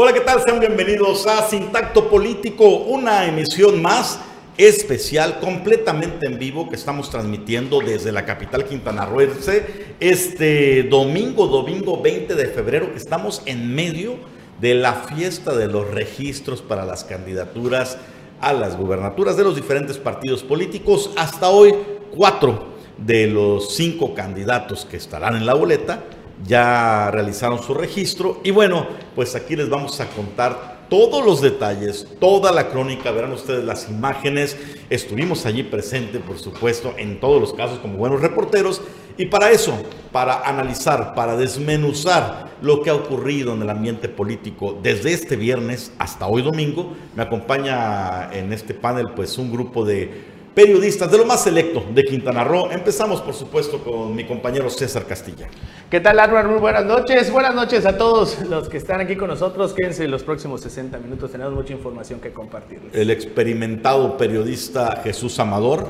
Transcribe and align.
Hola, 0.00 0.12
¿qué 0.12 0.20
tal? 0.20 0.40
Sean 0.44 0.60
bienvenidos 0.60 1.26
a 1.26 1.48
Sintacto 1.48 2.08
Político, 2.08 2.68
una 2.68 3.26
emisión 3.26 3.82
más 3.82 4.20
especial, 4.56 5.40
completamente 5.40 6.26
en 6.26 6.38
vivo, 6.38 6.68
que 6.68 6.76
estamos 6.76 7.10
transmitiendo 7.10 7.80
desde 7.80 8.12
la 8.12 8.24
capital 8.24 8.64
quintanarroense 8.64 9.96
este 9.98 10.84
domingo, 10.84 11.48
domingo 11.48 12.00
20 12.00 12.36
de 12.36 12.46
febrero, 12.46 12.92
estamos 12.94 13.42
en 13.44 13.74
medio 13.74 14.14
de 14.60 14.76
la 14.76 14.92
fiesta 14.92 15.56
de 15.56 15.66
los 15.66 15.90
registros 15.90 16.62
para 16.62 16.84
las 16.84 17.02
candidaturas 17.02 17.98
a 18.40 18.52
las 18.52 18.76
gubernaturas 18.76 19.36
de 19.36 19.42
los 19.42 19.56
diferentes 19.56 19.98
partidos 19.98 20.44
políticos. 20.44 21.10
Hasta 21.16 21.48
hoy, 21.48 21.74
cuatro 22.16 22.68
de 22.98 23.26
los 23.26 23.74
cinco 23.74 24.14
candidatos 24.14 24.84
que 24.84 24.96
estarán 24.96 25.34
en 25.34 25.44
la 25.44 25.54
boleta 25.54 26.04
ya 26.46 27.10
realizaron 27.10 27.62
su 27.62 27.74
registro. 27.74 28.40
Y 28.44 28.50
bueno, 28.50 28.86
pues 29.14 29.34
aquí 29.34 29.56
les 29.56 29.68
vamos 29.68 30.00
a 30.00 30.06
contar 30.06 30.78
todos 30.88 31.24
los 31.24 31.42
detalles, 31.42 32.06
toda 32.18 32.50
la 32.50 32.68
crónica, 32.68 33.10
verán 33.10 33.32
ustedes 33.32 33.64
las 33.64 33.90
imágenes, 33.90 34.56
estuvimos 34.88 35.44
allí 35.44 35.62
presentes, 35.62 36.22
por 36.22 36.38
supuesto, 36.38 36.94
en 36.96 37.20
todos 37.20 37.40
los 37.40 37.52
casos 37.52 37.78
como 37.78 37.98
buenos 37.98 38.22
reporteros. 38.22 38.80
Y 39.18 39.26
para 39.26 39.50
eso, 39.50 39.74
para 40.12 40.48
analizar, 40.48 41.14
para 41.14 41.36
desmenuzar 41.36 42.48
lo 42.62 42.82
que 42.82 42.90
ha 42.90 42.94
ocurrido 42.94 43.54
en 43.54 43.62
el 43.62 43.70
ambiente 43.70 44.08
político 44.08 44.78
desde 44.82 45.12
este 45.12 45.36
viernes 45.36 45.92
hasta 45.98 46.26
hoy 46.26 46.42
domingo, 46.42 46.94
me 47.14 47.22
acompaña 47.22 48.32
en 48.32 48.52
este 48.52 48.74
panel 48.74 49.08
pues 49.14 49.36
un 49.38 49.52
grupo 49.52 49.84
de 49.84 50.37
periodistas 50.54 51.10
de 51.10 51.18
lo 51.18 51.24
más 51.24 51.42
selecto 51.42 51.84
de 51.94 52.04
Quintana 52.04 52.44
Roo. 52.44 52.70
Empezamos, 52.70 53.20
por 53.20 53.34
supuesto, 53.34 53.82
con 53.82 54.14
mi 54.14 54.24
compañero 54.24 54.68
César 54.70 55.06
Castilla. 55.06 55.48
¿Qué 55.90 56.00
tal, 56.00 56.18
Álvaro? 56.18 56.50
Muy 56.50 56.58
buenas 56.58 56.84
noches. 56.84 57.30
Buenas 57.30 57.54
noches 57.54 57.86
a 57.86 57.96
todos 57.96 58.40
los 58.48 58.68
que 58.68 58.76
están 58.76 59.00
aquí 59.00 59.16
con 59.16 59.28
nosotros. 59.28 59.72
Quédense 59.72 60.06
los 60.08 60.22
próximos 60.22 60.60
60 60.62 60.98
minutos. 60.98 61.32
Tenemos 61.32 61.54
mucha 61.54 61.72
información 61.72 62.20
que 62.20 62.32
compartirles. 62.32 62.94
El 62.94 63.10
experimentado 63.10 64.16
periodista 64.16 65.00
Jesús 65.02 65.38
Amador. 65.38 65.88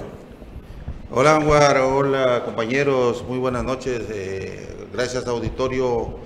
Hola, 1.10 1.36
Anwar. 1.36 1.78
Hola, 1.78 2.42
compañeros. 2.44 3.24
Muy 3.26 3.38
buenas 3.38 3.64
noches. 3.64 4.02
Eh, 4.10 4.68
gracias, 4.92 5.26
auditorio. 5.26 6.18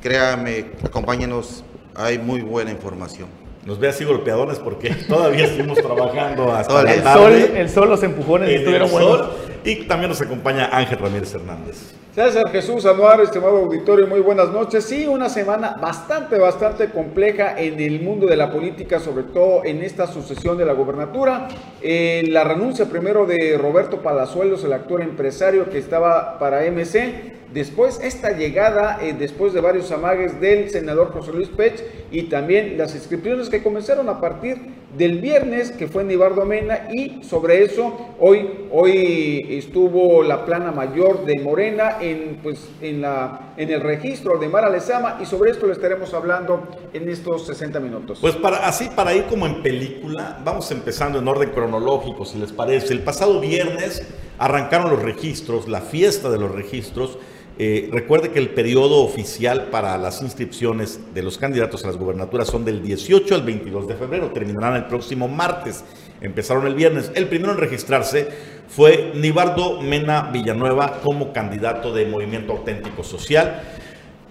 Créame, 0.00 0.72
acompáñenos. 0.84 1.64
Hay 1.94 2.18
muy 2.18 2.42
buena 2.42 2.70
información 2.70 3.47
nos 3.64 3.78
ve 3.78 3.88
así 3.88 4.04
golpeadones 4.04 4.58
porque 4.58 4.94
todavía 5.08 5.44
estuvimos 5.44 5.78
trabajando 5.78 6.52
hasta 6.52 6.82
la 6.82 7.02
tarde. 7.02 7.46
Sol, 7.46 7.56
el 7.56 7.68
sol, 7.68 7.88
los 7.88 8.02
empujones 8.02 8.50
estuvieron 8.50 8.90
buenos. 8.90 9.28
Y 9.64 9.84
también 9.86 10.08
nos 10.08 10.20
acompaña 10.20 10.70
Ángel 10.72 10.98
Ramírez 10.98 11.34
Hernández. 11.34 11.92
César 12.14 12.50
Jesús 12.50 12.84
Anuar, 12.86 13.20
estimado 13.20 13.58
auditorio, 13.58 14.06
muy 14.06 14.20
buenas 14.20 14.48
noches. 14.50 14.84
Sí, 14.84 15.06
una 15.06 15.28
semana 15.28 15.76
bastante, 15.80 16.38
bastante 16.38 16.90
compleja 16.90 17.56
en 17.56 17.78
el 17.78 18.00
mundo 18.00 18.26
de 18.26 18.36
la 18.36 18.50
política, 18.50 18.98
sobre 18.98 19.24
todo 19.24 19.64
en 19.64 19.82
esta 19.82 20.06
sucesión 20.06 20.58
de 20.58 20.64
la 20.64 20.72
gobernatura. 20.72 21.46
Eh, 21.80 22.24
la 22.28 22.44
renuncia 22.44 22.86
primero 22.86 23.24
de 23.26 23.56
Roberto 23.56 24.02
Palazuelos, 24.02 24.64
el 24.64 24.72
actor 24.72 25.00
empresario 25.00 25.70
que 25.70 25.78
estaba 25.78 26.38
para 26.40 26.64
MC, 26.64 27.37
Después, 27.52 28.00
esta 28.02 28.36
llegada, 28.36 28.98
eh, 29.00 29.14
después 29.18 29.54
de 29.54 29.60
varios 29.60 29.90
amagues 29.90 30.38
del 30.40 30.68
senador 30.68 31.12
José 31.12 31.32
Luis 31.32 31.48
Pech 31.48 31.82
y 32.10 32.24
también 32.24 32.76
las 32.76 32.94
inscripciones 32.94 33.48
que 33.48 33.62
comenzaron 33.62 34.08
a 34.10 34.20
partir 34.20 34.78
del 34.96 35.18
viernes, 35.18 35.70
que 35.70 35.86
fue 35.86 36.02
en 36.02 36.48
Mena, 36.48 36.88
y 36.90 37.22
sobre 37.22 37.62
eso 37.62 38.14
hoy, 38.18 38.66
hoy 38.70 39.46
estuvo 39.50 40.22
la 40.22 40.46
plana 40.46 40.72
mayor 40.72 41.26
de 41.26 41.38
Morena 41.40 41.98
en, 42.00 42.40
pues, 42.42 42.68
en, 42.80 43.02
la, 43.02 43.52
en 43.56 43.70
el 43.70 43.80
registro 43.80 44.38
de 44.38 44.48
Mara 44.48 44.70
Lezama, 44.70 45.18
y 45.20 45.26
sobre 45.26 45.50
esto 45.50 45.66
le 45.66 45.74
estaremos 45.74 46.12
hablando 46.14 46.68
en 46.92 47.08
estos 47.08 47.46
60 47.46 47.80
minutos. 47.80 48.18
Pues 48.20 48.36
para, 48.36 48.66
así, 48.66 48.88
para 48.94 49.14
ir 49.14 49.24
como 49.24 49.46
en 49.46 49.62
película, 49.62 50.38
vamos 50.44 50.70
empezando 50.70 51.18
en 51.18 51.28
orden 51.28 51.50
cronológico, 51.50 52.24
si 52.24 52.38
les 52.38 52.52
parece. 52.52 52.92
El 52.92 53.00
pasado 53.00 53.40
viernes 53.40 54.02
arrancaron 54.38 54.90
los 54.90 55.02
registros, 55.02 55.68
la 55.68 55.82
fiesta 55.82 56.30
de 56.30 56.38
los 56.38 56.50
registros, 56.50 57.18
eh, 57.60 57.88
recuerde 57.90 58.30
que 58.30 58.38
el 58.38 58.50
periodo 58.50 59.02
oficial 59.02 59.64
para 59.64 59.98
las 59.98 60.22
inscripciones 60.22 61.00
de 61.12 61.24
los 61.24 61.38
candidatos 61.38 61.82
a 61.82 61.88
las 61.88 61.96
gubernaturas 61.96 62.46
son 62.46 62.64
del 62.64 62.84
18 62.84 63.34
al 63.34 63.42
22 63.42 63.88
de 63.88 63.96
febrero, 63.96 64.30
terminarán 64.30 64.76
el 64.76 64.86
próximo 64.86 65.26
martes, 65.26 65.82
empezaron 66.20 66.68
el 66.68 66.76
viernes. 66.76 67.10
El 67.16 67.26
primero 67.26 67.50
en 67.50 67.58
registrarse 67.58 68.28
fue 68.68 69.10
Nibardo 69.16 69.82
Mena 69.82 70.30
Villanueva 70.32 71.00
como 71.02 71.32
candidato 71.32 71.92
de 71.92 72.06
Movimiento 72.06 72.52
Auténtico 72.52 73.02
Social. 73.02 73.60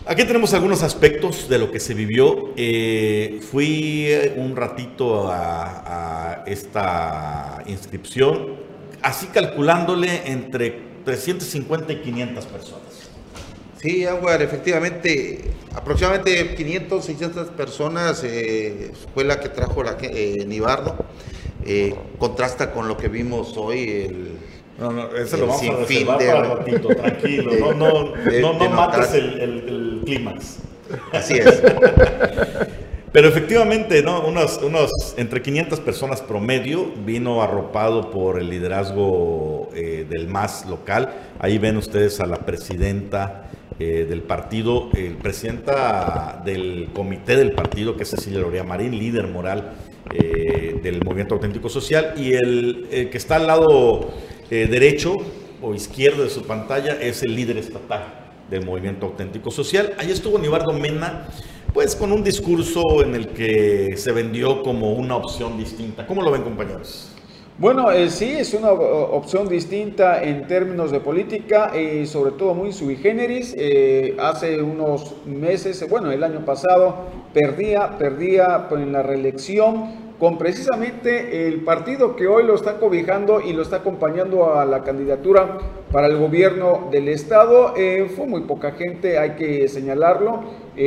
Aquí 0.05 0.23
tenemos 0.23 0.53
algunos 0.53 0.81
aspectos 0.81 1.49
de 1.49 1.57
lo 1.57 1.69
que 1.69 1.81
se 1.81 1.93
vivió. 1.93 2.53
Eh, 2.55 3.41
fui 3.51 4.07
un 4.37 4.55
ratito 4.55 5.29
a, 5.29 6.43
a 6.43 6.43
esta 6.45 7.61
inscripción, 7.67 8.55
así 9.01 9.27
calculándole 9.27 10.31
entre 10.31 10.87
350 11.03 11.91
y 11.91 11.95
500 11.97 12.45
personas. 12.45 13.06
Sí, 13.81 14.05
Aguar, 14.05 14.41
efectivamente, 14.41 15.39
aproximadamente 15.75 16.55
500, 16.55 17.05
600 17.05 17.47
personas 17.49 18.23
eh, 18.23 18.91
fue 19.13 19.23
la 19.23 19.39
que 19.39 19.49
trajo 19.49 19.83
la, 19.83 19.97
eh, 20.01 20.45
Nibardo. 20.47 20.95
Eh, 21.65 21.95
contrasta 22.17 22.71
con 22.71 22.87
lo 22.87 22.97
que 22.97 23.07
vimos 23.09 23.55
hoy, 23.57 24.07
el, 24.09 24.37
no, 24.79 24.91
no, 24.91 25.15
eso 25.15 25.37
lo 25.37 25.47
vamos 25.47 25.67
a 25.67 25.75
reservar 25.75 26.17
para 26.17 26.55
ratito, 26.55 26.87
tranquilo. 26.89 27.51
no, 27.59 27.73
no, 27.73 28.15
no, 28.41 28.53
no 28.53 28.69
mates 28.69 29.13
el, 29.13 29.39
el, 29.39 30.01
clímax. 30.05 30.57
Así 31.11 31.35
es. 31.35 31.61
Pero 33.11 33.29
efectivamente, 33.29 34.03
¿no? 34.03 34.21
Unos, 34.21 34.61
unos 34.61 35.15
entre 35.17 35.41
500 35.41 35.79
personas 35.79 36.21
promedio 36.21 36.91
vino 37.03 37.41
arropado 37.41 38.11
por 38.11 38.39
el 38.39 38.49
liderazgo 38.49 39.69
eh, 39.73 40.05
del 40.07 40.27
MAS 40.27 40.65
local. 40.67 41.13
Ahí 41.39 41.57
ven 41.57 41.77
ustedes 41.77 42.19
a 42.19 42.27
la 42.27 42.37
presidenta 42.45 43.49
eh, 43.79 44.07
del 44.09 44.23
partido, 44.23 44.89
el 44.95 45.17
presidenta 45.17 46.41
del 46.43 46.89
comité 46.93 47.35
del 47.35 47.51
partido, 47.51 47.95
que 47.95 48.03
es 48.03 48.09
Cecilia 48.09 48.39
Loria 48.39 48.63
Marín, 48.63 48.97
líder 48.97 49.27
moral 49.27 49.73
eh, 50.11 50.79
del 50.81 51.03
Movimiento 51.03 51.35
Auténtico 51.35 51.69
Social, 51.69 52.15
y 52.17 52.33
el, 52.33 52.87
que 52.89 53.17
está 53.17 53.35
al 53.35 53.45
lado 53.45 54.09
eh, 54.49 54.67
derecho 54.67 55.13
o 55.61 55.75
izquierdo 55.75 56.23
de 56.23 56.31
su 56.31 56.41
pantalla 56.43 56.93
es 56.99 57.21
el 57.21 57.35
líder 57.35 57.57
estatal 57.57 58.31
del 58.49 58.65
Movimiento 58.65 59.05
Auténtico 59.05 59.51
Social. 59.51 59.93
Ahí 59.99 60.09
estuvo 60.09 60.39
Nibardo 60.39 60.73
Mena, 60.73 61.27
pues 61.71 61.95
con 61.95 62.11
un 62.11 62.23
discurso 62.23 62.81
en 63.03 63.13
el 63.13 63.27
que 63.27 63.95
se 63.95 64.11
vendió 64.11 64.63
como 64.63 64.93
una 64.93 65.17
opción 65.17 65.55
distinta. 65.55 66.07
¿Cómo 66.07 66.23
lo 66.23 66.31
ven, 66.31 66.41
compañeros? 66.41 67.11
Bueno, 67.59 67.91
eh, 67.91 68.11
sí, 68.11 68.35
es 68.37 68.53
una 68.53 68.69
opción 68.71 69.49
distinta 69.49 70.21
en 70.21 70.45
términos 70.45 70.91
de 70.91 70.99
política 70.99 71.71
y 71.75 72.05
sobre 72.05 72.33
todo 72.33 72.53
muy 72.53 72.71
sui 72.71 72.97
generis. 72.97 73.55
Eh, 73.57 74.15
hace 74.19 74.61
unos 74.61 75.15
meses, 75.25 75.83
bueno, 75.89 76.11
el 76.11 76.23
año 76.23 76.45
pasado, 76.45 76.93
perdía, 77.33 77.97
perdía 77.97 78.67
en 78.69 78.91
la 78.91 79.01
reelección 79.01 80.05
con 80.19 80.37
precisamente 80.37 81.47
el 81.47 81.61
partido 81.61 82.15
que 82.15 82.27
hoy 82.27 82.43
lo 82.43 82.53
está 82.53 82.77
cobijando 82.77 83.41
y 83.41 83.53
lo 83.53 83.63
está 83.63 83.77
acompañando 83.77 84.53
a 84.53 84.63
la 84.63 84.83
candidatura 84.83 85.57
para 85.91 86.05
el 86.05 86.17
gobierno 86.17 86.89
del 86.91 87.07
estado. 87.07 87.73
Eh, 87.75 88.07
fue 88.15 88.27
muy 88.27 88.41
poca 88.41 88.73
gente, 88.73 89.17
hay 89.17 89.31
que 89.31 89.67
señalarlo, 89.67 90.43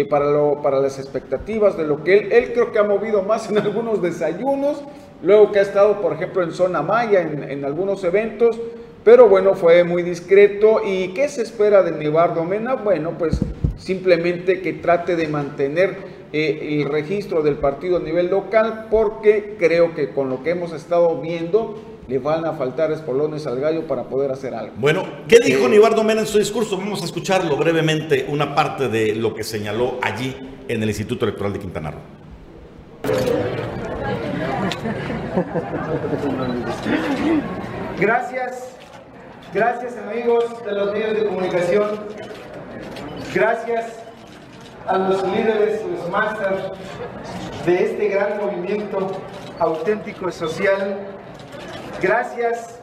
para, 0.08 0.30
lo, 0.30 0.62
para 0.62 0.78
las 0.78 1.00
expectativas 1.00 1.76
de 1.76 1.84
lo 1.84 2.04
que 2.04 2.16
él, 2.16 2.32
él 2.32 2.52
creo 2.52 2.70
que 2.70 2.78
ha 2.78 2.84
movido 2.84 3.24
más 3.24 3.50
en 3.50 3.58
algunos 3.58 4.00
desayunos 4.00 4.84
luego 5.22 5.52
que 5.52 5.58
ha 5.58 5.62
estado, 5.62 6.00
por 6.00 6.12
ejemplo, 6.12 6.42
en 6.42 6.52
zona 6.52 6.82
maya, 6.82 7.22
en, 7.22 7.64
algunos 7.64 8.02
eventos, 8.04 8.58
pero 9.04 9.28
bueno, 9.28 9.54
fue 9.54 9.84
muy 9.84 10.02
discreto. 10.02 10.82
¿Y 10.84 11.08
qué 11.08 11.28
se 11.28 11.42
espera 11.42 11.82
de 11.82 11.92
Nevardo 11.92 12.44
Mena? 12.44 12.74
Bueno, 12.74 13.12
pues 13.18 13.40
simplemente 13.78 14.60
que 14.60 14.74
trate 14.74 15.16
de 15.16 15.28
mantener 15.28 15.96
eh, 16.32 16.80
el 16.80 16.88
registro 16.88 17.42
del 17.42 17.56
partido 17.56 17.96
a 17.96 18.00
nivel 18.00 18.28
local, 18.28 18.86
porque 18.90 19.56
creo 19.58 19.94
que 19.94 20.10
con 20.10 20.28
lo 20.28 20.42
que 20.42 20.50
hemos 20.50 20.72
estado 20.72 21.20
viendo, 21.20 21.80
le 22.10 22.18
van 22.18 22.44
a 22.44 22.54
faltar 22.54 22.90
espolones 22.90 23.46
al 23.46 23.60
gallo 23.60 23.86
para 23.86 24.02
poder 24.02 24.32
hacer 24.32 24.52
algo. 24.52 24.72
Bueno, 24.76 25.04
¿qué 25.28 25.38
dijo 25.44 25.66
eh, 25.66 25.68
Nibardo 25.68 26.02
Mena 26.02 26.22
en 26.22 26.26
su 26.26 26.38
discurso? 26.38 26.76
Vamos 26.76 27.02
a 27.02 27.04
escucharlo 27.04 27.56
brevemente, 27.56 28.26
una 28.28 28.54
parte 28.54 28.88
de 28.88 29.14
lo 29.14 29.32
que 29.32 29.44
señaló 29.44 29.98
allí 30.02 30.36
en 30.66 30.82
el 30.82 30.88
Instituto 30.88 31.24
Electoral 31.24 31.52
de 31.52 31.60
Quintana 31.60 31.92
Roo. 31.92 32.19
Gracias, 37.98 38.76
gracias 39.52 39.96
amigos 39.96 40.64
de 40.64 40.72
los 40.72 40.92
medios 40.92 41.14
de 41.14 41.26
comunicación, 41.26 42.00
gracias 43.32 44.02
a 44.86 44.98
los 44.98 45.22
líderes, 45.28 45.84
los 45.86 46.10
masters 46.10 46.72
de 47.64 47.84
este 47.84 48.08
gran 48.08 48.38
movimiento 48.38 49.10
auténtico 49.60 50.28
y 50.28 50.32
social, 50.32 50.98
gracias 52.02 52.80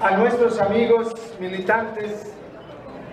a 0.00 0.16
nuestros 0.16 0.60
amigos 0.60 1.12
militantes 1.40 2.32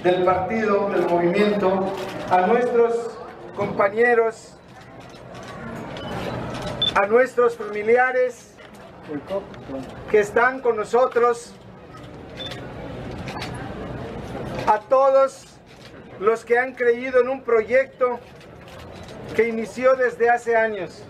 del 0.03 0.23
partido, 0.23 0.89
del 0.89 1.07
movimiento, 1.09 1.85
a 2.29 2.41
nuestros 2.41 3.17
compañeros 3.55 4.55
a 6.95 7.05
nuestros 7.07 7.57
familiares 7.57 8.55
que 10.09 10.19
están 10.19 10.61
con 10.61 10.77
nosotros, 10.77 11.53
a 14.65 14.79
todos 14.79 15.45
los 16.19 16.45
que 16.45 16.57
han 16.57 16.73
creído 16.73 17.19
en 17.19 17.27
un 17.27 17.43
proyecto 17.43 18.19
que 19.35 19.49
inició 19.49 19.95
desde 19.95 20.29
hace 20.29 20.55
años, 20.55 21.03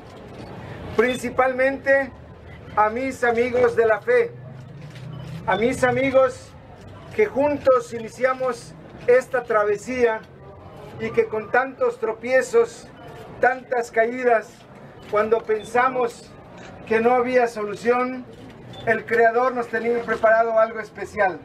principalmente 0.98 2.12
a 2.76 2.90
mis 2.90 3.24
amigos 3.24 3.76
de 3.76 3.86
la 3.86 4.02
fe, 4.02 4.32
a 5.46 5.56
mis 5.56 5.84
amigos 5.84 6.50
que 7.16 7.28
juntos 7.28 7.94
iniciamos 7.94 8.74
esta 9.06 9.44
travesía 9.44 10.20
y 11.00 11.12
que 11.12 11.28
con 11.28 11.52
tantos 11.52 12.00
tropiezos, 12.00 12.88
tantas 13.40 13.92
caídas, 13.92 14.65
cuando 15.12 15.40
pensamos 15.40 16.32
que 16.88 17.00
no 17.00 17.14
había 17.14 17.48
solución, 17.48 18.26
el 18.86 19.06
Creador 19.06 19.56
nos 19.56 19.68
tenía 19.68 20.02
preparado 20.04 20.60
algo 20.60 20.80
especial. 20.80 21.40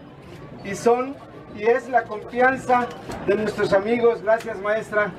Y 0.64 0.74
son 0.74 1.16
y 1.56 1.64
es 1.64 1.88
la 1.88 2.04
confianza 2.04 2.86
de 3.26 3.34
nuestros 3.34 3.72
amigos. 3.72 4.22
Gracias 4.22 4.58
maestra, 4.60 5.12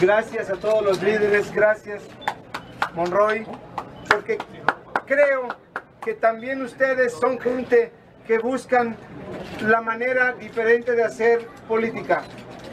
gracias 0.00 0.50
a 0.50 0.54
todos 0.54 0.84
los 0.84 1.02
líderes, 1.02 1.52
gracias 1.52 2.02
Monroy, 2.94 3.46
porque 4.08 4.38
creo 5.06 5.48
que 6.02 6.14
también 6.14 6.62
ustedes 6.62 7.12
son 7.12 7.38
gente 7.38 7.92
que 8.26 8.38
buscan 8.38 8.96
la 9.62 9.80
manera 9.80 10.32
diferente 10.32 10.92
de 10.92 11.04
hacer 11.04 11.46
política. 11.68 12.22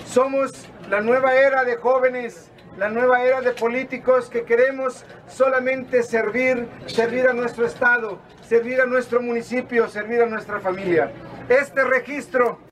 Somos 0.05 0.65
la 0.89 1.01
nueva 1.01 1.35
era 1.35 1.63
de 1.63 1.75
jóvenes, 1.75 2.49
la 2.77 2.89
nueva 2.89 3.23
era 3.23 3.41
de 3.41 3.51
políticos 3.51 4.29
que 4.29 4.43
queremos 4.43 5.03
solamente 5.27 6.03
servir, 6.03 6.67
servir 6.85 7.27
a 7.27 7.33
nuestro 7.33 7.65
estado, 7.65 8.19
servir 8.47 8.79
a 8.81 8.85
nuestro 8.85 9.21
municipio, 9.21 9.89
servir 9.89 10.21
a 10.21 10.27
nuestra 10.27 10.59
familia. 10.59 11.11
Este 11.49 11.83
registro 11.83 12.66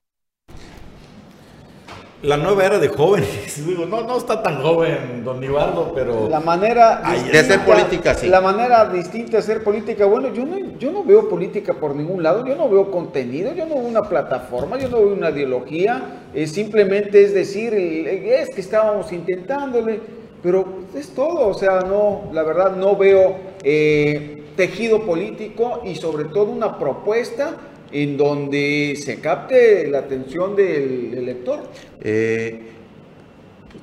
la 2.26 2.38
nueva 2.38 2.66
era 2.66 2.80
de 2.80 2.88
jóvenes. 2.88 3.58
no, 3.88 4.02
no 4.02 4.18
está 4.18 4.42
tan 4.42 4.62
joven, 4.62 5.24
don 5.24 5.44
Ibardo, 5.44 5.92
pero. 5.94 6.28
La 6.30 6.40
manera 6.40 7.02
de 7.32 7.38
hacer 7.38 7.60
política, 7.62 8.16
sí. 8.16 8.28
La 8.28 8.42
manera 8.42 8.86
distinta 8.90 9.34
de 9.34 9.38
hacer 9.38 9.64
política. 9.64 10.06
Bueno, 10.06 10.34
yo 10.34 10.46
no, 10.46 10.58
yo 10.78 10.92
no 10.92 11.04
veo 11.04 11.30
política 11.30 11.74
por 11.74 11.96
ningún 11.96 12.24
lado, 12.24 12.46
yo 12.46 12.56
no 12.56 12.70
veo 12.70 12.90
contenido, 12.92 13.54
yo 13.54 13.66
no 13.66 13.76
veo 13.76 13.84
una 13.84 14.04
plataforma, 14.04 14.78
yo 14.78 14.90
no 14.90 14.98
veo 14.98 15.14
una 15.14 15.30
ideología. 15.30 16.22
simplemente 16.46 17.24
es 17.24 17.34
decir, 17.34 17.74
es 17.74 18.50
que 18.50 18.62
estábamos 18.62 19.12
intentándole, 19.12 20.00
pero 20.42 20.66
es 20.96 21.10
todo. 21.10 21.48
O 21.48 21.54
sea, 21.54 21.82
no, 21.82 22.30
la 22.34 22.44
verdad, 22.44 22.76
no 22.76 22.96
veo 22.96 23.36
eh, 23.64 24.46
tejido 24.56 25.06
político 25.06 25.82
y 25.86 25.96
sobre 25.96 26.26
todo 26.26 26.46
una 26.46 26.80
propuesta 26.80 27.56
en 27.92 28.18
donde 28.18 28.98
se 29.02 29.20
capte 29.20 29.88
la 29.88 30.00
atención 30.00 30.56
del 30.56 31.14
elector. 31.14 31.70
Eh, 32.02 32.62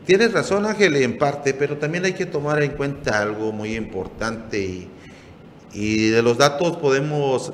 tienes 0.06 0.32
razón 0.32 0.66
Ángel 0.66 0.96
en 0.96 1.18
parte, 1.18 1.54
pero 1.54 1.78
también 1.78 2.04
hay 2.04 2.12
que 2.12 2.26
tomar 2.26 2.62
en 2.62 2.72
cuenta 2.72 3.20
algo 3.20 3.52
muy 3.52 3.74
importante 3.74 4.88
y, 5.72 6.10
de 6.10 6.22
los 6.22 6.36
datos 6.36 6.76
podemos 6.76 7.52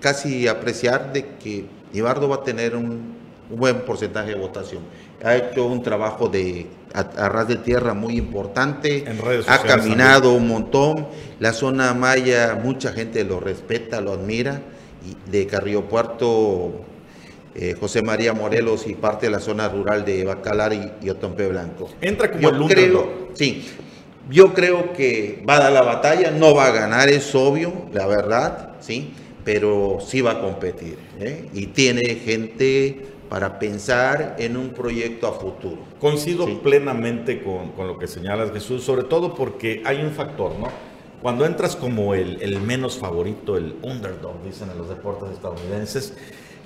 casi 0.00 0.46
apreciar 0.46 1.12
de 1.12 1.24
que 1.42 1.64
Ibardo 1.94 2.28
va 2.28 2.36
a 2.36 2.44
tener 2.44 2.76
un, 2.76 3.18
buen 3.48 3.80
porcentaje 3.80 4.30
de 4.30 4.36
votación. 4.36 4.82
Ha 5.24 5.36
hecho 5.36 5.66
un 5.66 5.82
trabajo 5.82 6.28
de 6.28 6.66
a, 6.94 7.28
ras 7.28 7.48
de 7.48 7.56
tierra 7.56 7.94
muy 7.94 8.16
importante, 8.16 9.04
ha 9.48 9.58
caminado 9.62 10.34
un 10.34 10.46
montón, 10.46 11.08
la 11.40 11.52
zona 11.52 11.92
maya 11.94 12.58
mucha 12.62 12.92
gente 12.92 13.24
lo 13.24 13.40
respeta, 13.40 14.00
lo 14.00 14.12
admira 14.12 14.62
de 15.30 15.46
Carrillo 15.46 15.88
Puerto, 15.88 16.72
eh, 17.54 17.74
José 17.78 18.02
María 18.02 18.32
Morelos 18.32 18.86
y 18.86 18.94
parte 18.94 19.26
de 19.26 19.32
la 19.32 19.40
zona 19.40 19.68
rural 19.68 20.04
de 20.04 20.24
Bacalar 20.24 20.72
y, 20.72 21.10
Otompe 21.10 21.48
Blanco. 21.48 21.90
Entra 22.00 22.30
como 22.30 22.42
yo 22.42 22.66
creo, 22.66 23.30
Sí, 23.34 23.64
yo 24.30 24.54
creo 24.54 24.92
que 24.92 25.42
va 25.48 25.56
a 25.56 25.60
dar 25.60 25.72
la 25.72 25.82
batalla, 25.82 26.30
no 26.30 26.54
va 26.54 26.66
a 26.66 26.70
ganar, 26.70 27.08
es 27.08 27.34
obvio, 27.34 27.72
la 27.92 28.06
verdad, 28.06 28.76
sí, 28.80 29.12
pero 29.44 29.98
sí 30.00 30.20
va 30.20 30.32
a 30.32 30.40
competir. 30.40 30.96
¿eh? 31.18 31.48
Y 31.52 31.66
tiene 31.66 32.14
gente 32.16 33.06
para 33.28 33.58
pensar 33.58 34.36
en 34.38 34.56
un 34.56 34.70
proyecto 34.70 35.26
a 35.26 35.32
futuro. 35.32 35.78
Coincido 36.00 36.46
plenamente 36.62 37.42
con, 37.42 37.70
con, 37.72 37.88
lo 37.88 37.98
que 37.98 38.06
señalas, 38.06 38.52
Jesús, 38.52 38.84
sobre 38.84 39.04
todo 39.04 39.34
porque 39.34 39.82
hay 39.84 40.02
un 40.02 40.12
factor, 40.12 40.52
¿no? 40.58 40.89
Cuando 41.22 41.44
entras 41.44 41.76
como 41.76 42.14
el, 42.14 42.60
menos 42.60 42.98
favorito, 42.98 43.56
el 43.56 43.76
underdog, 43.82 44.42
dicen 44.42 44.70
en 44.70 44.78
los 44.78 44.88
deportes 44.88 45.30
estadounidenses, 45.32 46.14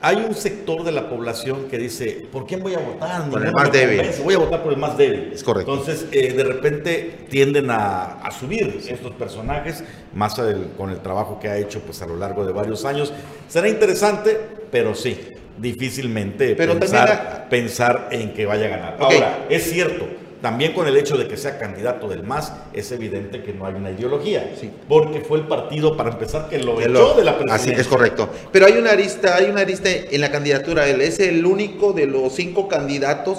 hay 0.00 0.16
un 0.16 0.34
sector 0.34 0.84
de 0.84 0.92
la 0.92 1.08
población 1.08 1.66
que 1.68 1.78
dice, 1.78 2.28
¿por 2.30 2.46
quién 2.46 2.62
voy 2.62 2.74
a 2.74 2.78
votar? 2.78 3.28
Por 3.30 3.44
el 3.44 3.52
más 3.52 3.72
débil. 3.72 4.02
Voy 4.22 4.34
a 4.34 4.38
votar 4.38 4.62
por 4.62 4.72
el 4.72 4.78
más 4.78 4.96
débil. 4.98 5.30
Es 5.32 5.42
correcto. 5.42 5.72
Entonces, 5.72 6.06
eh, 6.12 6.32
de 6.34 6.44
repente 6.44 7.26
tienden 7.30 7.70
a, 7.70 8.28
subir 8.38 8.80
estos 8.86 9.12
personajes, 9.12 9.82
más 10.12 10.36
con 10.76 10.90
el 10.90 11.00
trabajo 11.00 11.40
que 11.40 11.48
ha 11.48 11.56
hecho 11.56 11.80
pues, 11.80 12.02
a 12.02 12.06
lo 12.06 12.16
largo 12.16 12.44
de 12.44 12.52
varios 12.52 12.84
años. 12.84 13.12
Será 13.48 13.68
interesante, 13.68 14.38
pero 14.70 14.94
sí, 14.94 15.18
difícilmente 15.58 16.54
pensar, 16.54 17.46
pensar 17.48 18.08
en 18.12 18.34
que 18.34 18.46
vaya 18.46 18.66
a 18.66 18.68
ganar. 18.68 18.96
Ahora, 19.00 19.46
es 19.48 19.70
cierto, 19.70 20.06
también 20.44 20.74
con 20.74 20.86
el 20.86 20.94
hecho 20.98 21.16
de 21.16 21.26
que 21.26 21.38
sea 21.38 21.58
candidato 21.58 22.06
del 22.06 22.22
MAS, 22.22 22.52
es 22.74 22.92
evidente 22.92 23.42
que 23.42 23.54
no 23.54 23.64
hay 23.64 23.72
una 23.72 23.90
ideología. 23.90 24.52
Sí. 24.60 24.70
Porque 24.86 25.22
fue 25.22 25.38
el 25.38 25.46
partido, 25.46 25.96
para 25.96 26.10
empezar, 26.10 26.50
que 26.50 26.58
lo 26.58 26.82
echó 26.82 27.14
de 27.14 27.24
la 27.24 27.38
presidencia. 27.38 27.72
Así 27.72 27.80
es 27.80 27.88
correcto. 27.88 28.28
Pero 28.52 28.66
hay 28.66 28.74
una 28.74 28.90
arista, 28.90 29.36
hay 29.36 29.46
una 29.46 29.62
arista 29.62 29.88
en 29.88 30.20
la 30.20 30.30
candidatura. 30.30 30.86
Él 30.86 31.00
es 31.00 31.18
el 31.18 31.46
único 31.46 31.94
de 31.94 32.04
los 32.04 32.34
cinco 32.34 32.68
candidatos 32.68 33.38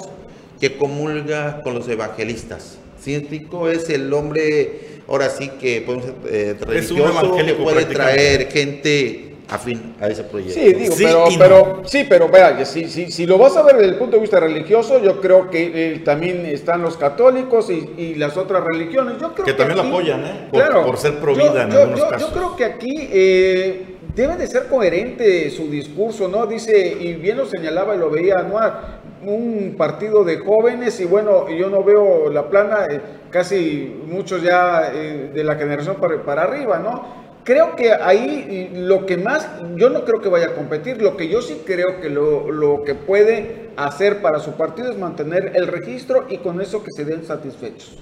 que 0.60 0.76
comulga 0.76 1.62
con 1.62 1.74
los 1.74 1.86
evangelistas. 1.86 2.78
Cínico 3.00 3.68
es 3.68 3.88
el 3.88 4.12
hombre, 4.12 5.02
ahora 5.06 5.30
sí 5.30 5.52
que 5.60 5.82
podemos, 5.82 6.06
eh, 6.28 6.56
religioso, 6.58 7.36
que 7.36 7.54
puede 7.54 7.84
traer 7.84 8.50
gente 8.50 9.25
afín 9.48 9.94
a 10.00 10.08
ese 10.08 10.24
proyecto. 10.24 10.54
Sí, 10.54 10.72
digo, 10.72 10.94
pero, 10.98 11.24
pero, 11.38 11.82
sí, 11.84 12.06
pero 12.08 12.28
vea, 12.28 12.64
si, 12.64 12.88
si, 12.88 13.10
si, 13.10 13.26
lo 13.26 13.38
vas 13.38 13.56
a 13.56 13.62
ver 13.62 13.76
desde 13.76 13.90
el 13.90 13.98
punto 13.98 14.16
de 14.16 14.22
vista 14.22 14.40
religioso, 14.40 15.00
yo 15.00 15.20
creo 15.20 15.50
que 15.50 15.94
eh, 15.94 15.98
también 16.00 16.44
están 16.46 16.82
los 16.82 16.96
católicos 16.96 17.70
y, 17.70 17.92
y, 17.96 18.14
las 18.16 18.36
otras 18.36 18.64
religiones. 18.64 19.14
Yo 19.20 19.32
creo 19.34 19.46
que, 19.46 19.52
también 19.52 19.78
lo 19.78 19.84
apoyan, 19.84 20.24
¿eh? 20.24 20.48
Por, 20.50 20.60
claro, 20.60 20.84
por 20.84 20.96
ser 20.96 21.18
pro 21.18 21.34
vida 21.34 21.62
en 21.62 21.70
yo, 21.70 21.78
algunos 21.80 22.00
yo, 22.00 22.08
casos. 22.08 22.28
Yo 22.28 22.34
creo 22.34 22.56
que 22.56 22.64
aquí 22.64 23.08
eh, 23.12 23.96
debe 24.14 24.36
de 24.36 24.46
ser 24.48 24.66
coherente 24.66 25.48
su 25.50 25.70
discurso, 25.70 26.28
¿no? 26.28 26.46
Dice, 26.46 26.96
y 26.98 27.14
bien 27.14 27.36
lo 27.36 27.46
señalaba 27.46 27.94
y 27.94 27.98
lo 27.98 28.10
veía 28.10 28.34
Anuar, 28.38 29.00
un 29.22 29.74
partido 29.78 30.24
de 30.24 30.38
jóvenes 30.38 30.98
y 31.00 31.04
bueno, 31.04 31.48
yo 31.48 31.70
no 31.70 31.84
veo 31.84 32.30
la 32.30 32.48
plana, 32.48 32.86
eh, 32.90 33.00
casi 33.30 34.02
muchos 34.06 34.42
ya 34.42 34.90
de 34.90 35.44
la 35.44 35.54
generación 35.54 35.96
para, 35.96 36.20
para 36.22 36.42
arriba, 36.42 36.78
¿no? 36.78 37.25
Creo 37.46 37.76
que 37.76 37.92
ahí 37.92 38.70
lo 38.74 39.06
que 39.06 39.16
más, 39.16 39.48
yo 39.76 39.88
no 39.88 40.04
creo 40.04 40.20
que 40.20 40.28
vaya 40.28 40.48
a 40.48 40.54
competir, 40.54 41.00
lo 41.00 41.16
que 41.16 41.28
yo 41.28 41.40
sí 41.40 41.62
creo 41.64 42.00
que 42.02 42.10
lo, 42.10 42.82
que 42.84 42.94
puede 42.94 43.70
hacer 43.76 44.20
para 44.20 44.40
su 44.40 44.52
partido 44.52 44.90
es 44.90 44.98
mantener 44.98 45.52
el 45.54 45.68
registro 45.68 46.26
y 46.28 46.38
con 46.38 46.60
eso 46.60 46.82
que 46.82 46.90
se 46.90 47.04
den 47.04 47.24
satisfechos. 47.24 47.98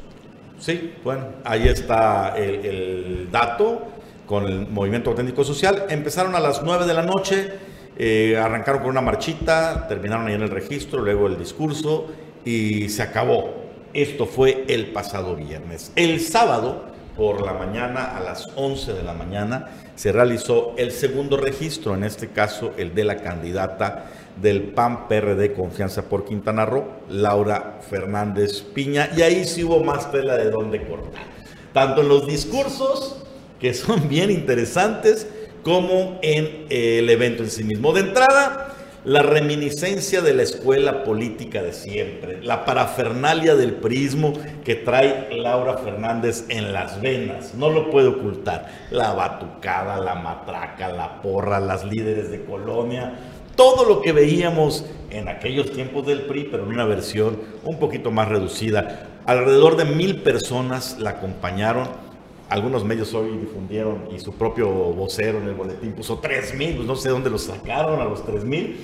Sí, 0.58 0.94
bueno, 1.04 1.26
ahí 1.44 1.68
está 1.68 2.34
el, 2.38 3.28
dato 3.30 3.82
con 4.26 4.46
el 4.46 4.66
movimiento 4.66 5.10
auténtico 5.10 5.44
social. 5.44 5.84
Empezaron 5.90 6.34
a 6.34 6.40
las 6.40 6.62
9 6.62 6.86
de 6.86 6.94
la 6.94 7.02
noche, 7.02 7.52
eh, 7.98 8.38
arrancaron 8.38 8.80
con 8.80 8.90
una 8.90 9.02
marchita, 9.02 9.86
terminaron 9.86 10.26
ahí 10.26 10.34
en 10.34 10.42
el 10.42 10.50
registro, 10.50 11.02
luego 11.02 11.26
el 11.26 11.38
discurso 11.38 12.06
y 12.46 12.88
se 12.88 13.02
acabó. 13.02 13.62
Esto 13.92 14.24
fue 14.24 14.64
el 14.68 14.86
pasado 14.86 15.36
viernes. 15.36 15.92
El 15.96 16.20
sábado 16.20 16.93
por 17.16 17.44
la 17.44 17.52
mañana, 17.52 18.16
a 18.16 18.21
las 18.21 18.49
11 18.56 18.92
de 18.92 19.02
la 19.02 19.14
mañana, 19.14 19.71
se 19.94 20.12
realizó 20.12 20.75
el 20.76 20.90
segundo 20.90 21.37
registro, 21.37 21.94
en 21.94 22.04
este 22.04 22.28
caso 22.28 22.73
el 22.76 22.94
de 22.94 23.04
la 23.04 23.16
candidata 23.18 24.06
del 24.40 24.62
PAN 24.62 25.06
PRD 25.06 25.54
Confianza 25.54 26.09
por 26.09 26.25
Quintana 26.25 26.66
Roo, 26.66 26.87
Laura 27.09 27.78
Fernández 27.88 28.62
Piña, 28.62 29.11
y 29.16 29.23
ahí 29.23 29.44
sí 29.44 29.62
hubo 29.62 29.83
más 29.85 30.11
tela 30.11 30.37
de 30.37 30.50
dónde 30.50 30.87
cortar. 30.87 31.23
Tanto 31.73 32.02
en 32.02 32.09
los 32.09 32.26
discursos, 32.26 33.25
que 33.61 33.75
son 33.75 34.09
bien 34.09 34.30
interesantes, 34.30 35.28
como 35.62 36.18
en 36.23 36.66
el 36.68 37.09
evento 37.09 37.42
en 37.42 37.50
sí 37.50 37.64
mismo. 37.64 37.92
De 37.92 38.00
entrada, 38.00 38.74
la 39.04 39.20
reminiscencia 39.20 40.23
de 40.23 40.32
la 40.32 40.42
escuela 40.42 41.04
política 41.04 41.62
de 41.62 41.75
siempre, 41.75 42.42
la 42.42 42.64
parafernalia 42.64 43.54
del 43.54 43.75
prismo 43.75 44.32
que 44.64 44.76
trae 44.76 45.28
Laura 45.37 45.76
Fernández 45.76 46.46
en 46.49 46.73
las 46.73 47.00
venas, 47.02 47.54
no 47.54 47.68
lo 47.68 47.90
puede 47.90 48.08
ocultar. 48.08 48.66
La 48.90 49.12
batucada, 49.12 49.99
la 49.99 50.14
matraca, 50.14 50.88
la 50.88 51.20
porra, 51.20 51.61
las 51.61 51.84
líderes 51.84 52.30
de 52.30 52.44
colonia, 52.44 53.18
todo 53.56 53.84
lo 53.84 54.00
que 54.00 54.12
veíamos 54.12 54.87
en 55.11 55.28
aquellos 55.28 55.70
tiempos 55.70 56.06
del 56.06 56.23
PRI, 56.23 56.49
pero 56.50 56.64
en 56.64 56.70
una 56.70 56.87
versión 56.87 57.38
un 57.62 57.78
poquito 57.78 58.11
más 58.11 58.28
reducida. 58.28 59.11
Alrededor 59.26 59.76
de 59.76 59.84
mil 59.84 60.23
personas 60.23 60.99
la 60.99 61.11
acompañaron 61.11 61.88
algunos 62.48 62.84
medios 62.84 63.12
hoy 63.14 63.36
difundieron 63.38 64.08
y 64.14 64.18
su 64.20 64.32
propio 64.34 64.68
vocero 64.68 65.38
en 65.38 65.48
el 65.48 65.54
boletín 65.54 65.92
puso 65.92 66.18
3 66.18 66.54
mil, 66.54 66.76
pues 66.76 66.86
no 66.86 66.96
sé 66.96 67.08
dónde 67.08 67.30
los 67.30 67.42
sacaron 67.44 68.00
a 68.00 68.04
los 68.04 68.24
3 68.24 68.44
mil. 68.44 68.76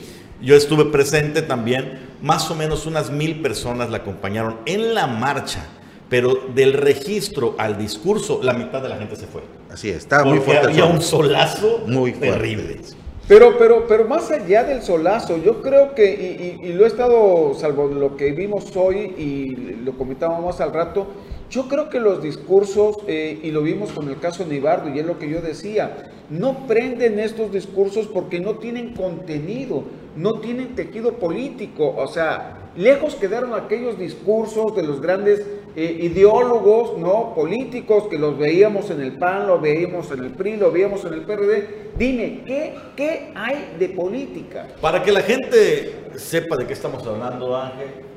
Yo 0.42 0.56
estuve 0.56 0.86
presente 0.86 1.42
también, 1.42 1.98
más 2.22 2.50
o 2.50 2.54
menos 2.54 2.86
unas 2.86 3.10
mil 3.10 3.42
personas 3.42 3.90
la 3.90 3.98
acompañaron 3.98 4.56
en 4.64 4.94
la 4.94 5.06
marcha, 5.06 5.66
pero 6.08 6.34
del 6.54 6.72
registro 6.72 7.54
al 7.58 7.76
discurso, 7.76 8.40
la 8.42 8.54
mitad 8.54 8.80
de 8.82 8.88
la 8.88 8.96
gente 8.96 9.16
se 9.16 9.26
fue. 9.26 9.42
Así 9.70 9.90
es, 9.90 9.96
estaba 9.98 10.24
muy 10.24 10.38
fuerte. 10.38 10.66
había 10.68 10.86
un 10.86 11.02
solazo 11.02 11.82
Muy 11.86 12.12
fuerte. 12.12 12.32
terrible. 12.36 12.80
Pero, 13.28 13.56
pero, 13.58 13.86
pero 13.86 14.08
más 14.08 14.28
allá 14.32 14.64
del 14.64 14.82
solazo, 14.82 15.36
yo 15.36 15.62
creo 15.62 15.94
que, 15.94 16.58
y, 16.60 16.66
y- 16.66 16.70
y 16.70 16.72
lo 16.72 16.84
he 16.84 16.88
estado, 16.88 17.54
salvo 17.54 17.86
lo 17.86 18.16
que 18.16 18.32
vimos 18.32 18.74
hoy 18.74 19.14
y 19.16 19.54
lo 19.84 19.92
comentábamos 19.96 20.44
más 20.46 20.60
al 20.60 20.72
rato, 20.72 21.06
yo 21.50 21.66
creo 21.66 21.88
que 21.88 21.98
los 21.98 22.22
discursos, 22.22 22.96
eh, 23.08 23.40
y 23.42 23.50
lo 23.50 23.62
vimos 23.62 23.90
con 23.90 24.08
el 24.08 24.18
caso 24.20 24.44
de 24.44 24.54
Nibardo, 24.54 24.88
y 24.88 25.00
es 25.00 25.06
lo 25.06 25.18
que 25.18 25.28
yo 25.28 25.42
decía, 25.42 26.10
no 26.30 26.66
prenden 26.68 27.18
estos 27.18 27.52
discursos 27.52 28.06
porque 28.06 28.38
no 28.38 28.54
tienen 28.54 28.94
contenido, 28.94 29.82
no 30.16 30.38
tienen 30.38 30.76
tejido 30.76 31.14
político, 31.14 31.92
o 31.96 32.06
sea, 32.06 32.70
lejos 32.76 33.16
quedaron 33.16 33.54
aquellos 33.54 33.98
discursos 33.98 34.76
de 34.76 34.84
los 34.84 35.00
grandes 35.00 35.44
eh, 35.74 35.98
ideólogos, 36.02 36.96
¿no? 36.98 37.34
Políticos 37.34 38.04
que 38.08 38.18
los 38.18 38.38
veíamos 38.38 38.90
en 38.90 39.00
el 39.00 39.18
PAN, 39.18 39.48
lo 39.48 39.60
veíamos 39.60 40.10
en 40.12 40.20
el 40.20 40.30
PRI, 40.30 40.56
lo 40.56 40.70
veíamos 40.70 41.04
en 41.04 41.14
el 41.14 41.22
PRD. 41.22 41.90
Dime, 41.98 42.42
¿qué, 42.46 42.74
qué 42.96 43.32
hay 43.34 43.74
de 43.78 43.88
política? 43.88 44.68
Para 44.80 45.02
que 45.02 45.10
la 45.10 45.22
gente 45.22 46.10
sepa 46.14 46.56
de 46.56 46.66
qué 46.66 46.72
estamos 46.72 47.04
hablando, 47.06 47.56
Ángel, 47.56 48.09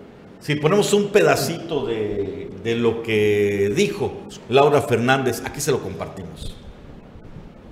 si 0.43 0.55
ponemos 0.55 0.91
un 0.91 1.07
pedacito 1.07 1.85
de, 1.85 2.50
de 2.62 2.75
lo 2.75 3.01
que 3.01 3.71
dijo 3.73 4.12
Laura 4.50 4.81
Fernández, 4.81 5.41
aquí 5.45 5.62
se 5.62 5.71
lo 5.71 5.79
compartimos. 5.79 6.53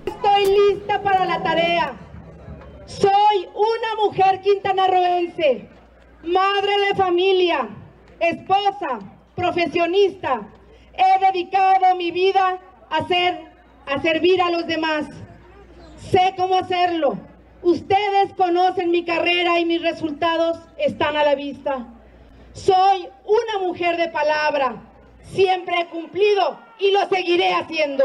Estoy 0.05 0.45
lista 0.45 1.01
para 1.03 1.25
la 1.25 1.43
tarea. 1.43 1.97
Soy 2.85 3.49
una 3.53 4.05
mujer 4.05 4.39
quintanarroense, 4.39 5.67
madre 6.23 6.71
de 6.87 6.95
familia, 6.95 7.67
esposa, 8.21 8.99
profesionista. 9.35 10.47
He 10.93 11.25
dedicado 11.25 11.93
mi 11.97 12.11
vida 12.11 12.57
a 12.89 13.05
ser, 13.05 13.51
a 13.85 14.01
servir 14.01 14.41
a 14.41 14.49
los 14.49 14.65
demás. 14.65 15.07
Sé 16.09 16.33
cómo 16.37 16.55
hacerlo. 16.55 17.17
Ustedes 17.63 18.31
conocen 18.37 18.91
mi 18.91 19.03
carrera 19.03 19.59
y 19.59 19.65
mis 19.65 19.81
resultados 19.81 20.57
están 20.77 21.17
a 21.17 21.25
la 21.25 21.35
vista. 21.35 21.85
Soy 22.53 23.07
una 23.25 23.65
mujer 23.65 23.97
de 23.97 24.09
palabra. 24.09 24.81
Siempre 25.23 25.73
he 25.81 25.87
cumplido 25.87 26.59
y 26.79 26.91
lo 26.91 27.07
seguiré 27.07 27.53
haciendo. 27.53 28.03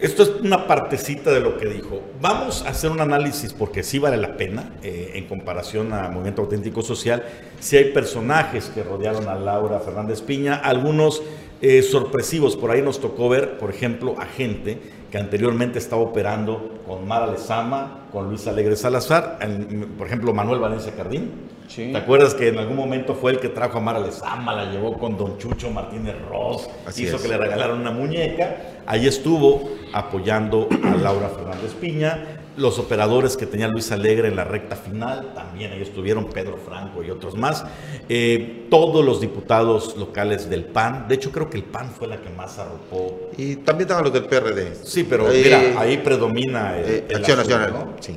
Esto 0.00 0.22
es 0.24 0.28
una 0.42 0.66
partecita 0.66 1.30
de 1.30 1.40
lo 1.40 1.56
que 1.56 1.66
dijo. 1.66 2.02
Vamos 2.20 2.64
a 2.66 2.70
hacer 2.70 2.90
un 2.90 3.00
análisis 3.00 3.52
porque 3.54 3.82
sí 3.82 3.98
vale 3.98 4.16
la 4.16 4.36
pena 4.36 4.72
eh, 4.82 5.12
en 5.14 5.26
comparación 5.26 5.92
a 5.94 6.10
Movimiento 6.10 6.42
Auténtico 6.42 6.82
Social. 6.82 7.24
Si 7.60 7.76
hay 7.76 7.92
personajes 7.92 8.66
que 8.74 8.82
rodearon 8.82 9.28
a 9.28 9.36
Laura 9.36 9.78
Fernández 9.80 10.20
Piña, 10.20 10.56
algunos 10.56 11.22
eh, 11.66 11.82
sorpresivos. 11.82 12.56
Por 12.56 12.70
ahí 12.70 12.82
nos 12.82 13.00
tocó 13.00 13.28
ver, 13.30 13.56
por 13.58 13.70
ejemplo, 13.70 14.14
a 14.18 14.26
gente 14.26 14.78
que 15.10 15.16
anteriormente 15.18 15.78
estaba 15.78 16.02
operando 16.02 16.80
con 16.86 17.06
Mara 17.08 17.26
Lezama, 17.28 18.06
con 18.12 18.28
Luis 18.28 18.46
Alegre 18.46 18.76
Salazar, 18.76 19.38
en- 19.40 19.94
por 19.96 20.06
ejemplo, 20.06 20.34
Manuel 20.34 20.58
Valencia 20.60 20.92
Cardín. 20.94 21.30
Sí. 21.68 21.90
¿Te 21.92 21.96
acuerdas 21.96 22.34
que 22.34 22.48
en 22.48 22.58
algún 22.58 22.76
momento 22.76 23.14
fue 23.14 23.32
el 23.32 23.40
que 23.40 23.48
trajo 23.48 23.78
a 23.78 23.80
Mara 23.80 23.98
Lezama, 24.00 24.54
la 24.54 24.70
llevó 24.70 24.98
con 24.98 25.16
Don 25.16 25.38
Chucho 25.38 25.70
Martínez 25.70 26.14
Ross, 26.28 26.68
Así 26.86 27.04
hizo 27.04 27.16
es. 27.16 27.22
que 27.22 27.28
le 27.28 27.38
regalaron 27.38 27.80
una 27.80 27.90
muñeca? 27.90 28.56
Ahí 28.86 29.06
estuvo 29.06 29.70
apoyando 29.94 30.68
a 30.84 30.96
Laura 30.96 31.28
Fernández 31.30 31.72
Piña. 31.80 32.40
Los 32.56 32.78
operadores 32.78 33.36
que 33.36 33.46
tenía 33.46 33.66
Luis 33.66 33.90
Alegre 33.90 34.28
en 34.28 34.36
la 34.36 34.44
recta 34.44 34.76
final, 34.76 35.32
también 35.34 35.72
ahí 35.72 35.82
estuvieron 35.82 36.26
Pedro 36.26 36.56
Franco 36.56 37.02
y 37.02 37.10
otros 37.10 37.34
más. 37.36 37.64
Eh, 38.08 38.66
todos 38.70 39.04
los 39.04 39.20
diputados 39.20 39.96
locales 39.96 40.48
del 40.48 40.64
PAN, 40.64 41.08
de 41.08 41.16
hecho 41.16 41.32
creo 41.32 41.50
que 41.50 41.56
el 41.56 41.64
PAN 41.64 41.90
fue 41.90 42.06
la 42.06 42.20
que 42.20 42.30
más 42.30 42.56
arropó. 42.60 43.30
Y 43.36 43.56
también 43.56 43.86
estaban 43.88 44.04
los 44.04 44.12
del 44.12 44.26
PRD. 44.26 44.74
Sí, 44.84 45.02
pero 45.02 45.30
Eh, 45.32 45.40
mira, 45.44 45.80
ahí 45.80 45.98
predomina 45.98 46.78
el, 46.78 46.84
eh, 46.90 47.04
el 47.08 47.16
Acción 47.16 47.40
azul, 47.40 47.50
Nacional, 47.54 47.72
¿no? 47.72 47.96
sí. 48.00 48.16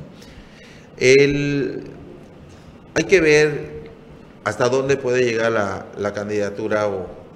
El- 0.97 1.83
hay 2.95 3.03
que 3.03 3.21
ver 3.21 3.77
hasta 4.43 4.69
dónde 4.69 4.97
puede 4.97 5.23
llegar 5.25 5.51
la, 5.51 5.85
la 5.97 6.13
candidatura 6.13 6.87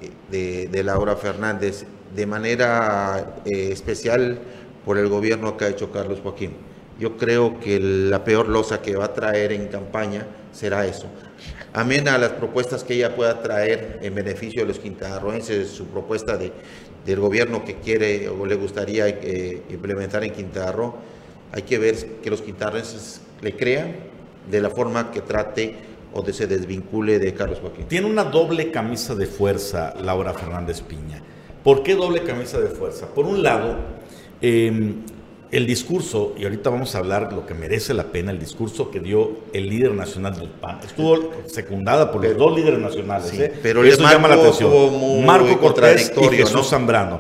eh, 0.02 0.10
de, 0.32 0.68
de 0.68 0.84
Laura 0.84 1.16
Fernández 1.16 1.86
de 2.16 2.26
manera 2.26 3.36
eh, 3.46 3.70
especial 3.72 4.40
por 4.86 4.98
el 4.98 5.08
gobierno 5.08 5.58
que 5.58 5.66
ha 5.66 5.70
hecho 5.70 5.92
Carlos 5.92 6.20
Joaquín. 6.22 6.54
Yo 7.02 7.18
creo 7.18 7.60
que 7.60 7.80
la 7.80 8.24
peor 8.24 8.48
losa 8.48 8.80
que 8.84 8.96
va 8.96 9.06
a 9.06 9.14
traer 9.14 9.54
en 9.54 9.70
campaña 9.70 10.28
será 10.52 10.86
eso. 10.86 11.08
Amén 11.74 12.08
a 12.08 12.20
las 12.20 12.34
propuestas 12.34 12.84
que 12.84 12.94
ella 12.94 13.16
pueda 13.16 13.42
traer 13.42 13.98
en 14.04 14.14
beneficio 14.14 14.62
de 14.62 14.68
los 14.68 14.78
quintanarroenses, 14.78 15.70
su 15.70 15.88
propuesta 15.88 16.38
de, 16.38 16.52
del 17.04 17.20
gobierno 17.20 17.66
que 17.66 17.78
quiere 17.78 18.30
o 18.30 18.46
le 18.46 18.54
gustaría 18.54 19.08
eh, 19.08 19.64
implementar 19.72 20.24
en 20.24 20.32
Quintana 20.32 20.72
Roo, 20.72 20.94
hay 21.52 21.64
que 21.64 21.80
ver 21.80 21.96
que 22.22 22.30
los 22.30 22.44
quintanarroenses 22.44 23.22
le 23.42 23.56
crean 23.56 23.96
de 24.52 24.62
la 24.62 24.70
forma 24.70 25.10
que 25.10 25.22
trate 25.22 25.74
o 26.14 26.22
de 26.22 26.34
se 26.34 26.46
desvincule 26.46 27.18
de 27.18 27.34
Carlos 27.34 27.62
Joaquín. 27.62 27.88
Tiene 27.88 28.06
una 28.06 28.26
doble 28.26 28.70
camisa 28.70 29.16
de 29.16 29.26
fuerza 29.26 29.96
Laura 30.00 30.36
Fernández 30.36 30.82
Piña. 30.82 31.20
¿Por 31.64 31.82
qué 31.82 31.96
doble 31.96 32.22
camisa 32.22 32.60
de 32.60 32.68
fuerza? 32.68 33.08
Por 33.08 33.26
un 33.26 33.42
lado, 33.42 33.78
eh, 34.40 34.94
el 35.52 35.68
discurso, 35.68 36.34
y 36.38 36.44
ahorita 36.46 36.70
vamos 36.70 36.96
a 36.96 37.00
hablar 37.00 37.34
lo 37.34 37.46
que 37.46 37.54
merece 37.54 37.94
la 37.94 38.06
pena, 38.06 38.32
el 38.32 38.40
discurso 38.40 38.90
que 38.90 39.00
dio 39.02 39.32
el 39.54 39.68
líder 39.70 39.92
nacional 39.94 40.36
del 40.38 40.48
PAN. 40.50 40.80
Estuvo 40.86 41.32
secundada 41.48 42.10
por 42.12 42.22
los 42.24 42.32
Pero- 42.34 42.46
dos 42.46 42.56
líderes 42.58 42.80
nacionales. 42.80 43.28
sí, 43.30 43.42
¿eh? 43.42 43.54
pero 43.62 43.84
Eso 43.84 44.02
llama 44.04 44.30
la 44.30 44.36
atención. 44.36 44.72
muy 44.98 45.26
Marco 45.26 45.58
Cortés 45.60 46.12
y 46.16 46.36
Jesús 46.36 46.54
¿no? 46.54 46.64
Zambrano. 46.64 47.20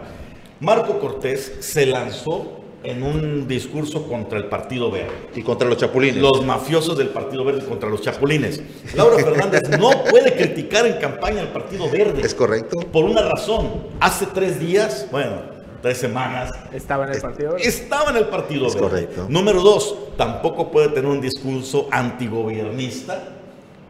Marco 0.62 1.00
Cortés 1.00 1.54
se 1.60 1.86
lanzó 1.86 2.58
en 2.84 3.04
un 3.04 3.48
discurso 3.48 4.08
contra 4.08 4.40
el 4.40 4.46
Partido 4.46 4.90
Verde 4.90 5.12
Y 5.36 5.44
contra 5.44 5.68
los 5.70 5.78
chapulines. 5.78 6.18
los 6.18 6.44
mafiosos 6.46 6.98
del 6.98 7.10
Partido 7.10 7.44
Verde 7.44 7.64
contra 7.66 7.90
los 7.90 8.02
chapulines. 8.02 8.62
Laura 8.96 9.18
Fernández 9.24 9.62
no 9.78 9.90
puede 10.10 10.34
criticar 10.36 10.88
en 10.88 10.98
campaña 11.00 11.42
al 11.42 11.50
Partido 11.52 11.90
Verde. 11.90 12.22
¿Es 12.26 12.34
correcto? 12.34 12.80
Por 12.92 13.04
una 13.06 13.22
razón. 13.24 13.70
Hace 14.00 14.26
tres 14.34 14.60
días, 14.60 15.06
bueno, 15.12 15.51
tres 15.82 15.98
semanas, 15.98 16.52
Estaba 16.74 17.06
en 17.06 17.14
el 17.14 17.22
partido. 17.22 17.56
estaba 17.58 18.12
en 18.12 18.18
el 18.18 18.28
Partido 18.28 18.68
Es 18.68 18.76
Verde. 18.76 18.88
correcto. 18.88 19.26
Número 19.30 19.62
dos, 19.62 19.98
tampoco 20.18 20.72
puede 20.72 20.90
tener 20.90 21.06
un 21.10 21.22
discurso 21.22 21.88
antigobiernista 21.92 23.24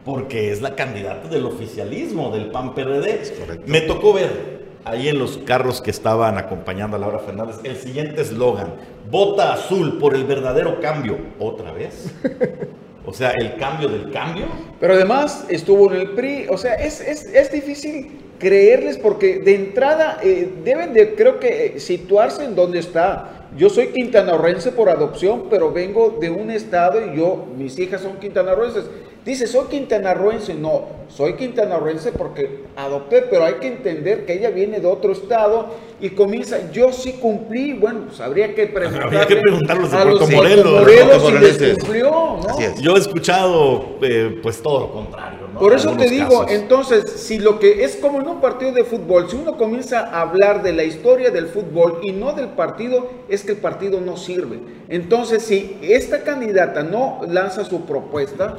porque 0.04 0.50
es 0.50 0.60
la 0.60 0.74
candidata 0.74 1.28
del 1.28 1.44
oficialismo 1.46 2.30
del 2.32 2.50
PAN-PRD. 2.50 3.34
correcto. 3.38 3.64
Me 3.66 3.82
tocó 3.82 4.12
ver 4.12 4.62
ahí 4.84 5.08
en 5.08 5.18
los 5.18 5.38
carros 5.38 5.80
que 5.80 5.90
estaban 5.92 6.38
acompañando 6.38 6.96
a 6.96 7.00
Laura 7.00 7.20
Fernández 7.20 7.56
el 7.62 7.76
siguiente 7.76 8.20
eslogan, 8.20 8.74
vota 9.10 9.52
azul 9.52 9.98
por 9.98 10.14
el 10.16 10.24
verdadero 10.24 10.80
cambio. 10.80 11.18
¿Otra 11.38 11.72
vez? 11.72 12.12
O 13.04 13.12
sea, 13.12 13.30
el 13.32 13.56
cambio 13.56 13.88
del 13.88 14.12
cambio. 14.12 14.46
Pero 14.78 14.94
además 14.94 15.44
estuvo 15.48 15.92
en 15.92 16.00
el 16.02 16.10
PRI, 16.12 16.46
o 16.48 16.56
sea, 16.56 16.74
es, 16.74 17.00
es, 17.00 17.24
es 17.26 17.50
difícil 17.50 18.20
creerles 18.42 18.98
porque 18.98 19.38
de 19.38 19.54
entrada 19.54 20.18
eh, 20.20 20.48
deben 20.64 20.92
de, 20.92 21.14
creo 21.14 21.38
que, 21.38 21.66
eh, 21.66 21.80
situarse 21.80 22.44
en 22.44 22.56
donde 22.56 22.80
está. 22.80 23.41
Yo 23.56 23.68
soy 23.68 23.88
quintanarroense 23.88 24.72
por 24.72 24.88
adopción, 24.88 25.44
pero 25.50 25.72
vengo 25.72 26.16
de 26.20 26.30
un 26.30 26.50
estado 26.50 27.04
y 27.04 27.18
yo, 27.18 27.44
mis 27.56 27.78
hijas 27.78 28.00
son 28.00 28.16
quintanarroenses. 28.18 28.84
Dice, 29.24 29.46
soy 29.46 29.66
quintanarroense. 29.66 30.54
No, 30.54 30.86
soy 31.08 31.34
quintanarroense 31.34 32.10
porque 32.10 32.64
adopté, 32.74 33.22
pero 33.22 33.44
hay 33.44 33.54
que 33.54 33.68
entender 33.68 34.26
que 34.26 34.32
ella 34.32 34.50
viene 34.50 34.80
de 34.80 34.86
otro 34.86 35.12
estado 35.12 35.66
y 36.00 36.10
comienza, 36.10 36.72
yo 36.72 36.92
sí 36.92 37.12
cumplí, 37.12 37.74
bueno, 37.74 38.06
pues 38.08 38.20
habría 38.20 38.52
que 38.54 38.66
preguntarle 38.66 39.04
Habría 39.04 39.26
que 39.26 39.36
preguntarle 39.36 39.88
a 39.96 40.04
los 40.06 40.28
Morelos. 40.28 40.80
Morelos 40.80 41.22
si 41.24 41.32
les 41.32 41.78
cumplió, 41.78 42.10
¿no? 42.10 42.40
Así 42.48 42.64
es. 42.64 42.80
Yo 42.80 42.96
he 42.96 42.98
escuchado, 42.98 43.98
eh, 44.02 44.40
pues, 44.42 44.60
todo 44.60 44.80
lo 44.80 44.92
contrario. 44.92 45.48
¿no? 45.52 45.60
Por 45.60 45.72
eso 45.74 45.92
te 45.96 46.08
digo, 46.08 46.40
casos. 46.40 46.50
entonces, 46.50 47.12
si 47.12 47.38
lo 47.38 47.60
que 47.60 47.84
es 47.84 47.94
como 47.96 48.20
en 48.20 48.26
un 48.26 48.40
partido 48.40 48.72
de 48.72 48.82
fútbol, 48.82 49.30
si 49.30 49.36
uno 49.36 49.56
comienza 49.56 50.00
a 50.00 50.22
hablar 50.22 50.64
de 50.64 50.72
la 50.72 50.82
historia 50.82 51.30
del 51.30 51.46
fútbol 51.46 52.00
y 52.02 52.10
no 52.10 52.32
del 52.32 52.48
partido, 52.48 53.08
es 53.28 53.41
que 53.42 53.52
el 53.52 53.58
partido 53.58 54.00
no 54.00 54.16
sirve. 54.16 54.58
Entonces, 54.88 55.42
si 55.42 55.78
esta 55.82 56.22
candidata 56.22 56.82
no 56.82 57.20
lanza 57.28 57.64
su 57.64 57.84
propuesta, 57.86 58.58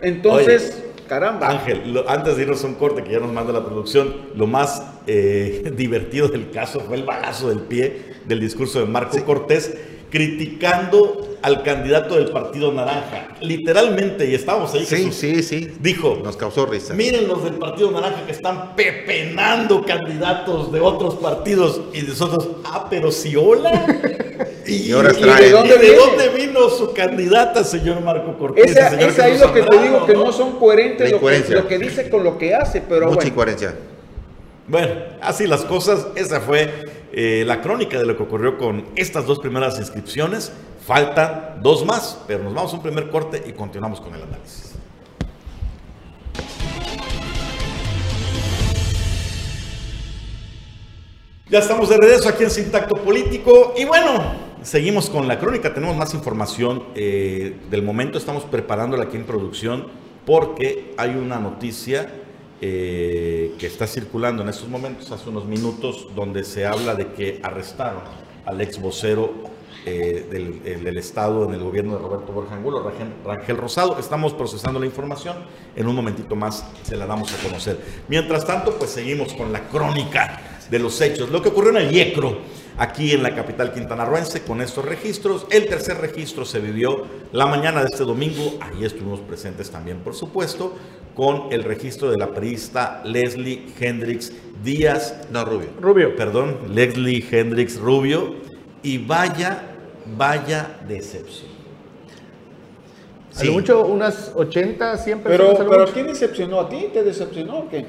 entonces, 0.00 0.82
caramba. 1.08 1.48
Ángel, 1.48 1.92
lo- 1.92 2.08
antes 2.08 2.36
de 2.36 2.42
irnos 2.42 2.64
a 2.64 2.66
un 2.66 2.74
corte 2.74 3.02
que 3.04 3.12
ya 3.12 3.20
nos 3.20 3.32
manda 3.32 3.52
la 3.52 3.64
producción, 3.64 4.14
lo 4.34 4.46
más 4.46 4.82
eh, 5.06 5.72
divertido 5.76 6.28
del 6.28 6.50
caso 6.50 6.80
fue 6.80 6.96
el 6.96 7.04
balazo 7.04 7.48
del 7.48 7.60
pie 7.60 8.14
del 8.26 8.40
discurso 8.40 8.80
de 8.80 8.86
Marco 8.86 9.22
Cortés, 9.24 9.74
criticando 10.10 11.31
al 11.42 11.62
candidato 11.62 12.14
del 12.16 12.30
Partido 12.30 12.72
Naranja. 12.72 13.28
Literalmente, 13.40 14.28
y 14.30 14.34
estábamos 14.34 14.72
ahí. 14.74 14.84
Sí, 14.86 14.96
Jesús, 14.96 15.14
sí, 15.16 15.42
sí. 15.42 15.72
Dijo, 15.80 16.20
Nos 16.22 16.36
causó 16.36 16.66
risa. 16.66 16.94
miren 16.94 17.26
los 17.28 17.42
del 17.44 17.54
Partido 17.54 17.90
Naranja 17.90 18.24
que 18.26 18.32
están 18.32 18.74
pepenando 18.76 19.84
candidatos 19.84 20.72
de 20.72 20.80
otros 20.80 21.16
partidos. 21.16 21.80
Y 21.92 22.02
nosotros, 22.02 22.48
ah, 22.64 22.86
pero 22.88 23.10
si 23.10 23.36
hola. 23.36 23.86
Y, 24.64 24.74
Y 24.88 24.92
ahora 24.92 25.10
y 25.12 25.20
de, 25.20 25.50
dónde 25.50 25.76
de 25.76 26.28
vino 26.28 26.70
su 26.70 26.92
candidata, 26.92 27.64
señor 27.64 28.00
Marco 28.00 28.38
Cortés? 28.38 28.70
Esa, 28.70 28.90
señor 28.90 29.10
es 29.10 29.18
ahí 29.18 29.36
lo 29.36 29.52
que 29.52 29.62
te 29.62 29.78
digo, 29.78 30.06
que 30.06 30.14
no 30.14 30.32
son 30.32 30.58
coherentes 30.60 31.10
lo 31.10 31.16
que, 31.18 31.24
incoherencia. 31.24 31.56
lo 31.56 31.66
que 31.66 31.78
dice 31.78 32.08
con 32.08 32.22
lo 32.22 32.38
que 32.38 32.54
hace, 32.54 32.80
pero 32.80 33.06
Mucha 33.06 33.16
bueno. 33.16 33.28
incoherencia. 33.28 33.74
Bueno, 34.68 34.94
así 35.20 35.46
las 35.48 35.62
cosas. 35.64 36.06
Esa 36.14 36.40
fue 36.40 36.70
eh, 37.12 37.42
la 37.46 37.60
crónica 37.60 37.98
de 37.98 38.06
lo 38.06 38.16
que 38.16 38.22
ocurrió 38.22 38.56
con 38.56 38.84
estas 38.94 39.26
dos 39.26 39.40
primeras 39.40 39.78
inscripciones. 39.78 40.52
Faltan 40.84 41.60
dos 41.62 41.84
más, 41.84 42.18
pero 42.26 42.42
nos 42.42 42.54
vamos 42.54 42.72
a 42.72 42.76
un 42.76 42.82
primer 42.82 43.08
corte 43.08 43.40
y 43.46 43.52
continuamos 43.52 44.00
con 44.00 44.14
el 44.14 44.22
análisis. 44.22 44.74
Ya 51.48 51.58
estamos 51.58 51.88
de 51.88 51.98
regreso 51.98 52.28
aquí 52.28 52.44
en 52.44 52.50
Sintacto 52.50 52.96
Político 52.96 53.74
y 53.76 53.84
bueno, 53.84 54.24
seguimos 54.62 55.08
con 55.08 55.28
la 55.28 55.38
crónica, 55.38 55.72
tenemos 55.72 55.94
más 55.96 56.14
información 56.14 56.84
eh, 56.94 57.58
del 57.70 57.82
momento, 57.82 58.18
estamos 58.18 58.44
preparándola 58.44 59.04
aquí 59.04 59.18
en 59.18 59.24
producción 59.24 59.86
porque 60.24 60.94
hay 60.96 61.10
una 61.10 61.38
noticia 61.38 62.10
eh, 62.60 63.54
que 63.58 63.66
está 63.66 63.86
circulando 63.86 64.42
en 64.42 64.48
estos 64.48 64.68
momentos, 64.68 65.12
hace 65.12 65.28
unos 65.28 65.44
minutos, 65.44 66.08
donde 66.16 66.42
se 66.42 66.64
habla 66.66 66.94
de 66.94 67.12
que 67.12 67.40
arrestaron 67.42 68.02
al 68.46 68.60
ex 68.60 68.80
vocero 68.80 69.51
eh, 69.84 70.26
del, 70.30 70.60
eh, 70.64 70.78
del 70.82 70.98
Estado 70.98 71.44
en 71.44 71.54
el 71.54 71.60
gobierno 71.60 71.96
de 71.96 72.02
Roberto 72.02 72.32
Borja 72.32 72.54
Angulo, 72.54 72.82
Rangel, 72.82 73.08
Rangel 73.24 73.56
Rosado. 73.56 73.98
Estamos 73.98 74.32
procesando 74.32 74.78
la 74.78 74.86
información, 74.86 75.36
en 75.76 75.86
un 75.86 75.94
momentito 75.96 76.36
más 76.36 76.64
se 76.82 76.96
la 76.96 77.06
damos 77.06 77.32
a 77.32 77.42
conocer. 77.42 77.78
Mientras 78.08 78.46
tanto, 78.46 78.74
pues 78.78 78.90
seguimos 78.90 79.32
con 79.34 79.52
la 79.52 79.68
crónica 79.68 80.40
de 80.70 80.78
los 80.78 81.00
hechos. 81.00 81.30
Lo 81.30 81.42
que 81.42 81.48
ocurrió 81.50 81.70
en 81.70 81.76
el 81.88 81.94
IECRO, 81.94 82.38
aquí 82.78 83.12
en 83.12 83.22
la 83.22 83.34
capital 83.34 83.72
quintanarroense, 83.72 84.42
con 84.42 84.60
estos 84.60 84.84
registros. 84.84 85.46
El 85.50 85.66
tercer 85.66 85.98
registro 85.98 86.44
se 86.44 86.60
vivió 86.60 87.04
la 87.32 87.46
mañana 87.46 87.80
de 87.80 87.88
este 87.92 88.04
domingo, 88.04 88.54
ahí 88.60 88.84
estuvimos 88.84 89.20
presentes 89.20 89.70
también, 89.70 89.98
por 89.98 90.14
supuesto, 90.14 90.74
con 91.14 91.52
el 91.52 91.64
registro 91.64 92.10
de 92.10 92.16
la 92.16 92.28
periodista 92.32 93.02
Leslie 93.04 93.66
Hendrix 93.78 94.32
Díaz, 94.64 95.26
No, 95.30 95.44
Rubio. 95.44 95.68
Rubio. 95.80 96.16
perdón, 96.16 96.56
Leslie 96.70 97.22
Hendrix 97.30 97.78
Rubio, 97.78 98.36
y 98.82 98.98
vaya, 98.98 99.71
vaya 100.16 100.78
decepción. 100.88 101.50
A 103.38 103.44
lo 103.44 103.52
mucho 103.52 103.86
unas 103.86 104.32
80, 104.34 104.98
100 104.98 105.20
Pero, 105.20 105.36
personas. 105.46 105.60
a 105.60 105.70
pero 105.70 105.80
mucho. 105.82 105.92
¿quién 105.94 106.06
decepcionó 106.06 106.60
a 106.60 106.68
ti? 106.68 106.88
¿Te 106.92 107.02
decepcionó 107.02 107.60
o 107.60 107.68
qué? 107.68 107.86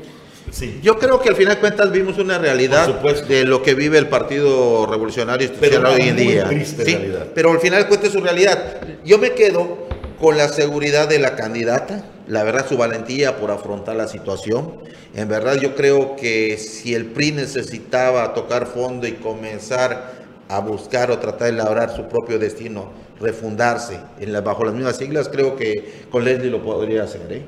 Sí, 0.51 0.79
Yo 0.83 0.99
creo 0.99 1.19
que 1.19 1.29
al 1.29 1.35
final 1.35 1.55
de 1.55 1.59
cuentas 1.61 1.91
vimos 1.91 2.17
una 2.19 2.37
realidad 2.37 2.87
de 3.27 3.43
lo 3.43 3.63
que 3.63 3.73
vive 3.73 3.97
el 3.97 4.07
Partido 4.07 4.85
Revolucionario 4.85 5.47
Institucional 5.47 5.93
hoy 5.93 6.09
en 6.09 6.15
día. 6.15 6.45
triste 6.47 6.85
Sí, 6.85 6.91
realidad. 6.95 7.27
Pero 7.33 7.51
al 7.51 7.59
final 7.59 7.81
de 7.81 7.87
cuentas 7.87 8.09
es 8.09 8.13
su 8.13 8.21
realidad. 8.21 8.81
Yo 9.03 9.17
me 9.17 9.31
quedo 9.31 9.87
con 10.19 10.37
la 10.37 10.47
seguridad 10.49 11.07
de 11.09 11.19
la 11.19 11.35
candidata, 11.35 12.05
la 12.27 12.43
verdad 12.43 12.67
su 12.67 12.77
valentía 12.77 13.37
por 13.37 13.51
afrontar 13.51 13.95
la 13.95 14.07
situación. 14.07 14.75
En 15.15 15.27
verdad 15.27 15.55
yo 15.59 15.75
creo 15.75 16.15
que 16.15 16.57
si 16.57 16.93
el 16.93 17.07
PRI 17.07 17.31
necesitaba 17.33 18.33
tocar 18.33 18.67
fondo 18.67 19.07
y 19.07 19.13
comenzar 19.13 20.22
a 20.55 20.59
buscar 20.59 21.09
o 21.09 21.17
tratar 21.17 21.47
de 21.47 21.53
labrar 21.53 21.95
su 21.95 22.07
propio 22.07 22.37
destino, 22.37 22.91
refundarse 23.19 23.99
bajo 24.43 24.65
las 24.65 24.73
mismas 24.73 24.97
siglas, 24.97 25.29
creo 25.29 25.55
que 25.55 26.05
con 26.11 26.23
Leslie 26.23 26.51
lo 26.51 26.61
podría 26.63 27.03
hacer. 27.03 27.21
¿eh? 27.31 27.41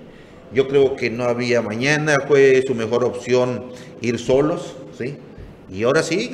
Yo 0.53 0.67
creo 0.67 0.95
que 0.95 1.09
no 1.09 1.25
había 1.25 1.61
mañana, 1.61 2.17
fue 2.27 2.63
su 2.65 2.73
mejor 2.73 3.03
opción 3.03 3.65
ir 4.01 4.17
solos, 4.19 4.75
¿sí? 4.97 5.17
Y 5.71 5.83
ahora 5.83 6.03
sí, 6.03 6.31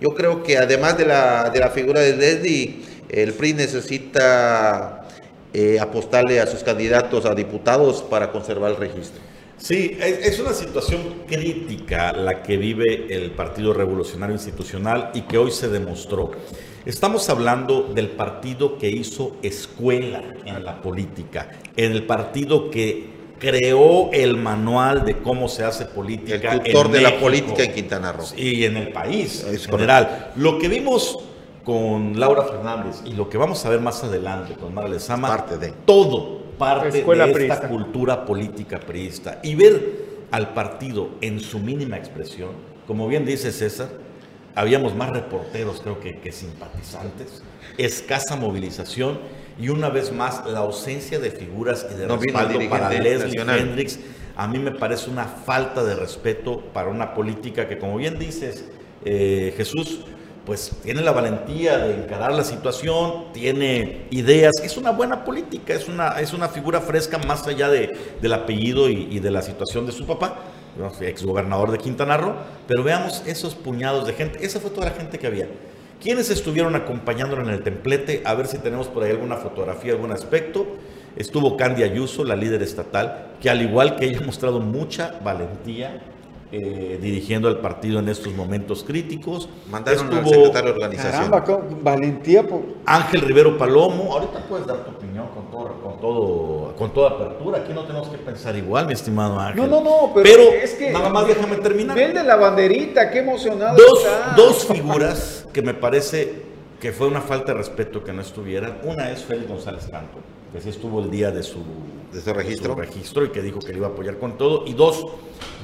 yo 0.00 0.10
creo 0.14 0.42
que 0.42 0.58
además 0.58 0.98
de 0.98 1.06
la, 1.06 1.50
de 1.50 1.60
la 1.60 1.70
figura 1.70 2.00
de 2.00 2.16
Leslie, 2.16 2.82
el 3.08 3.32
PRI 3.32 3.54
necesita 3.54 5.06
eh, 5.54 5.78
apostarle 5.80 6.40
a 6.40 6.46
sus 6.46 6.62
candidatos 6.62 7.24
a 7.26 7.34
diputados 7.34 8.02
para 8.02 8.32
conservar 8.32 8.72
el 8.72 8.76
registro. 8.76 9.20
Sí, 9.62 9.96
es, 10.00 10.40
una 10.40 10.54
situación 10.54 11.22
crítica 11.28 12.12
la 12.12 12.42
que 12.42 12.56
vive 12.56 13.06
el 13.14 13.30
Partido 13.30 13.72
Revolucionario 13.72 14.34
Institucional 14.34 15.12
y 15.14 15.20
que 15.20 15.38
hoy 15.38 15.52
se 15.52 15.68
demostró. 15.68 16.32
Estamos 16.84 17.28
hablando 17.30 17.84
del 17.94 18.08
partido 18.08 18.76
que 18.76 18.90
hizo 18.90 19.36
escuela 19.40 20.20
en 20.44 20.64
la 20.64 20.82
política, 20.82 21.52
en 21.76 21.92
el 21.92 22.04
partido 22.06 22.72
que 22.72 23.06
creó 23.38 24.10
el 24.10 24.36
manual 24.36 25.04
de 25.04 25.18
cómo 25.18 25.46
se 25.46 25.62
hace 25.62 25.84
política. 25.84 26.54
El 26.54 26.62
tutor 26.64 26.86
en 26.86 26.92
de 26.92 27.00
la 27.02 27.20
política 27.20 27.62
en 27.62 27.72
Quintana 27.72 28.10
Roo. 28.10 28.26
y 28.36 28.64
en 28.64 28.76
el 28.76 28.88
país 28.88 29.44
en 29.46 29.54
Es 29.54 29.68
general. 29.68 30.32
Lo 30.34 30.58
que 30.58 30.66
vimos 30.66 31.20
con 31.62 32.18
Laura 32.18 32.42
Fernández 32.46 32.96
y 33.04 33.12
lo 33.12 33.28
que 33.28 33.38
vamos 33.38 33.64
a 33.64 33.70
ver 33.70 33.78
más 33.78 34.02
adelante 34.02 34.54
con 34.54 34.74
Mara 34.74 34.88
Lezama, 34.88 35.28
Parte 35.28 35.56
de. 35.56 35.72
todo 35.84 36.41
parte 36.62 36.98
Escuela 36.98 37.26
de 37.26 37.30
esta 37.32 37.38
priista. 37.38 37.68
cultura 37.68 38.24
política 38.24 38.80
priista. 38.80 39.40
Y 39.42 39.54
ver 39.54 40.12
al 40.30 40.54
partido 40.54 41.10
en 41.20 41.40
su 41.40 41.58
mínima 41.58 41.96
expresión, 41.96 42.50
como 42.86 43.06
bien 43.08 43.24
dice 43.24 43.52
César, 43.52 43.88
habíamos 44.54 44.94
más 44.94 45.10
reporteros 45.10 45.80
creo 45.80 46.00
que, 46.00 46.20
que 46.20 46.32
simpatizantes, 46.32 47.42
escasa 47.78 48.36
movilización 48.36 49.18
y 49.58 49.68
una 49.68 49.88
vez 49.88 50.12
más 50.12 50.46
la 50.46 50.60
ausencia 50.60 51.18
de 51.18 51.30
figuras 51.30 51.86
y 51.90 51.94
de 51.94 52.06
No 52.06 52.16
respaldo 52.16 52.58
para 52.68 52.90
Leslie 52.90 53.26
nacional. 53.26 53.58
Hendrix 53.58 53.98
a 54.36 54.48
mí 54.48 54.58
me 54.58 54.72
parece 54.72 55.10
una 55.10 55.24
falta 55.24 55.84
de 55.84 55.94
respeto 55.94 56.60
para 56.72 56.88
una 56.88 57.14
política 57.14 57.68
que, 57.68 57.78
como 57.78 57.96
bien 57.96 58.18
dices, 58.18 58.64
eh, 59.04 59.52
Jesús, 59.56 60.04
pues 60.44 60.72
tiene 60.82 61.02
la 61.02 61.12
valentía 61.12 61.78
de 61.78 61.94
encarar 61.94 62.32
la 62.32 62.42
situación, 62.42 63.32
tiene 63.32 64.06
ideas, 64.10 64.52
es 64.62 64.76
una 64.76 64.90
buena 64.90 65.24
política, 65.24 65.72
es 65.72 65.88
una, 65.88 66.20
es 66.20 66.32
una 66.32 66.48
figura 66.48 66.80
fresca 66.80 67.18
más 67.18 67.46
allá 67.46 67.68
de, 67.68 67.96
del 68.20 68.32
apellido 68.32 68.88
y, 68.88 69.20
de 69.20 69.30
la 69.30 69.42
situación 69.42 69.86
de 69.86 69.92
su 69.92 70.04
papá, 70.04 70.38
ex 71.00 71.24
gobernador 71.24 71.70
de 71.70 71.78
Quintana 71.78 72.16
Roo, 72.16 72.34
pero 72.66 72.82
veamos 72.82 73.22
esos 73.26 73.54
puñados 73.54 74.06
de 74.06 74.14
gente, 74.14 74.44
esa 74.44 74.58
fue 74.58 74.70
toda 74.70 74.86
la 74.86 74.92
gente 74.92 75.18
que 75.18 75.28
había. 75.28 75.48
¿Quiénes 76.00 76.30
estuvieron 76.30 76.74
acompañándolo 76.74 77.42
en 77.42 77.50
el 77.50 77.62
templete? 77.62 78.22
A 78.24 78.34
ver 78.34 78.48
si 78.48 78.58
tenemos 78.58 78.88
por 78.88 79.04
ahí 79.04 79.12
alguna 79.12 79.36
fotografía, 79.36 79.92
algún 79.92 80.10
aspecto. 80.10 80.66
Estuvo 81.14 81.56
Candy 81.56 81.84
Ayuso, 81.84 82.24
la 82.24 82.34
líder 82.34 82.60
estatal, 82.60 83.34
que 83.40 83.48
al 83.48 83.62
igual 83.62 83.94
que 83.94 84.06
ella 84.06 84.18
ha 84.20 84.26
mostrado 84.26 84.58
mucha 84.58 85.20
valentía 85.22 86.02
eh, 86.52 86.98
dirigiendo 87.00 87.48
al 87.48 87.58
partido 87.58 87.98
en 87.98 88.08
estos 88.08 88.34
momentos 88.34 88.84
críticos. 88.84 89.48
Mandaron 89.70 90.06
al 90.06 90.18
Estuvo 90.18 90.28
secretario 90.28 90.72
de 90.72 90.74
organización. 90.74 91.30
Caramba, 91.30 91.66
valentía 91.82 92.46
por... 92.46 92.60
Ángel 92.84 93.22
Rivero 93.22 93.56
Palomo. 93.56 94.12
Ahorita 94.12 94.46
puedes 94.48 94.66
dar 94.66 94.84
tu 94.84 94.90
opinión 94.90 95.28
con, 95.28 95.50
todo, 95.50 95.80
con, 95.82 96.00
todo, 96.00 96.74
con 96.76 96.90
toda 96.92 97.10
apertura. 97.10 97.58
Aquí 97.58 97.72
no 97.72 97.84
tenemos 97.84 98.08
que 98.08 98.18
pensar 98.18 98.54
igual, 98.54 98.86
mi 98.86 98.92
estimado 98.92 99.40
Ángel. 99.40 99.62
No, 99.62 99.66
no, 99.66 99.82
no, 99.82 100.12
pero, 100.14 100.42
es 100.42 100.74
que... 100.74 100.90
nada 100.90 101.08
más 101.08 101.26
déjame 101.26 101.56
terminar. 101.56 101.96
Ven 101.96 102.14
de 102.14 102.22
la 102.22 102.36
banderita, 102.36 103.10
qué 103.10 103.20
emocionado 103.20 103.76
Dos, 103.76 104.04
está. 104.04 104.34
dos 104.36 104.66
figuras 104.66 105.48
que 105.52 105.62
me 105.62 105.74
parece 105.74 106.52
que 106.80 106.92
fue 106.92 107.06
una 107.06 107.20
falta 107.20 107.52
de 107.52 107.58
respeto 107.58 108.02
que 108.02 108.12
no 108.12 108.22
estuvieran. 108.22 108.78
Una 108.82 109.10
es 109.10 109.22
Félix 109.22 109.48
González 109.48 109.86
Canto, 109.90 110.18
que 110.52 110.60
sí 110.60 110.68
estuvo 110.68 111.00
el 111.00 111.10
día 111.10 111.30
de 111.30 111.42
su, 111.42 111.60
De 112.12 112.20
su 112.20 112.32
registro. 112.32 112.74
registro 112.74 113.24
y 113.24 113.28
que 113.30 113.40
dijo 113.42 113.58
que 113.58 113.72
le 113.72 113.78
iba 113.78 113.86
a 113.86 113.90
apoyar 113.90 114.18
con 114.18 114.36
todo. 114.36 114.64
Y 114.66 114.74
dos, 114.74 115.06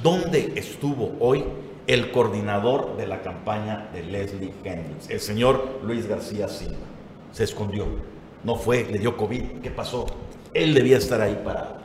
¿dónde 0.02 0.52
estuvo 0.56 1.14
hoy 1.20 1.44
el 1.86 2.10
coordinador 2.10 2.96
de 2.96 3.06
la 3.06 3.22
campaña 3.22 3.90
de 3.92 4.02
Leslie 4.02 4.52
Hendrix, 4.64 5.10
el 5.10 5.20
señor 5.20 5.80
Luis 5.84 6.06
García 6.06 6.48
Silva? 6.48 6.76
Se 7.32 7.44
escondió. 7.44 7.86
No 8.44 8.56
fue, 8.56 8.84
le 8.90 8.98
dio 8.98 9.16
COVID. 9.16 9.60
¿Qué 9.62 9.70
pasó? 9.70 10.06
Él 10.54 10.72
debía 10.74 10.96
estar 10.98 11.20
ahí 11.20 11.38
parado. 11.44 11.78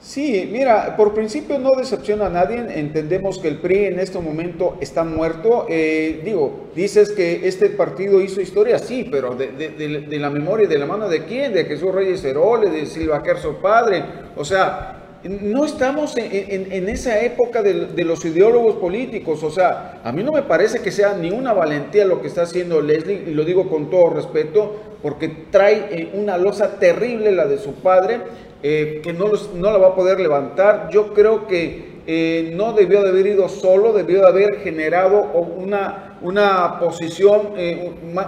Sí, 0.00 0.48
mira, 0.52 0.96
por 0.96 1.12
principio 1.12 1.58
no 1.58 1.72
decepciona 1.72 2.26
a 2.26 2.30
nadie. 2.30 2.64
Entendemos 2.78 3.40
que 3.40 3.48
el 3.48 3.58
PRI 3.58 3.86
en 3.86 3.98
este 3.98 4.20
momento 4.20 4.76
está 4.80 5.02
muerto. 5.02 5.66
Eh, 5.68 6.20
digo, 6.24 6.68
dices 6.76 7.10
que 7.10 7.48
este 7.48 7.68
partido 7.70 8.20
hizo 8.22 8.40
historia, 8.40 8.78
sí, 8.78 9.08
pero 9.10 9.34
de, 9.34 10.06
la 10.18 10.30
memoria 10.30 10.66
y 10.66 10.68
de 10.68 10.78
la 10.78 10.86
mano 10.86 11.08
de 11.08 11.24
quién? 11.24 11.52
De 11.52 11.64
Jesús 11.64 11.92
Reyes 11.92 12.24
Heroles, 12.24 12.72
de 12.72 12.86
Silva 12.86 13.22
Kerso 13.24 13.56
Padre. 13.60 14.04
O 14.36 14.44
sea, 14.44 14.94
no 15.24 15.64
estamos 15.64 16.16
en, 16.16 16.70
en- 16.72 16.88
esa 16.88 17.20
época 17.20 17.60
de 17.60 18.04
los 18.04 18.24
ideólogos 18.24 18.76
políticos. 18.76 19.42
O 19.42 19.50
sea, 19.50 20.00
a 20.04 20.12
mí 20.12 20.22
no 20.22 20.30
me 20.30 20.42
parece 20.42 20.78
que 20.78 20.92
sea 20.92 21.14
ni 21.14 21.32
una 21.32 21.52
valentía 21.52 22.04
lo 22.04 22.22
que 22.22 22.28
está 22.28 22.42
haciendo 22.42 22.80
Leslie, 22.80 23.24
y 23.26 23.34
lo 23.34 23.44
digo 23.44 23.68
con 23.68 23.90
todo 23.90 24.10
respeto, 24.10 24.76
porque 25.02 25.28
trae 25.50 25.86
eh, 25.90 26.10
una 26.14 26.36
losa 26.38 26.78
terrible, 26.78 27.32
la 27.32 27.46
de 27.46 27.58
su 27.58 27.74
padre 27.74 28.20
eh, 28.62 29.00
que 29.02 29.12
no, 29.12 29.28
los- 29.28 29.54
no 29.54 29.70
la 29.70 29.78
va 29.78 29.88
a 29.88 29.94
poder 29.94 30.20
levantar. 30.20 30.88
Yo 30.90 31.14
creo 31.14 31.46
que 31.46 31.98
eh, 32.06 32.52
no 32.56 32.72
debió 32.72 33.02
de 33.02 33.10
haber 33.10 33.26
ido 33.26 33.48
solo, 33.48 33.92
debió 33.92 34.22
de 34.22 34.28
haber 34.28 34.60
generado 34.60 35.22
una, 35.22 36.18
una 36.22 36.78
posición, 36.80 37.52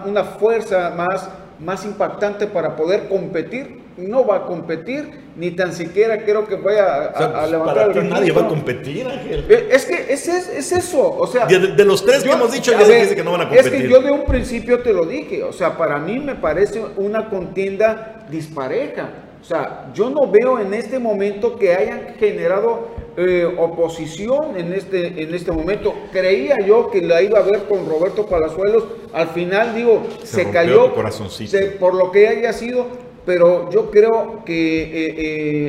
una 0.07 0.25
fuerza 0.25 0.91
más 0.97 1.29
más 1.61 1.85
impactante 1.85 2.47
para 2.47 2.75
poder 2.75 3.07
competir. 3.09 3.81
No 3.97 4.25
va 4.27 4.37
a 4.37 4.47
competir, 4.47 5.11
ni 5.37 5.51
tan 5.51 5.73
siquiera 5.75 6.25
creo 6.25 6.47
que 6.47 6.55
vaya 6.57 6.85
a, 6.85 7.09
O 7.11 7.19
sea, 7.19 7.27
a 7.27 7.33
pues, 7.41 7.51
levantar 7.51 7.75
para 7.75 7.87
el 7.93 8.03
ti 8.03 8.09
nadie 8.09 8.33
va 8.33 8.43
a 8.43 8.49
competir, 8.49 9.07
Ángel. 9.07 9.45
Eh, 9.49 9.69
Es 9.73 9.85
que 9.85 10.07
es, 10.09 10.27
es, 10.29 10.49
es 10.49 10.73
eso, 10.73 11.17
o 11.19 11.27
sea... 11.27 11.47
De, 11.47 11.59
de 11.59 11.85
los 11.85 12.05
tres 12.05 12.23
que 12.23 12.29
yo- 12.29 12.35
hemos 12.35 12.53
dicho, 12.53 12.71
ya 12.73 12.79
ver, 12.79 12.87
dijiste 12.89 13.17
que 13.17 13.25
no 13.25 13.33
van 13.33 13.43
a 13.43 13.45
Es 13.55 13.63
competir. 13.63 13.83
que 13.83 13.89
yo 13.89 14.01
de 14.01 14.11
un 14.13 14.25
principio 14.25 14.81
te 14.81 14.93
lo 14.93 15.05
dije, 15.05 15.43
o 15.43 15.53
sea, 15.53 15.77
para 15.77 15.99
mí 15.99 16.19
me 16.19 16.35
parece 16.35 16.81
una 16.97 17.29
contienda 17.29 18.25
dispareja. 18.31 19.11
O 19.41 19.45
sea, 19.45 19.91
yo 19.95 20.11
no 20.11 20.31
veo 20.31 20.59
en 20.61 20.73
este 20.75 20.99
momento 20.99 21.59
que 21.59 21.75
hayan 21.75 22.15
generado 22.19 22.89
eh, 23.17 23.45
oposición 23.59 24.57
en 24.57 24.73
este, 24.75 25.23
en 25.23 25.35
este 25.35 25.51
momento. 25.51 25.95
Creía 26.13 26.57
yo 26.65 26.91
que 26.91 27.01
la 27.03 27.23
iba 27.23 27.39
a 27.39 27.43
ver 27.43 27.65
con 27.65 27.89
Roberto 27.89 28.27
Palazuelos. 28.27 28.85
Al 29.15 29.29
final, 29.29 29.75
digo, 29.75 30.03
Se 30.23 30.45
se, 30.45 30.51
cayó 30.51 30.93
se- 31.47 31.61
por 31.79 31.95
lo 31.95 32.11
que 32.13 32.29
haya 32.29 32.53
sido. 32.53 32.87
Pero 33.31 33.71
yo 33.71 33.93
creo 33.93 34.43
que 34.45 34.83
eh, 34.83 35.15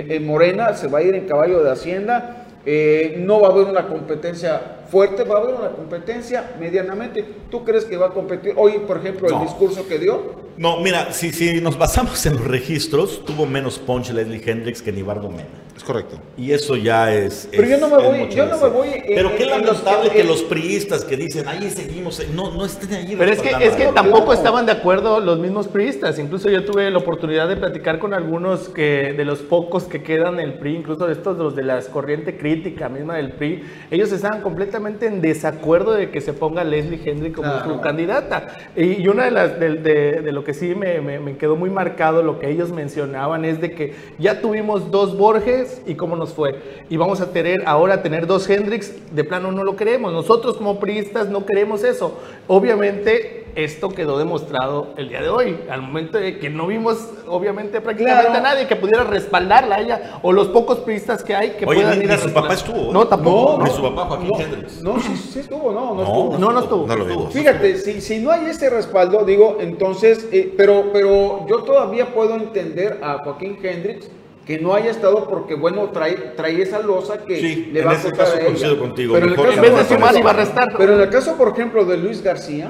eh, 0.09 0.15
en 0.15 0.25
Morena 0.25 0.73
se 0.73 0.87
va 0.87 0.97
a 0.97 1.03
ir 1.03 1.13
en 1.13 1.27
caballo 1.27 1.61
de 1.63 1.69
Hacienda. 1.69 2.47
Eh, 2.65 3.17
no 3.19 3.39
va 3.39 3.49
a 3.49 3.51
haber 3.51 3.67
una 3.67 3.87
competencia 3.87 4.59
fuerte, 4.89 5.23
va 5.25 5.35
a 5.37 5.41
haber 5.43 5.53
una 5.53 5.69
competencia 5.69 6.55
medianamente. 6.59 7.23
¿Tú 7.51 7.63
crees 7.63 7.85
que 7.85 7.97
va 7.97 8.07
a 8.07 8.09
competir? 8.09 8.53
Hoy, 8.57 8.79
por 8.87 8.97
ejemplo, 8.97 9.27
el 9.27 9.33
No. 9.35 9.41
discurso 9.43 9.87
que 9.87 9.99
dio. 9.99 10.41
No, 10.57 10.79
mira, 10.79 11.13
si, 11.13 11.31
si 11.31 11.61
nos 11.61 11.77
basamos 11.77 12.25
en 12.25 12.33
los 12.37 12.47
registros, 12.47 13.23
tuvo 13.25 13.45
menos 13.45 13.77
punch 13.77 14.09
Leslie 14.09 14.41
Hendricks 14.43 14.81
que 14.81 14.91
Nibardo 14.91 15.29
Mena. 15.29 15.60
Es 15.81 15.87
correcto. 15.87 16.19
Y 16.37 16.51
eso 16.51 16.75
ya 16.75 17.11
es. 17.11 17.47
Pero 17.49 17.63
es- 17.63 17.69
yo 17.71 17.77
no 17.79 17.89
me 17.89 18.03
es 18.03 18.07
voy- 18.07 18.35
yo 18.35 18.45
no 18.45 18.57
me 18.59 18.69
voy 18.69 18.87
en- 18.89 19.15
Pero 19.15 19.35
qué 19.35 19.45
los- 19.47 19.59
lamentable 19.61 20.07
en- 20.09 20.13
que 20.13 20.21
en- 20.21 20.27
los 20.27 20.43
priistas 20.43 21.03
que 21.03 21.17
dicen, 21.17 21.47
ahí 21.47 21.71
seguimos, 21.71 22.21
no, 22.35 22.51
no 22.51 22.65
estén 22.65 22.93
ahí. 22.93 23.15
Pero 23.17 23.31
es 23.31 23.41
que, 23.41 23.49
es 23.49 23.73
que 23.73 23.85
tampoco 23.87 24.27
no. 24.27 24.33
estaban 24.33 24.67
de 24.67 24.73
acuerdo 24.73 25.19
los 25.19 25.39
mismos 25.39 25.67
priistas. 25.67 26.19
Incluso 26.19 26.51
yo 26.51 26.65
tuve 26.65 26.91
la 26.91 26.99
oportunidad 26.99 27.49
de 27.49 27.57
platicar 27.57 27.97
con 27.97 28.13
algunos 28.13 28.69
que 28.69 29.13
de 29.17 29.25
los 29.25 29.39
pocos 29.39 29.85
que 29.85 30.03
quedan 30.03 30.35
en 30.39 30.51
el 30.51 30.53
PRI, 30.59 30.75
incluso 30.75 31.09
estos 31.09 31.35
los 31.39 31.55
de 31.55 31.63
la 31.63 31.81
corriente 31.81 32.37
crítica 32.37 32.87
misma 32.87 33.15
del 33.15 33.31
PRI. 33.31 33.63
Ellos 33.89 34.11
estaban 34.11 34.41
completamente 34.41 35.07
en 35.07 35.19
desacuerdo 35.19 35.93
de 35.93 36.11
que 36.11 36.21
se 36.21 36.33
ponga 36.33 36.63
Leslie 36.63 37.01
Hendry 37.03 37.31
como 37.31 37.53
Claro. 37.53 37.73
su 37.73 37.81
candidata. 37.81 38.49
Y, 38.75 39.01
y 39.01 39.07
una 39.07 39.25
de 39.25 39.31
las 39.31 39.59
de, 39.59 39.69
de- 39.77 40.21
de 40.21 40.31
lo 40.31 40.43
que 40.43 40.53
sí 40.53 40.75
me, 40.75 41.01
me- 41.01 41.19
me 41.19 41.37
quedó 41.37 41.55
muy 41.55 41.71
marcado, 41.71 42.21
lo 42.21 42.37
que 42.37 42.51
ellos 42.51 42.71
mencionaban, 42.71 43.45
es 43.45 43.59
de 43.59 43.71
que 43.71 43.95
ya 44.19 44.41
tuvimos 44.41 44.91
dos 44.91 45.17
Borges 45.17 45.70
y 45.85 45.95
cómo 45.95 46.15
nos 46.15 46.33
fue. 46.33 46.59
Y 46.89 46.97
vamos 46.97 47.21
a 47.21 47.31
tener 47.31 47.63
ahora 47.65 48.01
tener 48.03 48.27
dos 48.27 48.49
Hendrix, 48.49 48.93
de 49.15 49.23
plano 49.23 49.51
no 49.51 49.63
lo 49.63 49.75
queremos. 49.75 50.11
Nosotros 50.13 50.57
como 50.57 50.79
priistas 50.79 51.29
no 51.29 51.45
queremos 51.45 51.83
eso. 51.83 52.17
Obviamente 52.47 53.39
esto 53.55 53.89
quedó 53.89 54.17
demostrado 54.17 54.93
el 54.95 55.09
día 55.09 55.21
de 55.21 55.27
hoy, 55.27 55.57
al 55.69 55.81
momento 55.81 56.17
de 56.17 56.39
que 56.39 56.49
no 56.49 56.67
vimos 56.67 57.09
obviamente 57.27 57.81
prácticamente 57.81 58.27
Claro. 58.29 58.39
a 58.45 58.49
nadie 58.49 58.65
que 58.67 58.77
pudiera 58.77 59.03
respaldarla 59.03 59.75
a 59.75 59.81
ella 59.81 60.19
o 60.21 60.31
los 60.31 60.47
pocos 60.47 60.79
priistas 60.79 61.21
que 61.23 61.35
hay 61.35 61.49
que 61.51 61.65
Oye, 61.65 61.81
puedan 61.81 61.99
ni- 61.99 62.05
ir 62.05 62.11
a 62.11 62.15
ni 62.15 62.21
su 62.21 62.25
respaldar. 62.27 62.43
papá 62.43 62.53
estuvo, 62.53 62.89
¿eh? 62.89 62.93
No, 62.93 63.07
tampoco. 63.07 63.57
No, 63.57 63.65
no. 63.65 63.71
su 63.73 63.81
papá 63.81 64.05
Joaquín 64.05 64.29
no, 64.33 64.39
Hendricks. 64.39 64.81
no, 64.83 64.99
sí, 65.01 65.15
sí 65.17 65.39
estuvo, 65.39 65.71
no, 65.73 65.81
no, 65.81 65.95
No, 65.95 66.01
estuvo. 66.03 66.37
No, 66.39 66.51
no 66.53 66.59
estuvo. 66.61 66.87
No 66.87 66.95
lo 66.95 67.05
vimos. 67.05 67.33
Fíjate, 67.33 67.75
si, 67.77 67.99
si 67.99 68.19
no 68.19 68.31
hay 68.31 68.45
ese 68.45 68.69
respaldo, 68.69 69.25
digo, 69.25 69.57
entonces, 69.59 70.29
eh, 70.31 70.53
pero, 70.55 70.85
pero 70.93 71.45
yo 71.47 71.63
todavía 71.63 72.13
puedo 72.13 72.35
entender 72.35 72.99
a 73.03 73.17
Joaquín 73.23 73.57
Hendricks 73.61 74.09
que 74.51 74.59
no 74.59 74.73
haya 74.73 74.91
estado 74.91 75.29
porque, 75.29 75.55
bueno, 75.55 75.91
trae, 75.91 76.13
trae 76.35 76.61
esa 76.61 76.79
losa 76.79 77.19
que 77.19 77.39
Sí, 77.39 77.69
le 77.71 77.79
en 77.79 77.87
va 77.87 77.91
a 77.91 77.95
ese 77.95 78.11
caso 78.11 78.33
a 78.33 78.35
ella. 78.35 78.45
coincido 78.47 78.77
contigo, 78.79 79.13
Pero 79.13 79.27
en, 79.27 79.31
el 79.31 79.37
caso, 79.37 79.51
En 79.53 79.61
vez 79.61 79.71
de 79.71 79.77
por 79.77 79.85
sumar, 79.85 80.01
ejemplo- 80.11 80.19
iba 80.19 80.29
a 80.29 80.33
restar. 80.33 80.67
Pero 80.77 80.93
en 80.95 80.99
el 81.01 81.09
caso, 81.09 81.35
por 81.37 81.47
ejemplo, 81.53 81.85
de 81.85 81.95
Luis 81.97 82.21
García, 82.21 82.69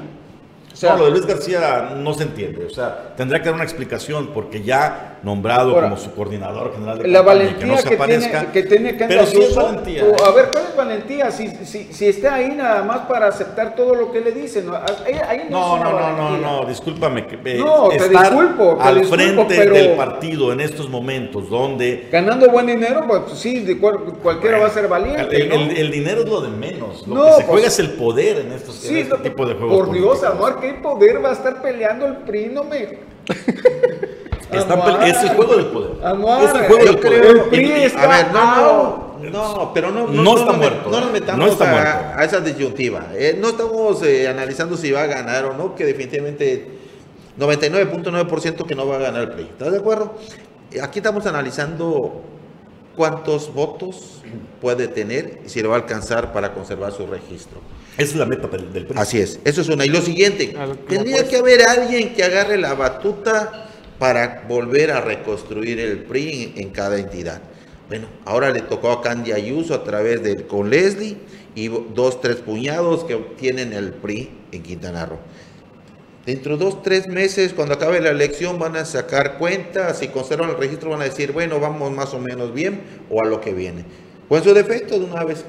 o 0.72 0.76
sea, 0.76 0.92
no, 0.92 0.98
lo 1.00 1.04
de 1.06 1.10
Luis 1.10 1.26
García 1.26 1.94
no 1.96 2.14
se 2.14 2.22
entiende. 2.22 2.66
O 2.66 2.70
sea, 2.70 3.14
tendría 3.16 3.40
que 3.40 3.46
dar 3.46 3.54
una 3.56 3.64
explicación 3.64 4.28
porque 4.32 4.62
ya 4.62 5.11
nombrado 5.22 5.70
Ahora, 5.74 5.82
como 5.88 5.96
su 5.96 6.12
coordinador 6.14 6.72
general 6.74 6.98
de 6.98 7.08
la 7.08 7.18
campaña, 7.20 7.38
valentía 7.38 7.66
no 7.66 7.76
se 7.78 7.88
que, 7.88 7.94
aparezca. 7.94 8.38
tiene, 8.40 8.52
que 8.52 8.62
tiene 8.64 8.96
Ken 8.96 9.08
Pero 9.08 9.26
sí 9.26 9.38
es 9.40 9.54
valentía. 9.54 10.04
o, 10.04 10.24
a 10.24 10.30
ver, 10.32 10.48
¿cuál 10.52 10.64
es 10.68 10.76
valentía? 10.76 11.30
Si, 11.30 11.48
si, 11.64 11.92
si 11.92 12.06
está 12.06 12.34
ahí 12.34 12.48
nada 12.50 12.82
más 12.82 13.00
para 13.06 13.28
aceptar 13.28 13.74
todo 13.76 13.94
lo 13.94 14.10
que 14.10 14.20
le 14.20 14.32
dicen. 14.32 14.66
¿no? 14.66 14.74
Ahí, 14.74 15.14
ahí 15.28 15.46
no, 15.48 15.58
No, 15.60 15.74
es 15.76 15.80
una 15.80 15.90
no, 15.90 16.16
no, 16.16 16.30
no, 16.38 16.60
no, 16.62 16.66
discúlpame. 16.68 17.26
Que, 17.26 17.36
eh, 17.44 17.58
No, 17.58 17.88
te 17.88 17.96
estar 17.96 18.10
disculpo, 18.30 18.76
te 18.76 18.82
al 18.82 18.94
disculpo, 19.00 19.22
frente 19.22 19.54
pero- 19.56 19.74
del 19.74 19.96
partido 19.96 20.52
en 20.52 20.60
estos 20.60 20.88
momentos 20.90 21.48
donde 21.48 22.08
Ganando 22.10 22.48
buen 22.50 22.66
dinero, 22.66 23.04
pues 23.06 23.38
sí, 23.38 23.60
de 23.60 23.78
cual- 23.78 24.00
cualquiera 24.22 24.58
va 24.58 24.66
a 24.66 24.70
ser 24.70 24.88
valiente. 24.88 25.36
el, 25.42 25.48
¿no? 25.48 25.54
el- 25.54 25.76
el 25.76 25.90
dinero 25.92 26.22
es 26.22 26.28
lo 26.28 26.40
de 26.40 26.48
menos. 26.48 27.06
Lo 27.06 27.14
No, 27.14 27.24
que 27.26 27.30
se 27.30 27.36
pues- 27.36 27.46
juega 27.46 27.66
es 27.68 27.78
el 27.78 27.90
poder 27.92 28.38
en 28.38 28.52
estos 28.52 28.82
en 28.84 28.88
Sí, 28.90 28.98
este 29.00 29.14
no, 29.16 29.22
tipo 29.22 29.46
de 29.46 29.54
juegos. 29.54 29.76
por 29.76 29.92
Dios, 29.94 30.04
políticos. 30.18 30.34
Anuar, 30.34 30.60
¿qué 30.60 30.74
poder 30.74 31.24
va 31.24 31.30
a 31.30 31.32
estar 31.34 31.62
peleando 31.62 32.06
el 32.06 32.16
PRI? 32.16 32.46
No 32.46 32.64
me... 32.64 32.98
Están 34.52 35.02
es 35.02 35.16
el 35.22 35.28
juego 35.30 35.56
del 35.56 35.66
poder. 35.66 35.90
Es 36.44 36.54
el 36.54 36.66
juego 36.66 36.84
del 36.84 36.98
poder. 36.98 37.24
el 37.24 37.40
PRI 37.44 37.72
está- 37.84 38.02
A 38.02 38.06
ver, 38.08 38.32
no, 38.32 39.16
no, 39.22 39.30
no, 39.30 39.72
pero 39.74 39.90
no, 39.90 40.06
No 40.08 40.36
está 40.38 40.52
muerto, 40.52 40.90
No 40.90 41.00
nos 41.00 41.12
metamos 41.12 41.46
No 41.46 41.52
está 41.52 41.68
a, 41.68 41.72
muerto. 41.72 42.20
a 42.20 42.24
esa 42.24 42.40
disyuntiva. 42.40 43.06
Eh, 43.14 43.36
no 43.40 43.50
estamos 43.50 44.02
eh, 44.02 44.28
analizando 44.28 44.76
si 44.76 44.90
va 44.90 45.02
a 45.02 45.06
ganar 45.06 45.44
o 45.46 45.54
no, 45.56 45.74
que 45.74 45.84
definitivamente 45.84 46.66
99.9% 47.38 48.66
que 48.66 48.74
no 48.74 48.86
va 48.86 48.96
a 48.96 48.98
ganar 48.98 49.22
el 49.22 49.30
PRI. 49.30 49.42
¿Estás 49.44 49.72
de 49.72 49.78
acuerdo? 49.78 50.14
Eh, 50.72 50.80
Aquí 50.80 50.98
estamos 50.98 51.26
analizando 51.26 52.20
cuántos 52.96 53.52
votos 53.54 54.22
puede 54.60 54.86
tener 54.88 55.40
y 55.46 55.48
si 55.48 55.62
lo 55.62 55.70
va 55.70 55.76
a 55.76 55.78
alcanzar 55.78 56.32
para 56.32 56.52
conservar 56.52 56.92
su 56.92 57.06
registro. 57.06 57.60
Esa 57.96 58.12
es 58.12 58.16
la 58.16 58.26
meta 58.26 58.48
del, 58.48 58.72
del 58.72 58.86
PRI. 58.86 58.98
Así 58.98 59.20
es, 59.20 59.38
eso 59.44 59.60
es 59.60 59.68
una. 59.68 59.84
Y 59.84 59.88
lo 59.88 60.00
siguiente, 60.00 60.54
tendría 60.88 61.26
que 61.28 61.36
haber 61.36 61.62
alguien 61.62 62.14
que 62.14 62.24
agarre 62.24 62.58
la 62.58 62.74
batuta 62.74 63.68
para 64.02 64.42
volver 64.48 64.90
a 64.90 65.00
reconstruir 65.00 65.78
el 65.78 65.98
PRI 65.98 66.54
en, 66.56 66.64
en 66.64 66.70
cada 66.70 66.98
entidad. 66.98 67.40
Bueno, 67.86 68.08
ahora 68.24 68.50
le 68.50 68.62
tocó 68.62 68.90
a 68.90 69.00
Candy 69.00 69.30
Ayuso 69.30 69.74
a 69.74 69.84
través 69.84 70.24
de 70.24 70.44
con 70.44 70.70
Leslie 70.70 71.18
y 71.54 71.68
dos, 71.68 72.20
tres 72.20 72.38
puñados 72.38 73.04
que 73.04 73.14
tienen 73.38 73.72
el 73.72 73.92
PRI 73.92 74.28
en 74.50 74.64
Quintana 74.64 75.06
Roo. 75.06 75.20
Dentro 76.26 76.56
de 76.56 76.64
dos, 76.64 76.82
tres 76.82 77.06
meses, 77.06 77.52
cuando 77.52 77.74
acabe 77.74 78.00
la 78.00 78.10
elección, 78.10 78.58
van 78.58 78.74
a 78.74 78.84
sacar 78.84 79.38
cuentas. 79.38 80.00
Si 80.00 80.08
conservan 80.08 80.50
el 80.50 80.56
registro, 80.56 80.90
van 80.90 81.02
a 81.02 81.04
decir, 81.04 81.30
bueno, 81.30 81.60
vamos 81.60 81.92
más 81.92 82.12
o 82.12 82.18
menos 82.18 82.52
bien 82.52 82.80
o 83.08 83.22
a 83.22 83.26
lo 83.28 83.40
que 83.40 83.54
viene. 83.54 83.84
O 84.28 84.36
en 84.36 84.42
su 84.42 84.52
defecto, 84.52 84.98
de 84.98 85.04
una 85.04 85.22
vez 85.22 85.44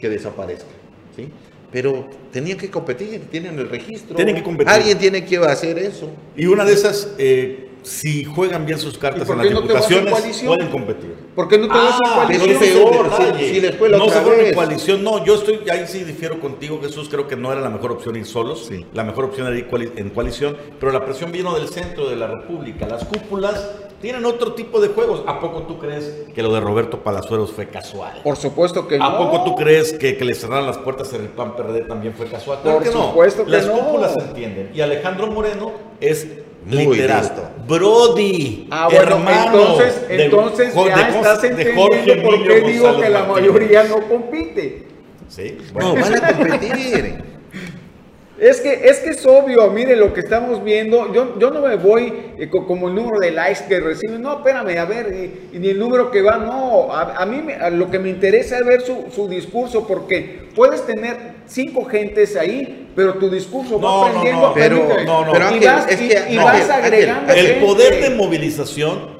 que 0.00 0.08
desaparezca. 0.08 0.66
¿sí? 1.14 1.28
Pero 1.70 2.10
tenían 2.32 2.58
que 2.58 2.68
competir, 2.72 3.28
tienen 3.30 3.56
el 3.56 3.68
registro. 3.68 4.16
Tienen 4.16 4.34
que 4.34 4.42
competir. 4.42 4.72
Alguien 4.72 4.98
tiene 4.98 5.24
que 5.24 5.36
hacer 5.36 5.78
eso. 5.78 6.10
Y 6.36 6.46
una 6.46 6.64
de 6.64 6.72
esas, 6.72 7.14
eh, 7.18 7.68
si 7.84 8.24
juegan 8.24 8.64
bien 8.66 8.78
sus 8.78 8.94
¿Y 8.94 8.98
cartas 8.98 9.28
en 9.28 9.36
las 9.38 9.46
no 9.50 9.52
vas 9.60 9.62
diputaciones, 9.62 10.12
coalición? 10.12 10.46
pueden 10.56 10.70
competir. 10.72 11.14
¿Por 11.34 11.48
qué 11.48 11.58
no 11.58 11.68
te 11.68 11.74
das 11.74 11.94
en 11.94 12.00
Ah, 12.10 12.24
pero 12.26 12.40
coalición? 12.44 12.50
el 12.50 12.90
peor, 12.90 13.10
si- 13.38 13.48
si 13.54 13.60
les 13.60 13.76
fue 13.76 13.88
la 13.90 13.98
no 13.98 14.04
otra 14.04 14.16
se 14.18 14.24
fueron 14.24 14.46
en 14.46 14.54
coalición, 14.54 15.04
no, 15.04 15.24
yo 15.24 15.34
estoy, 15.36 15.60
ahí 15.70 15.84
sí 15.86 16.02
difiero 16.02 16.40
contigo, 16.40 16.80
Jesús, 16.82 17.08
creo 17.10 17.28
que 17.28 17.36
no 17.36 17.52
era 17.52 17.60
la 17.60 17.68
mejor 17.70 17.92
opción 17.92 18.16
ir 18.16 18.26
solos, 18.26 18.66
Sí. 18.66 18.86
la 18.94 19.04
mejor 19.04 19.26
opción 19.26 19.46
era 19.46 19.56
ir 19.56 19.68
en 19.96 20.10
coalición, 20.10 20.56
pero 20.80 20.92
la 20.92 21.04
presión 21.04 21.30
vino 21.30 21.54
del 21.54 21.68
centro 21.68 22.08
de 22.08 22.16
la 22.16 22.26
República, 22.26 22.86
las 22.88 23.04
cúpulas 23.04 23.70
tienen 24.00 24.24
otro 24.26 24.52
tipo 24.54 24.80
de 24.80 24.88
juegos, 24.88 25.22
¿a 25.26 25.40
poco 25.40 25.62
tú 25.62 25.78
crees 25.78 26.24
que 26.34 26.42
lo 26.42 26.52
de 26.52 26.60
Roberto 26.60 27.00
Palazuelos 27.02 27.52
fue 27.52 27.68
casual? 27.68 28.20
Por 28.22 28.36
supuesto 28.36 28.86
que 28.88 28.98
no. 28.98 29.04
¿A 29.04 29.18
poco 29.18 29.44
tú 29.44 29.54
crees 29.54 29.92
que, 29.94 30.16
que 30.16 30.24
le 30.24 30.34
cerraran 30.34 30.66
las 30.66 30.76
puertas 30.78 31.12
en 31.14 31.22
el 31.22 31.28
PAN 31.28 31.56
PRD 31.56 31.82
también 31.82 32.12
fue 32.14 32.26
casual? 32.26 32.58
Claro 32.62 32.78
Por 32.78 32.88
que 32.88 32.94
no. 32.94 33.06
supuesto 33.08 33.44
que 33.44 33.50
las 33.50 33.66
no. 33.66 33.72
cúpulas 33.78 34.12
se 34.14 34.20
entienden. 34.20 34.70
Y 34.74 34.80
Alejandro 34.82 35.26
Moreno 35.28 35.72
es 36.00 36.26
Muy 36.66 36.86
literal. 36.96 37.20
listo. 37.22 37.42
Brody, 37.66 38.66
Ah, 38.70 38.88
bueno, 38.90 39.16
hermano 39.16 39.46
entonces, 39.60 40.08
de- 40.08 40.24
entonces 40.24 40.74
de- 40.74 40.84
ya 40.86 40.96
de- 41.10 41.16
estás 41.16 41.42
de 41.42 41.48
entendiendo 41.48 42.28
por 42.28 42.42
qué 42.46 42.60
digo 42.60 43.00
que 43.00 43.08
la 43.08 43.24
Martínez. 43.24 43.52
mayoría 43.52 43.84
no 43.84 44.00
compite. 44.08 44.86
Sí, 45.28 45.58
No, 45.74 45.92
bueno. 45.94 45.94
van 46.02 46.24
a 46.24 46.32
competir. 46.36 47.14
Es 48.36 48.60
que, 48.60 48.72
es 48.88 48.98
que 48.98 49.10
es 49.10 49.24
obvio, 49.24 49.70
mire 49.70 49.94
lo 49.94 50.12
que 50.12 50.18
estamos 50.18 50.62
viendo. 50.64 51.14
Yo, 51.14 51.38
yo 51.38 51.50
no 51.52 51.60
me 51.60 51.76
voy 51.76 52.12
eh, 52.36 52.48
co- 52.50 52.66
como 52.66 52.88
el 52.88 52.94
número 52.96 53.20
de 53.20 53.30
likes 53.30 53.60
que 53.68 53.78
reciben. 53.78 54.20
No, 54.20 54.38
espérame, 54.38 54.76
a 54.76 54.84
ver, 54.84 55.06
y, 55.52 55.56
y 55.56 55.60
ni 55.60 55.68
el 55.68 55.78
número 55.78 56.10
que 56.10 56.20
va. 56.20 56.36
No, 56.38 56.92
a, 56.92 57.14
a 57.22 57.26
mí 57.26 57.40
me- 57.40 57.54
a 57.54 57.70
lo 57.70 57.88
que 57.92 58.00
me 58.00 58.08
interesa 58.10 58.58
es 58.58 58.66
ver 58.66 58.80
su, 58.80 59.04
su 59.14 59.28
discurso, 59.28 59.86
porque 59.86 60.48
puedes 60.52 60.84
tener 60.84 61.16
cinco 61.46 61.84
gentes 61.84 62.34
ahí, 62.36 62.83
pero 62.94 63.14
tu 63.14 63.28
discurso 63.30 63.78
No, 63.78 63.80
va 63.80 63.90
no, 63.90 64.04
aprendiendo. 64.06 64.40
no, 64.48 64.54
pero- 64.54 64.76
permíteme, 64.78 65.04
no, 65.04 65.24
no. 65.26 65.32
pero 65.32 65.44
y 65.44 65.54
Ángel, 65.54 65.66
vas, 65.68 65.86
es 65.90 65.96
que- 65.98 66.32
y 66.32 66.36
no, 66.36 66.44
vas 66.44 66.54
Ángel, 66.70 66.70
agregando. 66.72 67.32
El 67.32 67.46
gente. 67.46 67.66
poder 67.66 68.00
de 68.02 68.10
movilización 68.16 69.14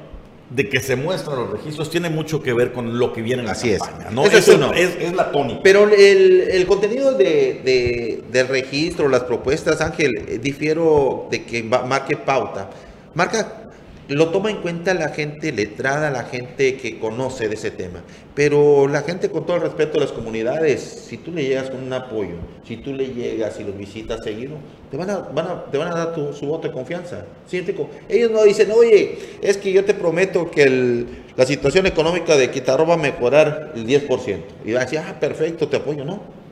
de 0.49 0.69
que 0.69 0.79
se 0.79 0.95
muestran 0.95 1.37
los 1.37 1.49
registros 1.49 1.89
tiene 1.89 2.09
mucho 2.09 2.41
que 2.43 2.53
ver 2.53 2.71
con 2.71 2.99
lo 2.99 3.11
que 3.13 3.21
viene 3.21 3.41
en 3.41 3.47
la 3.47 3.53
Así 3.53 3.71
es. 3.71 3.81
campaña. 3.81 4.11
¿no? 4.11 4.25
Eso 4.25 4.37
es 4.37 4.47
Eso 4.47 4.57
uno. 4.57 4.73
es, 4.73 4.95
es 4.99 5.13
la 5.13 5.31
tónica. 5.31 5.59
Pero 5.63 5.89
el, 5.89 6.41
el 6.51 6.65
contenido 6.67 7.13
de, 7.13 7.61
de- 7.65 8.23
del 8.31 8.47
registro, 8.47 9.09
las 9.09 9.23
propuestas, 9.23 9.81
Ángel, 9.81 10.39
difiero 10.41 11.27
de 11.31 11.43
que 11.43 11.63
va- 11.63 11.83
marque 11.83 12.15
pauta. 12.15 12.69
Marca 13.15 13.64
lo 14.07 14.29
toma 14.29 14.51
en 14.51 14.57
cuenta 14.57 14.93
la 14.93 15.09
gente 15.09 15.51
letrada, 15.51 16.11
la 16.11 16.23
gente 16.25 16.77
que 16.77 16.99
conoce 16.99 17.47
de 17.49 17.55
ese 17.55 17.71
tema. 17.71 18.01
Pero 18.35 18.87
la 18.87 19.01
gente, 19.01 19.29
con 19.29 19.45
todo 19.45 19.55
el 19.57 19.63
respeto 19.63 19.97
a 19.97 20.01
las 20.01 20.11
comunidades, 20.11 20.81
si 20.81 21.17
tú 21.17 21.31
le 21.31 21.43
llegas 21.43 21.69
con 21.69 21.81
un 21.81 21.91
apoyo, 21.93 22.35
si 22.67 22.77
tú 22.77 22.93
le 22.93 23.07
llegas 23.07 23.59
y 23.59 23.63
los 23.63 23.77
visitas 23.77 24.23
seguido, 24.23 24.57
te 24.91 24.97
van 24.97 25.09
a, 25.09 25.17
van 25.19 25.47
a- 25.47 25.65
te 25.71 25.77
van 25.77 25.87
a 25.91 25.95
dar 25.95 26.13
tu- 26.15 26.33
su 26.33 26.45
voto 26.45 26.67
de 26.67 26.73
confianza. 26.73 27.25
Siente 27.47 27.73
co- 27.73 27.89
ellos 28.09 28.29
no 28.31 28.43
dicen, 28.43 28.69
oye, 28.71 29.17
es 29.41 29.57
que 29.57 29.71
yo 29.71 29.83
te 29.85 29.93
prometo 29.93 30.51
que 30.51 30.63
el- 30.63 31.07
la 31.35 31.45
situación 31.45 31.85
económica 31.87 32.35
de 32.37 32.51
Quintana 32.51 32.83
va 32.83 32.93
a 32.95 32.97
mejorar 32.97 33.71
el 33.75 33.85
10%. 33.85 34.43
Y 34.65 34.73
va 34.73 34.81
a 34.81 34.83
decir, 34.83 34.99
ah, 34.99 35.17
perfecto, 35.19 35.67
te 35.67 35.77
apoyo, 35.77 36.05
¿no? 36.05 36.44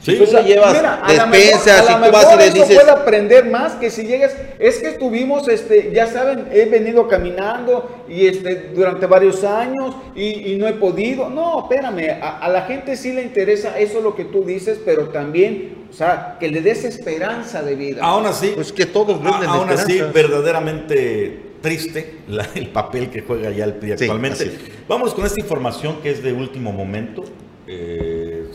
Sí, 0.00 0.14
tú 0.16 0.24
le 0.32 0.42
llevas 0.44 0.74
Mira, 0.76 0.94
a 1.02 1.12
la 1.12 1.26
despensas, 1.26 1.66
mejor- 1.84 1.96
a 1.96 1.98
la 2.00 2.06
tú 2.06 2.12
vas 2.12 2.22
y 2.22 2.26
mejor 2.26 2.38
le 2.38 2.46
eso 2.46 2.54
dices... 2.54 2.76
puede 2.76 2.90
aprender 2.90 3.44
más 3.46 3.72
que 3.74 3.90
si 3.90 4.04
llegas. 4.04 4.36
Es 4.60 4.78
que 4.78 4.88
estuvimos, 4.90 5.48
este, 5.48 5.90
ya 5.92 6.06
saben, 6.06 6.46
he 6.52 6.66
venido 6.66 7.08
caminando 7.08 8.04
y 8.08 8.26
este, 8.28 8.70
durante 8.74 9.06
varios 9.06 9.42
años 9.44 9.96
y, 10.14 10.52
y 10.52 10.56
no 10.56 10.68
he 10.68 10.74
podido. 10.74 11.28
No, 11.28 11.60
espérame, 11.62 12.18
a, 12.22 12.38
a 12.38 12.48
la 12.48 12.62
gente 12.62 12.96
sí 12.96 13.12
le 13.12 13.22
interesa 13.22 13.76
eso 13.78 14.00
lo 14.00 14.14
que 14.14 14.24
tú 14.24 14.44
dices, 14.44 14.78
pero 14.84 15.08
también, 15.08 15.86
o 15.90 15.92
sea, 15.92 16.36
que 16.38 16.48
le 16.48 16.60
des 16.60 16.84
esperanza 16.84 17.62
de 17.62 17.74
vida. 17.74 18.04
Aún 18.04 18.26
así, 18.26 18.52
Pues 18.54 18.72
que 18.72 18.86
todos 18.86 19.20
venden 19.22 19.48
a- 19.50 19.54
aún 19.54 19.68
así, 19.70 20.00
verdaderamente 20.14 21.40
triste 21.60 22.18
la- 22.28 22.46
el 22.54 22.68
papel 22.68 23.10
que 23.10 23.22
juega 23.22 23.50
ya 23.50 23.64
el 23.64 23.74
PRI 23.74 23.92
actualmente. 23.92 24.50
Vamos 24.86 25.12
con 25.14 25.26
esta 25.26 25.40
información 25.40 25.96
que 26.02 26.10
es 26.10 26.22
de 26.22 26.32
último 26.32 26.72
momento. 26.72 27.24
Eh, 27.66 28.46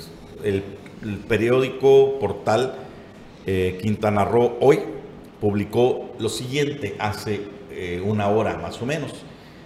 el, 0.43 0.63
el 1.03 1.17
periódico 1.17 2.17
portal 2.19 2.75
eh, 3.45 3.77
Quintana 3.81 4.23
Roo 4.23 4.57
hoy 4.61 4.79
publicó 5.41 6.13
lo 6.17 6.29
siguiente 6.29 6.95
hace 6.99 7.41
eh, 7.71 8.01
una 8.05 8.29
hora 8.29 8.57
más 8.57 8.81
o 8.81 8.85
menos. 8.85 9.11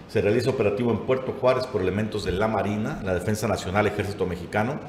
Se 0.07 0.21
realiza 0.21 0.49
operativo 0.49 0.91
en 0.91 0.99
Puerto 0.99 1.33
Juárez 1.39 1.67
por 1.67 1.81
elementos 1.81 2.23
de 2.23 2.31
la 2.31 2.47
Marina, 2.47 3.01
la 3.03 3.13
Defensa 3.13 3.47
Nacional, 3.47 3.85
Ejército 3.85 4.25
Mexicano, 4.25 4.79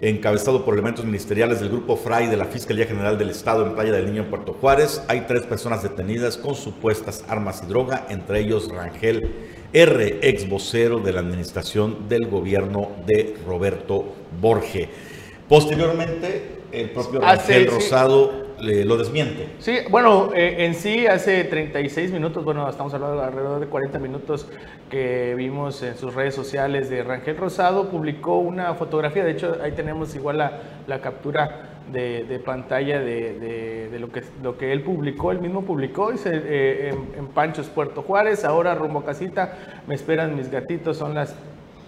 encabezado 0.00 0.64
por 0.64 0.74
elementos 0.74 1.04
ministeriales 1.04 1.60
del 1.60 1.70
Grupo 1.70 1.96
FRAI 1.96 2.28
de 2.28 2.36
la 2.36 2.44
Fiscalía 2.44 2.86
General 2.86 3.18
del 3.18 3.30
Estado 3.30 3.66
en 3.66 3.74
Playa 3.74 3.92
del 3.92 4.06
Niño 4.06 4.22
en 4.22 4.30
Puerto 4.30 4.52
Juárez. 4.52 5.02
Hay 5.08 5.22
tres 5.22 5.42
personas 5.42 5.82
detenidas 5.82 6.36
con 6.36 6.54
supuestas 6.54 7.24
armas 7.28 7.62
y 7.64 7.66
droga, 7.66 8.06
entre 8.10 8.40
ellos 8.40 8.68
Rangel 8.68 9.30
R., 9.72 10.18
ex 10.22 10.48
vocero 10.48 11.00
de 11.00 11.12
la 11.12 11.20
administración 11.20 12.08
del 12.08 12.28
gobierno 12.28 12.90
de 13.06 13.36
Roberto 13.46 14.04
Borge. 14.40 15.09
Posteriormente, 15.50 16.60
el 16.70 16.90
propio 16.90 17.20
Ah, 17.24 17.34
Rangel 17.34 17.64
sí, 17.64 17.68
sí. 17.68 17.74
Rosado 17.74 18.30
le- 18.60 18.84
lo 18.84 18.96
desmiente. 18.96 19.48
Sí, 19.58 19.78
bueno, 19.90 20.30
eh, 20.32 20.64
en 20.64 20.74
sí 20.76 21.08
hace 21.08 21.42
36 21.42 22.12
minutos, 22.12 22.44
bueno, 22.44 22.70
estamos 22.70 22.94
hablando 22.94 23.16
de 23.20 23.24
alrededor 23.26 23.58
de 23.58 23.66
40 23.66 23.98
minutos 23.98 24.46
que 24.88 25.34
vimos 25.36 25.82
en 25.82 25.96
sus 25.96 26.14
redes 26.14 26.36
sociales 26.36 26.88
de 26.88 27.02
Rangel 27.02 27.36
Rosado, 27.36 27.88
publicó 27.90 28.38
una 28.38 28.74
fotografía, 28.74 29.24
de 29.24 29.32
hecho 29.32 29.56
ahí 29.60 29.72
tenemos 29.72 30.14
igual 30.14 30.38
la, 30.38 30.52
la 30.86 31.00
captura 31.00 31.62
de, 31.90 32.22
de 32.22 32.38
pantalla 32.38 33.00
de, 33.00 33.34
de- 33.40 33.88
de 33.90 33.98
lo, 33.98 34.12
que, 34.12 34.22
lo 34.44 34.56
que 34.56 34.70
él 34.72 34.82
publicó, 34.82 35.32
él 35.32 35.40
mismo 35.40 35.62
publicó, 35.64 36.12
dice, 36.12 36.30
eh, 36.32 36.90
en, 36.90 37.18
en 37.18 37.26
Panchos, 37.26 37.66
Puerto 37.66 38.02
Juárez, 38.02 38.44
ahora 38.44 38.76
rumbo 38.76 39.00
a 39.00 39.04
casita, 39.04 39.58
me 39.88 39.96
esperan 39.96 40.36
mis 40.36 40.48
gatitos, 40.48 40.96
son 40.96 41.14
las 41.14 41.34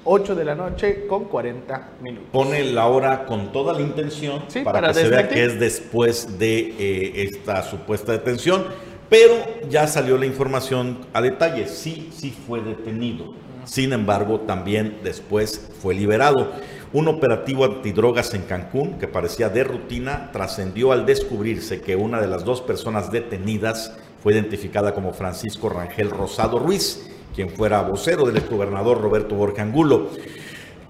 8 0.05 0.35
de 0.35 0.45
la 0.45 0.55
noche 0.55 1.07
con 1.07 1.25
40 1.25 1.91
minutos. 2.01 2.29
pone 2.33 2.65
la 2.65 2.87
hora 2.87 3.25
con 3.25 3.53
toda 3.53 3.73
la 3.73 3.81
intención 3.81 4.45
Sí, 4.49 4.61
para, 4.61 4.81
para 4.81 4.93
que 4.93 5.01
se 5.01 5.09
vea 5.09 5.29
que 5.29 5.45
es 5.45 5.61
después 5.61 6.39
de 6.39 6.75
eh, 6.79 7.29
esta 7.31 7.63
supuesta 7.63 8.13
detención, 8.13 8.65
pero 9.09 9.35
ya 9.69 9.87
salió 9.87 10.17
la 10.19 10.27
información 10.27 10.99
a 11.13 11.21
detalle, 11.21 11.69
sí, 11.69 12.11
sí 12.15 12.35
fue 12.47 12.61
detenido. 12.63 13.35
Sin 13.65 13.93
embargo, 13.93 14.41
también 14.41 14.99
después 15.05 15.69
fue 15.81 15.95
liberado. 15.95 16.51
Un 16.93 17.09
operativo 17.09 17.65
antidrogas 17.65 18.35
en 18.35 18.43
Cancún, 18.43 18.99
que 18.99 19.07
parecía 19.07 19.49
de 19.49 19.65
rutina, 19.65 20.31
trascendió 20.33 20.93
al 20.93 21.07
descubrirse 21.07 21.81
que 21.81 21.95
una 21.95 22.21
de 22.21 22.27
las 22.27 22.45
dos 22.45 22.61
personas 22.61 23.13
detenidas 23.13 23.97
fue 24.23 24.35
identificada 24.35 24.95
como 24.95 25.13
Francisco 25.13 25.69
Rangel 25.69 26.11
Rosado 26.11 26.59
Ruiz, 26.59 27.09
quien 27.35 27.51
fuera 27.51 27.83
vocero 27.83 28.27
del 28.27 28.37
exgobernador 28.37 29.01
Roberto 29.01 29.35
Borja 29.35 29.63
Angulo. 29.63 30.11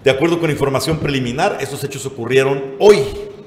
De 0.04 0.10
acuerdo 0.10 0.40
con 0.40 0.50
información 0.50 0.98
preliminar, 0.98 1.58
estos 1.60 1.84
hechos 1.84 2.04
ocurrieron 2.06 2.74
hoy, 2.80 2.98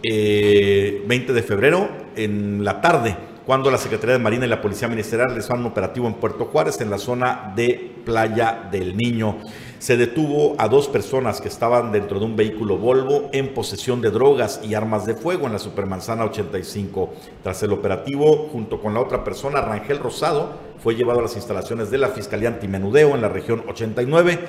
eh, 0.03 1.03
20 1.05 1.33
de 1.33 1.43
febrero, 1.43 1.89
en 2.15 2.63
la 2.63 2.79
tarde, 2.79 3.15
cuando 3.45 3.69
la 3.69 3.77
Secretaría 3.77 4.13
de 4.13 4.23
Marina 4.23 4.45
y 4.45 4.49
la 4.49 4.61
Policía 4.61 4.87
Ministerial 4.87 5.27
realizaron 5.27 5.61
un 5.61 5.71
operativo 5.71 6.07
en 6.07 6.15
Puerto 6.15 6.45
Juárez, 6.45 6.79
en 6.81 6.89
la 6.89 6.97
zona 6.97 7.53
de 7.55 7.95
Playa 8.05 8.69
del 8.71 8.95
Niño. 8.95 9.39
Se 9.85 9.97
detuvo 9.97 10.55
a 10.57 10.67
dos 10.67 10.87
personas 10.87 11.39
que 11.39 11.47
estaban 11.47 11.91
dentro 11.91 12.17
de 12.17 12.25
un 12.25 12.35
vehículo 12.35 12.75
Volvo 12.75 13.29
en 13.33 13.53
posesión 13.53 14.01
de 14.01 14.09
drogas 14.09 14.59
y 14.63 14.73
armas 14.73 15.05
de 15.05 15.13
fuego 15.13 15.45
en 15.45 15.53
la 15.53 15.59
Supermanzana 15.59 16.25
85. 16.25 17.13
Tras 17.43 17.61
el 17.61 17.71
operativo, 17.71 18.49
junto 18.51 18.81
con 18.81 18.95
la 18.95 19.01
otra 19.01 19.23
persona, 19.23 19.61
Rangel 19.61 19.99
Rosado, 19.99 20.53
fue 20.81 20.95
llevado 20.95 21.19
a 21.19 21.21
las 21.21 21.35
instalaciones 21.35 21.91
de 21.91 21.99
la 21.99 22.09
Fiscalía 22.09 22.49
Antimenudeo 22.49 23.13
en 23.13 23.21
la 23.21 23.29
región 23.29 23.63
89 23.67 24.39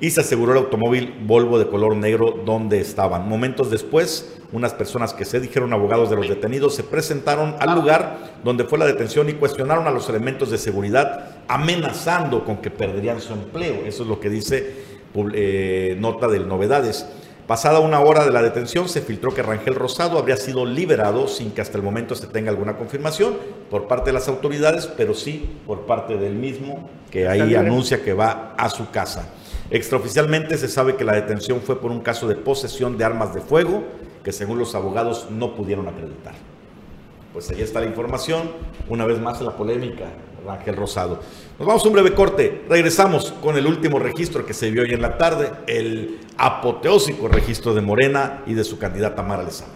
y 0.00 0.10
se 0.10 0.22
aseguró 0.22 0.52
el 0.52 0.58
automóvil 0.58 1.14
Volvo 1.26 1.58
de 1.58 1.68
color 1.68 1.94
negro 1.94 2.42
donde 2.46 2.80
estaban. 2.80 3.28
Momentos 3.28 3.70
después, 3.70 4.38
unas 4.52 4.72
personas 4.72 5.12
que 5.12 5.26
se 5.26 5.40
dijeron 5.40 5.74
abogados 5.74 6.08
de 6.08 6.16
los 6.16 6.28
detenidos 6.28 6.74
se 6.74 6.84
presentaron 6.84 7.54
al 7.58 7.74
lugar 7.74 8.38
donde 8.42 8.64
fue 8.64 8.78
la 8.78 8.86
detención 8.86 9.28
y 9.28 9.34
cuestionaron 9.34 9.86
a 9.86 9.90
los 9.90 10.08
elementos 10.08 10.50
de 10.50 10.56
seguridad 10.56 11.36
amenazando 11.48 12.44
con 12.44 12.58
que 12.58 12.70
perderían 12.70 13.20
su 13.20 13.34
empleo. 13.34 13.84
Eso 13.84 14.02
es 14.02 14.08
lo 14.08 14.20
que 14.20 14.30
dice 14.30 14.85
eh, 15.34 15.96
nota 15.98 16.28
del 16.28 16.48
Novedades. 16.48 17.06
Pasada 17.46 17.78
una 17.78 18.00
hora 18.00 18.24
de 18.24 18.32
la 18.32 18.42
detención, 18.42 18.88
se 18.88 19.00
filtró 19.00 19.32
que 19.32 19.40
Rangel 19.40 19.76
Rosado 19.76 20.18
habría 20.18 20.36
sido 20.36 20.66
liberado 20.66 21.28
sin 21.28 21.52
que 21.52 21.60
hasta 21.60 21.78
el 21.78 21.84
momento 21.84 22.16
se 22.16 22.26
tenga 22.26 22.50
alguna 22.50 22.76
confirmación 22.76 23.36
por 23.70 23.86
parte 23.86 24.06
de 24.06 24.14
las 24.14 24.26
autoridades, 24.26 24.88
pero 24.88 25.14
sí 25.14 25.58
por 25.64 25.86
parte 25.86 26.16
del 26.16 26.34
mismo, 26.34 26.90
que 27.08 27.28
ahí 27.28 27.54
anuncia 27.54 28.02
que 28.02 28.14
va 28.14 28.54
a 28.58 28.68
su 28.68 28.90
casa. 28.90 29.32
Extraoficialmente 29.70 30.58
se 30.58 30.68
sabe 30.68 30.96
que 30.96 31.04
la 31.04 31.12
detención 31.12 31.60
fue 31.60 31.80
por 31.80 31.92
un 31.92 32.00
caso 32.00 32.26
de 32.26 32.34
posesión 32.34 32.98
de 32.98 33.04
armas 33.04 33.32
de 33.32 33.40
fuego, 33.40 33.84
que 34.24 34.32
según 34.32 34.58
los 34.58 34.74
abogados 34.74 35.28
no 35.30 35.54
pudieron 35.54 35.86
acreditar. 35.86 36.34
Pues 37.32 37.48
ahí 37.50 37.62
está 37.62 37.80
la 37.80 37.86
información. 37.86 38.50
Una 38.88 39.06
vez 39.06 39.20
más 39.20 39.40
la 39.40 39.56
polémica, 39.56 40.06
Rangel 40.46 40.76
Rosado. 40.76 41.20
Nos 41.58 41.66
vamos 41.66 41.84
a 41.84 41.88
un 41.88 41.94
breve 41.94 42.14
corte. 42.14 42.64
Regresamos 42.68 43.32
con 43.42 43.56
el 43.56 43.66
último 43.66 43.98
registro 43.98 44.46
que 44.46 44.54
se 44.54 44.70
vio 44.70 44.82
hoy 44.82 44.92
en 44.92 45.02
la 45.02 45.18
tarde, 45.18 45.50
el 45.66 46.20
apoteósico 46.38 47.28
registro 47.28 47.74
de 47.74 47.80
Morena 47.80 48.42
y 48.46 48.54
de 48.54 48.64
su 48.64 48.78
candidata 48.78 49.22
Mara 49.22 49.42
Lezama. 49.42 49.72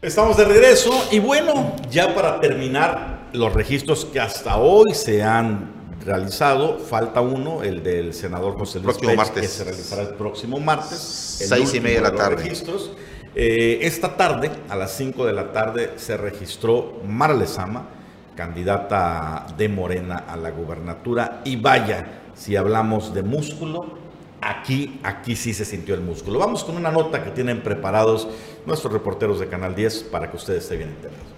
Estamos 0.00 0.36
de 0.36 0.44
regreso 0.44 0.92
y 1.10 1.18
bueno, 1.18 1.74
ya 1.90 2.14
para 2.14 2.40
terminar 2.40 3.28
los 3.32 3.52
registros 3.52 4.04
que 4.04 4.20
hasta 4.20 4.56
hoy 4.56 4.94
se 4.94 5.24
han 5.24 5.72
realizado, 6.04 6.78
falta 6.78 7.20
uno, 7.20 7.64
el 7.64 7.82
del 7.82 8.14
senador 8.14 8.56
José 8.56 8.78
Luis 8.78 8.96
Próximo 8.96 9.14
martes. 9.16 9.42
que 9.42 9.48
se 9.48 9.64
realizará 9.64 10.02
el 10.02 10.08
próximo 10.14 10.60
martes. 10.60 11.38
el 11.42 11.48
Seis 11.48 11.74
y 11.74 11.80
media 11.80 11.96
de 11.96 12.02
la 12.10 12.14
tarde. 12.14 12.36
registros. 12.36 12.92
Eh, 13.40 13.86
esta 13.86 14.16
tarde, 14.16 14.50
a 14.68 14.74
las 14.74 14.96
5 14.96 15.24
de 15.24 15.32
la 15.32 15.52
tarde, 15.52 15.92
se 15.94 16.16
registró 16.16 17.00
Mara 17.06 17.34
Lezama, 17.34 17.86
candidata 18.34 19.46
de 19.56 19.68
Morena 19.68 20.24
a 20.26 20.36
la 20.36 20.50
gubernatura. 20.50 21.40
Y 21.44 21.54
vaya, 21.54 22.22
si 22.34 22.56
hablamos 22.56 23.14
de 23.14 23.22
músculo, 23.22 23.96
aquí, 24.40 24.98
aquí 25.04 25.36
sí 25.36 25.54
se 25.54 25.64
sintió 25.64 25.94
el 25.94 26.00
músculo. 26.00 26.40
Vamos 26.40 26.64
con 26.64 26.76
una 26.76 26.90
nota 26.90 27.22
que 27.22 27.30
tienen 27.30 27.62
preparados 27.62 28.26
nuestros 28.66 28.92
reporteros 28.92 29.38
de 29.38 29.46
Canal 29.46 29.76
10 29.76 30.08
para 30.10 30.28
que 30.28 30.36
ustedes 30.36 30.64
estén 30.64 30.78
bien 30.78 30.90
enterados. 30.90 31.37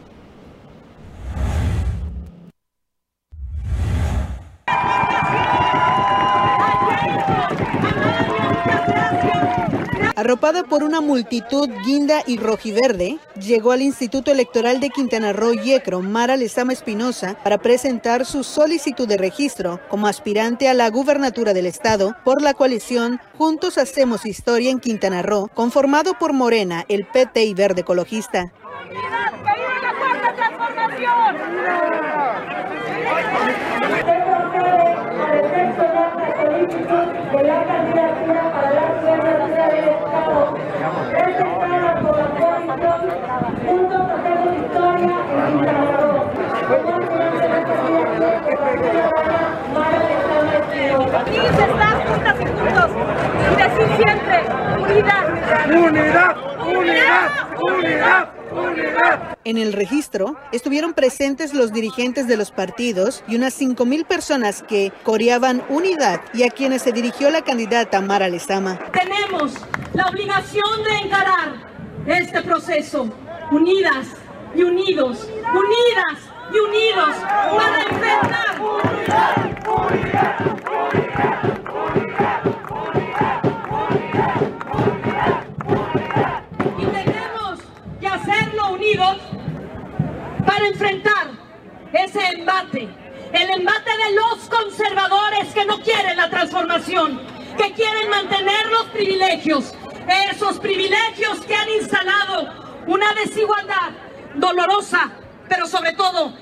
Arropada 10.21 10.65
por 10.65 10.83
una 10.83 11.01
multitud 11.01 11.71
guinda 11.83 12.23
y 12.27 12.37
rojiverde, 12.37 13.19
llegó 13.41 13.73
al 13.73 13.81
Instituto 13.81 14.31
Electoral 14.31 14.79
de 14.79 14.91
Quintana 14.91 15.33
Roo 15.33 15.55
Yecro 15.55 16.03
Mara 16.03 16.37
Lezama 16.37 16.75
Espinosa 16.75 17.39
para 17.43 17.57
presentar 17.57 18.27
su 18.27 18.45
solicitud 18.45 19.09
de 19.09 19.17
registro 19.17 19.81
como 19.89 20.07
aspirante 20.07 20.69
a 20.69 20.75
la 20.75 20.91
gubernatura 20.91 21.55
del 21.55 21.65
estado 21.65 22.15
por 22.23 22.43
la 22.43 22.53
coalición 22.53 23.19
Juntos 23.39 23.79
Hacemos 23.79 24.27
Historia 24.27 24.71
en 24.71 24.81
Quintana 24.81 25.23
Roo, 25.23 25.49
conformado 25.55 26.13
por 26.19 26.35
Morena, 26.35 26.85
el 26.91 27.07
PT 27.07 27.43
y 27.45 27.55
Verde 27.55 27.81
Ecologista. 27.81 28.53
Del 39.71 39.89
Estado, 39.89 40.57
la 41.13 41.19
juntos 41.21 42.11
hacemos 44.19 44.57
historia 44.57 45.15
en 51.91 52.01
juntas 52.07 52.37
y 52.41 52.47
juntos 52.47 52.91
y 53.51 53.57
decir 53.57 53.89
siempre. 53.97 54.37
Unidad, 54.81 55.25
unidad, 55.71 56.37
unidad, 56.67 57.29
unidad. 57.61 58.30
En 59.45 59.59
el 59.59 59.73
registro 59.73 60.37
estuvieron 60.53 60.93
presentes 60.93 61.55
los 61.55 61.73
dirigentes 61.73 62.27
de 62.29 62.37
los 62.37 62.51
partidos 62.51 63.25
y 63.27 63.37
unas 63.37 63.59
5.000 63.61 64.05
personas 64.07 64.63
que 64.63 64.93
coreaban 65.03 65.63
unidad 65.69 66.21
y 66.35 66.43
a 66.43 66.51
quienes 66.51 66.83
se 66.83 66.93
dirigió 66.93 67.31
la 67.31 67.43
candidata 67.43 68.01
Mara 68.01 68.29
Lezama. 68.29 68.79
Tenemos 68.93 69.55
la 69.95 70.07
obligación 70.07 70.83
de 70.85 71.07
encarar 71.07 71.55
este 72.07 72.43
proceso 72.43 73.09
unidas 73.51 74.07
y 74.55 74.63
unidos, 74.63 75.29
unidas 75.53 76.19
y 76.53 76.59
unidos 76.59 77.11
para 77.57 77.83
enfrentar. 77.83 78.41
Y 86.79 86.85
tenemos 86.85 87.59
que 88.01 88.07
hacerlo 88.07 88.71
para 90.47 90.67
enfrentar 90.67 91.31
ese 91.93 92.21
embate, 92.35 92.89
el 93.33 93.51
embate 93.51 93.91
de 93.91 94.15
los 94.15 94.49
conservadores 94.49 95.49
que 95.55 95.65
no 95.65 95.81
quieren 95.81 96.17
la 96.17 96.29
transformación, 96.29 97.21
que 97.57 97.73
quieren 97.73 98.11
mantener 98.11 98.67
los 98.67 98.87
privilegios, 98.87 99.75
esos 100.31 100.59
privilegios 100.59 101.41
que 101.47 101.55
han 101.55 101.69
instalado 101.69 102.53
una 102.87 103.13
desigualdad 103.15 103.91
dolorosa, 104.35 105.13
pero 105.49 105.67
sobre 105.67 105.93
todo 105.93 106.33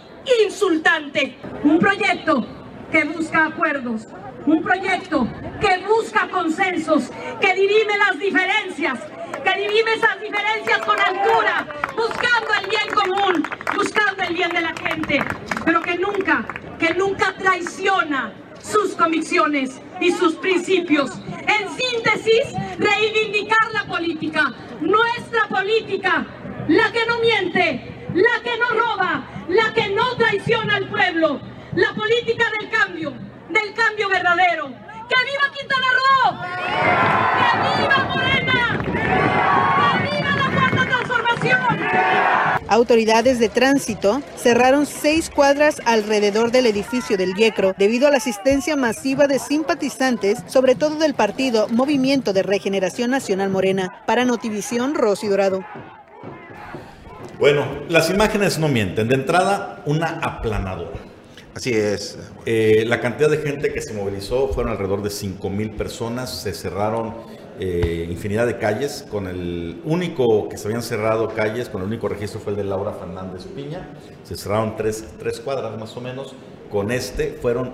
insultante. 0.45 1.39
Un 1.65 1.79
proyecto 1.79 2.47
que 2.91 3.05
busca 3.05 3.47
acuerdos, 3.47 4.07
un 4.53 4.63
proyecto 4.63 5.29
que 5.61 5.79
busca 5.87 6.29
consensos, 6.29 7.11
que 7.41 7.55
dirime 7.55 7.99
las 7.99 8.19
diferencias, 8.19 8.99
que 9.45 9.61
dirime 9.61 9.93
esas 9.95 10.19
diferencias 10.21 10.79
con 10.87 10.99
altura, 10.99 11.67
buscando 11.95 12.55
el 12.63 12.71
bien 12.71 12.89
común, 12.95 13.49
buscando 13.77 14.23
el 14.23 14.35
bien 14.35 14.51
de 14.51 14.61
la 14.63 14.75
gente, 14.75 15.21
pero 15.65 15.83
que 15.83 15.99
nunca, 15.99 16.47
que 16.79 16.95
nunca 16.95 17.35
traiciona 17.37 18.33
sus 18.61 18.95
convicciones 18.95 19.81
y 20.01 20.13
sus 20.13 20.35
principios. 20.37 21.11
En 21.47 21.69
síntesis, 21.69 22.55
reivindicar 22.79 23.73
la 23.75 23.85
política, 23.85 24.55
nuestra 24.81 25.47
política, 25.49 26.27
la 26.69 26.91
que 26.91 27.05
no 27.07 27.19
miente, 27.19 28.09
la 28.15 28.43
que 28.43 28.57
no 28.59 28.81
roba, 28.81 29.25
la 29.49 29.75
que 29.75 29.91
no 29.91 30.17
traiciona 30.17 30.77
al 30.77 30.89
pueblo, 30.89 31.39
la 31.75 31.93
política 31.95 32.47
del 32.59 32.71
cambio, 32.71 33.15
del 33.49 33.75
cambio 33.75 34.09
verdadero. 34.09 34.69
¡Que 35.09 35.15
viva 35.25 35.47
Quintana 35.57 35.87
Roo! 35.99 36.39
¡Que 37.39 37.51
viva 37.81 37.99
Morena! 38.15 38.59
¡Que 38.83 40.17
viva 40.17 40.33
la 40.37 40.49
cuarta 40.55 40.83
transformación! 40.87 41.61
Autoridades 42.69 43.39
de 43.39 43.49
tránsito 43.49 44.21
cerraron 44.37 44.85
seis 44.85 45.31
cuadras 45.31 45.81
alrededor 45.87 46.51
del 46.51 46.67
edificio 46.67 47.17
del 47.17 47.35
Yecro 47.35 47.75
debido 47.79 48.07
a 48.07 48.11
la 48.11 48.19
asistencia 48.19 48.77
masiva 48.77 49.27
de 49.27 49.39
simpatizantes, 49.39 50.43
sobre 50.47 50.75
todo 50.75 50.97
del 50.97 51.15
partido 51.15 51.69
Movimiento 51.69 52.35
de 52.35 52.43
Regeneración 52.43 53.11
Nacional 53.11 53.49
Morena. 53.49 54.03
Para 54.07 54.27
Notivisión, 54.27 54.95
Rosy 54.95 55.29
Dorado. 55.29 55.65
Bueno, 57.39 57.67
las 57.89 58.11
imágenes 58.11 58.59
no 58.59 58.69
mienten. 58.69 59.09
De 59.09 59.15
entrada, 59.15 59.83
una 59.87 60.19
aplanadora. 60.21 61.08
Así 61.59 61.73
es. 61.73 62.16
Eh, 62.47 62.85
la 62.87 63.01
cantidad 63.01 63.29
de 63.29 63.38
gente 63.38 63.73
que 63.73 63.83
se 63.83 63.92
movilizó 63.92 64.47
fueron 64.49 64.71
alrededor 64.71 65.03
de 65.03 65.11
5 65.11 65.51
mil 65.51 65.73
personas. 65.73 66.31
Se 66.42 66.55
cerraron 66.55 67.14
eh, 67.59 68.07
infinidad 68.09 68.47
de 68.47 68.59
calles. 68.59 69.05
Con 69.11 69.27
el 69.27 69.81
único 69.85 70.49
que 70.49 70.57
se 70.57 70.68
habían 70.68 70.83
cerrado 70.85 71.27
calles, 71.35 71.68
con 71.68 71.81
el 71.83 71.88
único 71.88 72.07
registro 72.07 72.38
fue 72.38 72.53
el 72.53 72.59
de 72.59 72.62
Laura 72.64 72.92
Fernández 72.92 73.42
Piña. 73.47 73.88
Se 74.23 74.37
cerraron 74.37 74.77
tres, 74.77 75.05
tres 75.18 75.40
cuadras 75.40 75.77
más 75.81 75.97
o 75.97 76.01
menos. 76.01 76.33
Con 76.71 76.92
este 76.92 77.37
fueron 77.42 77.73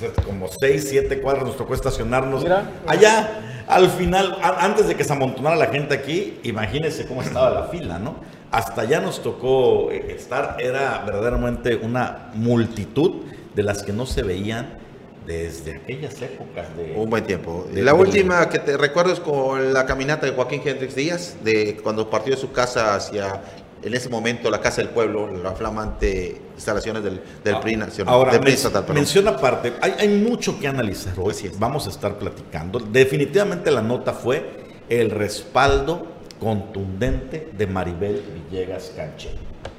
pues, 0.00 0.10
como 0.26 0.48
6, 0.48 0.86
7 0.90 1.20
cuadras. 1.20 1.44
Nos 1.44 1.56
tocó 1.56 1.74
estacionarnos 1.74 2.42
Mira. 2.42 2.68
allá. 2.84 3.44
Al 3.68 3.90
final, 3.90 4.38
a- 4.42 4.64
antes 4.64 4.88
de 4.88 4.96
que 4.96 5.04
se 5.04 5.12
amontonara 5.12 5.54
la 5.54 5.66
gente 5.66 5.94
aquí, 5.94 6.40
imagínense 6.42 7.06
cómo 7.06 7.22
estaba 7.22 7.50
la 7.50 7.64
fila, 7.68 8.00
¿no? 8.00 8.16
Hasta 8.50 8.82
allá 8.82 9.00
nos 9.00 9.22
tocó 9.22 9.90
eh, 9.90 10.14
estar, 10.16 10.56
era 10.58 11.02
verdaderamente 11.04 11.76
una 11.76 12.30
multitud 12.34 13.22
de 13.54 13.62
las 13.62 13.82
que 13.82 13.92
no 13.92 14.06
se 14.06 14.22
veían 14.22 14.78
desde 15.26 15.76
aquellas 15.76 16.20
épocas 16.22 16.74
de... 16.76 16.94
Un 16.96 17.10
buen 17.10 17.24
tiempo. 17.24 17.66
de- 17.70 17.82
la 17.82 17.92
de- 17.92 17.98
última 17.98 18.48
que 18.48 18.58
te 18.58 18.76
recuerdo 18.78 19.12
es 19.12 19.20
con 19.20 19.74
la 19.74 19.84
caminata 19.84 20.24
de 20.24 20.32
Joaquín 20.32 20.62
Hendrix 20.64 20.94
Díaz, 20.94 21.36
de 21.44 21.76
cuando 21.82 22.08
partió 22.08 22.34
de 22.34 22.40
su 22.40 22.50
casa 22.50 22.94
hacia, 22.94 23.42
en 23.82 23.92
ese 23.92 24.08
momento, 24.08 24.50
la 24.50 24.62
Casa 24.62 24.80
del 24.80 24.88
Pueblo, 24.90 25.30
la 25.42 25.52
flamante 25.52 26.40
instalaciones 26.54 27.02
del, 27.04 27.20
del 27.44 27.58
PRI 27.60 27.76
nacional. 27.76 28.14
Ahora, 28.14 28.32
del 28.32 28.40
PRI 28.40 28.50
men- 28.52 28.56
estatal, 28.56 28.82
perdón. 28.82 28.94
menciona 28.96 29.30
aparte, 29.32 29.74
hay, 29.82 29.94
hay 29.98 30.08
mucho 30.08 30.58
que 30.58 30.66
analizar 30.66 31.12
hoy, 31.18 31.34
vamos 31.58 31.86
a 31.86 31.90
estar 31.90 32.16
platicando. 32.18 32.78
Definitivamente 32.78 33.70
la 33.70 33.82
nota 33.82 34.14
fue 34.14 34.66
el 34.88 35.10
respaldo 35.10 36.06
contundente 36.38 37.48
de 37.56 37.66
Maribel 37.66 38.22
Villegas 38.50 38.92
Canche. 38.96 39.30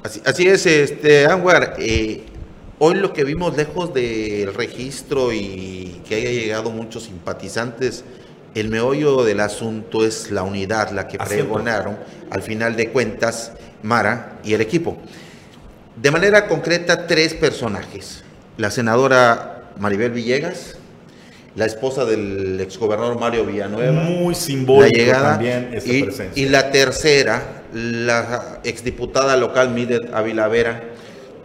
Así, 0.02 0.22
así 0.24 0.48
es, 0.48 0.66
este, 0.66 1.26
Anwar. 1.26 1.76
eh, 1.78 2.24
hoy 2.78 2.94
lo 2.94 3.12
que 3.12 3.24
vimos 3.24 3.56
lejos 3.56 3.92
del 3.92 4.54
registro 4.54 5.32
y 5.32 6.00
que 6.08 6.16
haya 6.16 6.30
llegado 6.30 6.70
muchos 6.70 7.04
simpatizantes, 7.04 8.04
el 8.54 8.68
meollo 8.68 9.22
del 9.24 9.40
asunto 9.40 10.04
es 10.04 10.30
la 10.30 10.42
unidad, 10.42 10.90
la 10.90 11.06
que 11.06 11.18
pregonaron 11.18 11.98
al 12.30 12.42
final 12.42 12.76
de 12.76 12.90
cuentas 12.90 13.52
Mara 13.82 14.38
y 14.42 14.54
el 14.54 14.60
equipo. 14.60 14.96
De 16.00 16.10
manera 16.10 16.48
concreta, 16.48 17.06
tres 17.06 17.34
personajes. 17.34 18.24
La 18.56 18.70
senadora 18.70 19.70
Maribel 19.78 20.10
Villegas, 20.10 20.76
la 21.56 21.66
esposa 21.66 22.04
del 22.04 22.60
exgobernador 22.60 23.18
Mario 23.18 23.44
Villanueva, 23.44 24.02
Muy 24.02 24.34
la 24.34 24.40
simbólico 24.40 24.96
llegada 24.96 25.32
también 25.32 25.70
esa 25.72 25.88
y, 25.92 26.02
presencia. 26.04 26.42
y 26.42 26.48
la 26.48 26.70
tercera, 26.70 27.64
la 27.72 28.60
exdiputada 28.64 29.36
local 29.36 29.70
Midet 29.70 30.12
Ávila 30.14 30.48
Vera, 30.48 30.82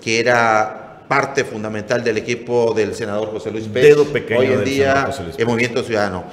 que 0.02 0.20
era 0.20 1.04
parte 1.08 1.44
fundamental 1.44 2.04
del 2.04 2.18
equipo 2.18 2.74
del 2.74 2.96
senador 2.96 3.30
José 3.32 3.52
Luis 3.52 3.68
Pérez, 3.68 3.96
Dedo 3.96 4.06
pequeño 4.06 4.40
hoy 4.40 4.48
en 4.48 4.58
del 4.58 4.66
día 4.66 5.10
el. 5.38 5.46
Movimiento 5.48 5.84
Ciudadano. 5.84 6.26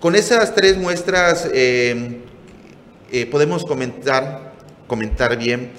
Con 0.00 0.14
esas 0.14 0.54
tres 0.54 0.76
muestras 0.76 1.48
eh, 1.52 2.20
eh, 3.10 3.26
podemos 3.26 3.64
comentar, 3.64 4.52
comentar 4.86 5.36
bien 5.36 5.70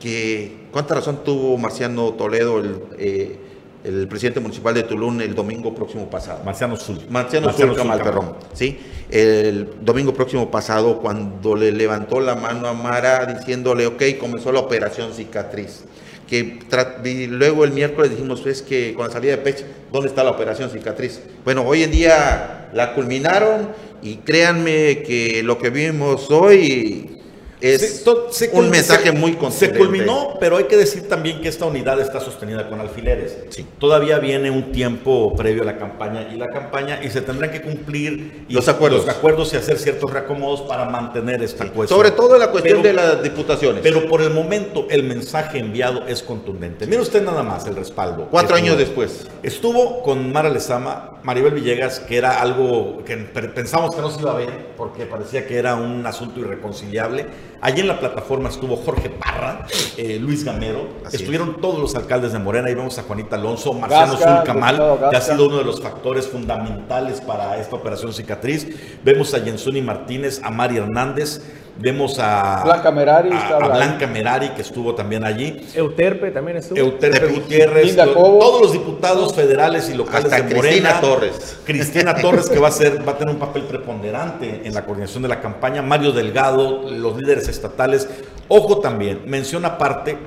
que 0.00 0.66
cuánta 0.72 0.96
razón 0.96 1.22
tuvo 1.24 1.56
Marciano 1.58 2.12
Toledo, 2.14 2.58
el, 2.58 2.80
eh, 2.98 3.38
el 3.84 4.06
presidente 4.08 4.40
municipal 4.40 4.74
de 4.74 4.84
Tulum, 4.84 5.20
el 5.20 5.34
domingo 5.34 5.74
próximo 5.74 6.08
pasado. 6.08 6.42
Marciano 6.44 6.76
Sul. 6.76 7.00
Marciano, 7.08 7.46
Marciano 7.46 7.84
Malperrón, 7.84 8.36
¿sí? 8.52 8.78
El 9.10 9.68
domingo 9.82 10.14
próximo 10.14 10.50
pasado, 10.50 11.00
cuando 11.00 11.56
le 11.56 11.72
levantó 11.72 12.20
la 12.20 12.34
mano 12.34 12.68
a 12.68 12.72
Mara 12.72 13.26
diciéndole, 13.26 13.86
ok, 13.86 14.02
comenzó 14.18 14.52
la 14.52 14.60
operación 14.60 15.12
cicatriz. 15.12 15.84
Que 16.28 16.60
y 17.04 17.26
luego 17.26 17.64
el 17.64 17.72
miércoles 17.72 18.10
dijimos, 18.10 18.40
pues 18.40 18.62
que 18.62 18.94
con 18.94 19.06
la 19.06 19.12
salida 19.12 19.32
de 19.32 19.38
Pech, 19.38 19.64
¿dónde 19.92 20.08
está 20.08 20.24
la 20.24 20.30
operación 20.30 20.70
cicatriz? 20.70 21.20
Bueno, 21.44 21.62
hoy 21.62 21.82
en 21.82 21.90
día 21.90 22.70
la 22.72 22.94
culminaron 22.94 23.68
y 24.02 24.16
créanme 24.16 25.02
que 25.02 25.42
lo 25.42 25.58
que 25.58 25.70
vimos 25.70 26.30
hoy 26.30 27.21
es 27.62 28.02
Se- 28.04 28.48
se 28.48 28.50
un 28.52 28.68
mensaje 28.70 29.04
se- 29.04 29.12
muy 29.12 29.32
Se 29.32 29.38
contundente. 29.38 29.78
culminó, 29.78 30.34
pero 30.40 30.56
hay 30.56 30.64
que 30.64 30.76
decir 30.76 31.08
también 31.08 31.40
que 31.40 31.48
esta 31.48 31.64
unidad 31.66 32.00
está 32.00 32.20
sostenida 32.20 32.68
con 32.68 32.80
alfileres. 32.80 33.36
Sí. 33.50 33.66
Todavía 33.78 34.18
viene 34.18 34.50
un 34.50 34.72
tiempo 34.72 35.34
previo 35.36 35.62
a 35.62 35.66
la 35.66 35.78
campaña 35.78 36.28
y 36.32 36.36
la 36.36 36.48
campaña 36.50 37.00
y 37.02 37.10
se 37.10 37.20
tendrán 37.20 37.50
que 37.50 37.62
cumplir 37.62 38.44
y- 38.48 38.52
Los 38.54 38.68
acuerdos. 38.68 39.06
los 39.06 39.14
acuerdos 39.16 39.52
y 39.52 39.56
hacer 39.56 39.78
ciertos 39.78 40.10
reacomodos 40.12 40.62
para 40.62 40.84
mantener 40.86 41.42
esta 41.42 41.66
cuestión. 41.70 41.98
Sobre 41.98 42.10
todo 42.10 42.36
la 42.38 42.50
cuestión 42.50 42.82
Pero- 42.82 42.88
de 42.88 42.94
las 42.94 43.22
diputaciones. 43.22 43.82
Pero 43.82 44.06
por 44.08 44.22
el 44.22 44.30
momento 44.30 44.86
el 44.90 45.02
mensaje 45.04 45.58
enviado 45.58 46.06
es 46.06 46.22
contundente. 46.22 46.86
Mire 46.86 47.02
usted 47.02 47.22
nada 47.22 47.42
más 47.42 47.66
el 47.66 47.76
respaldo. 47.76 48.28
Cuatro 48.30 48.56
años 48.56 48.76
después. 48.76 49.26
Estuvo 49.42 50.02
con 50.02 50.32
Mara 50.32 50.48
Lezama, 50.50 51.20
Maribel 51.24 51.54
Villegas, 51.54 52.00
que 52.00 52.16
era 52.16 52.40
algo 52.40 53.04
que 53.04 53.16
pe- 53.16 53.48
pensamos 53.48 53.94
que 53.94 54.00
no 54.00 54.10
se 54.10 54.20
iba 54.20 54.32
a 54.32 54.36
ver, 54.36 54.74
porque 54.76 55.06
parecía 55.06 55.46
que 55.46 55.56
era 55.56 55.76
un 55.76 56.04
asunto 56.04 56.40
irreconciliable. 56.40 57.26
Allí 57.60 57.80
en 57.80 57.86
la 57.88 58.00
plataforma 58.00 58.48
estuvo 58.48 58.76
Jorge 58.76 59.08
Parra, 59.08 59.66
eh, 59.96 60.18
Luis 60.20 60.42
Gamero, 60.44 60.88
Así 61.04 61.14
es. 61.16 61.22
estuvieron 61.22 61.60
todos 61.60 61.78
los 61.78 61.94
alcaldes 61.94 62.32
de 62.32 62.40
Morena, 62.40 62.68
y 62.70 62.74
vemos 62.74 62.98
a 62.98 63.02
Juanita 63.04 63.36
Alonso, 63.36 63.72
Marciano 63.72 64.14
Gasca, 64.14 64.36
Zulcamal, 64.38 64.98
que 65.10 65.16
ha 65.16 65.20
sido 65.20 65.46
uno 65.46 65.58
de 65.58 65.64
los 65.64 65.80
factores 65.80 66.26
fundamentales 66.26 67.20
para 67.20 67.56
esta 67.58 67.76
operación 67.76 68.12
cicatriz. 68.12 68.66
Vemos 69.04 69.32
a 69.34 69.40
Jensuni 69.40 69.80
Martínez, 69.80 70.40
a 70.42 70.50
Mari 70.50 70.78
Hernández. 70.78 71.40
Vemos 71.78 72.18
a 72.18 72.62
Blanca 72.64 72.90
Merari 72.90 73.30
a- 73.32 73.48
a. 73.56 73.68
Blanca 73.68 74.06
Merari, 74.06 74.50
que 74.50 74.60
estuvo 74.62 74.94
también 74.94 75.24
allí. 75.24 75.66
Euterpe 75.74 76.30
también 76.30 76.58
estuvo. 76.58 76.78
Euterpe 76.78 77.26
Gutiérrez, 77.26 77.86
Linda 77.86 78.04
lo- 78.06 78.14
Cobo. 78.14 78.38
todos 78.38 78.60
los 78.62 78.72
diputados 78.72 79.34
federales 79.34 79.88
y 79.88 79.94
locales 79.94 80.26
Hasta 80.32 80.36
de 80.46 80.54
Morena. 80.54 80.68
Cristina 80.90 81.00
Torres. 81.00 81.56
Cristina 81.64 82.14
Torres, 82.20 82.50
que 82.50 82.58
va 82.58 82.68
a, 82.68 82.72
ser, 82.72 83.06
va 83.06 83.12
a 83.12 83.18
tener 83.18 83.34
un 83.34 83.40
papel 83.40 83.62
preponderante 83.62 84.60
en 84.64 84.74
la 84.74 84.84
coordinación 84.84 85.22
de 85.22 85.30
la 85.30 85.40
campaña. 85.40 85.80
Mario 85.80 86.12
Delgado, 86.12 86.90
los 86.90 87.16
líderes 87.16 87.48
estatales. 87.48 88.06
Ojo 88.48 88.80
también, 88.80 89.22
mención 89.24 89.64
aparte, 89.64 90.18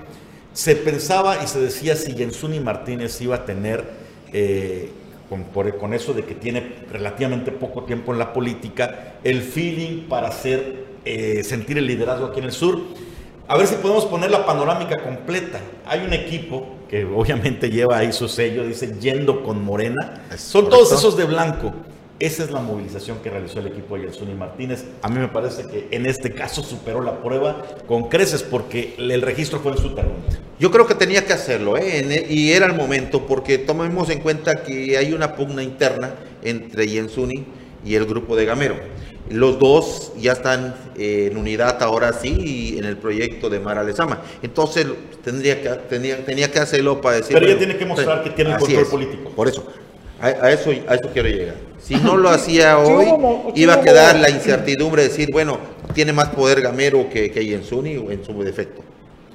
se 0.52 0.76
pensaba 0.76 1.44
y 1.44 1.48
se 1.48 1.60
decía 1.60 1.96
si 1.96 2.14
Jensuni 2.14 2.60
Martínez 2.60 3.22
iba 3.22 3.36
a 3.36 3.46
tener, 3.46 3.84
eh, 4.34 4.90
con, 5.30 5.44
por- 5.44 5.78
con 5.78 5.94
eso 5.94 6.14
de 6.14 6.24
que 6.24 6.34
tiene 6.34 6.76
relativamente 6.92 7.52
poco 7.52 7.84
tiempo 7.84 8.14
en 8.14 8.20
la 8.20 8.34
política, 8.34 9.14
el 9.24 9.42
feeling 9.44 10.08
para 10.08 10.30
hacer, 10.30 10.85
eh, 11.06 11.44
sentir 11.44 11.78
el 11.78 11.88
liderazgo 11.88 12.26
aquí 12.28 12.40
en 12.40 12.46
el 12.46 12.52
sur. 12.52 12.80
A 13.48 13.58
ver 13.58 13.68
si 13.68 13.76
podemos 13.76 14.06
poner 14.06 14.32
la 14.32 14.46
panorámica 14.46 15.04
completa. 15.04 15.60
Hay 15.86 16.04
un 16.06 16.14
equipo 16.14 16.68
que 16.90 17.06
obviamente 17.06 17.70
lleva 17.70 17.98
ahí 18.00 18.12
su 18.12 18.28
sello, 18.28 18.66
dice 18.66 18.96
yendo 19.00 19.44
con 19.44 19.64
Morena. 19.64 20.24
Es 20.34 20.42
Son 20.42 20.64
correcto. 20.66 20.86
todos 20.86 21.00
esos 21.00 21.16
de 21.18 21.26
blanco. 21.26 21.72
Esa 22.18 22.44
es 22.46 22.50
la 22.52 22.62
movilización 22.62 23.18
que 23.22 23.30
realizó 23.30 23.60
el 23.60 23.68
equipo 23.68 23.96
de 23.98 24.04
Yelsuni 24.04 24.34
Martínez. 24.34 24.86
A 25.02 25.10
mí 25.10 25.20
me 25.20 25.28
parece 25.28 25.64
que 25.68 25.90
en 25.92 26.06
este 26.06 26.32
caso 26.32 26.64
superó 26.64 27.02
la 27.02 27.22
prueba 27.22 27.62
con 27.88 28.08
creces 28.08 28.42
porque 28.42 28.96
el 28.98 29.22
registro 29.22 29.60
fue 29.60 29.74
en 29.74 29.78
su 29.80 29.94
terreno. 29.94 30.16
Yo 30.58 30.72
creo 30.72 30.88
que 30.88 30.96
tenía 30.96 31.26
que 31.26 31.34
hacerlo, 31.34 31.76
¿eh? 31.78 32.00
El- 32.00 32.32
y 32.32 32.54
era 32.54 32.68
el 32.68 32.74
momento, 32.74 33.28
porque 33.28 33.58
tomemos 33.58 34.10
en 34.10 34.22
cuenta 34.22 34.64
que 34.64 34.98
hay 34.98 35.12
una 35.12 35.36
pugna 35.36 35.62
interna 35.62 36.16
entre 36.42 36.88
Yensuni 36.88 37.44
y 37.84 37.96
el 37.96 38.06
grupo 38.06 38.36
de 38.38 38.46
Gamero. 38.46 38.76
Los 39.30 39.58
dos 39.60 40.12
ya 40.20 40.34
están 40.34 40.76
eh, 40.98 41.30
en 41.32 41.38
unidad 41.38 41.82
ahora 41.82 42.14
sí 42.14 42.76
en 42.78 42.86
el 42.86 42.98
proyecto 42.98 43.50
de 43.50 43.60
Mara 43.60 43.84
Lezama. 43.84 44.22
Entonces 44.44 44.86
tendría 45.24 45.62
que, 45.62 45.70
tenía, 45.90 46.24
tenía 46.24 46.52
que 46.52 46.60
hacerlo 46.60 47.02
para 47.02 47.18
decir... 47.18 47.34
Pero 47.34 47.48
ella 47.48 47.58
tiene 47.58 47.78
que 47.78 47.86
mostrar 47.86 48.24
que 48.24 48.30
tiene 48.30 48.52
el 48.52 48.58
control 48.58 48.84
es. 48.84 48.88
político. 48.88 49.30
Por 49.32 49.48
eso, 49.48 49.66
a, 50.22 50.28
a 50.28 50.52
eso, 50.52 50.70
a 50.88 50.96
eso 50.96 51.10
quiero 51.12 51.28
llegar. 51.30 51.56
Si 51.80 51.96
no 51.96 52.18
lo 52.18 52.30
hacía 52.32 52.78
hoy, 52.78 53.08
iba 53.56 53.74
a 53.76 53.82
quedar 53.82 54.20
la 54.20 54.30
incertidumbre 54.30 55.04
de 55.04 55.10
decir, 55.10 55.32
bueno, 55.32 55.58
tiene 55.94 56.14
más 56.14 56.30
poder 56.30 56.62
Gamero 56.62 57.10
que, 57.10 57.32
que 57.32 57.46
Yensuni 57.46 57.94
en 57.94 58.24
su 58.24 58.44
defecto. 58.44 58.84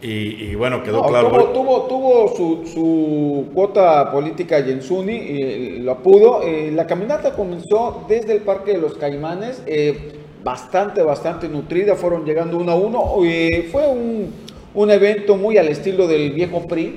Y, 0.02 0.44
y 0.50 0.54
bueno, 0.54 0.82
quedó 0.82 1.02
No, 1.02 1.08
claro. 1.08 1.28
tuvo, 1.28 1.44
tuvo, 1.52 1.82
tuvo 1.82 2.28
su, 2.34 2.66
su 2.66 3.46
cuota 3.52 4.10
política 4.10 4.58
Yensuni, 4.60 5.14
eh, 5.16 5.78
lo 5.80 5.98
pudo. 6.02 6.40
Eh, 6.42 6.70
la 6.74 6.86
caminata 6.86 7.34
comenzó 7.34 8.04
desde 8.08 8.32
el 8.32 8.40
Parque 8.40 8.72
de 8.72 8.78
los 8.78 8.94
Caimanes, 8.96 9.62
eh, 9.66 10.12
bastante, 10.42 11.02
bastante 11.02 11.48
nutrida, 11.50 11.96
fueron 11.96 12.24
llegando 12.24 12.56
uno 12.56 12.72
a 12.72 12.76
uno. 12.76 13.04
Eh, 13.24 13.68
fue 13.70 13.86
un, 13.88 14.32
un 14.74 14.90
evento 14.90 15.36
muy 15.36 15.58
al 15.58 15.68
estilo 15.68 16.06
del 16.06 16.32
viejo 16.32 16.66
PRI, 16.66 16.94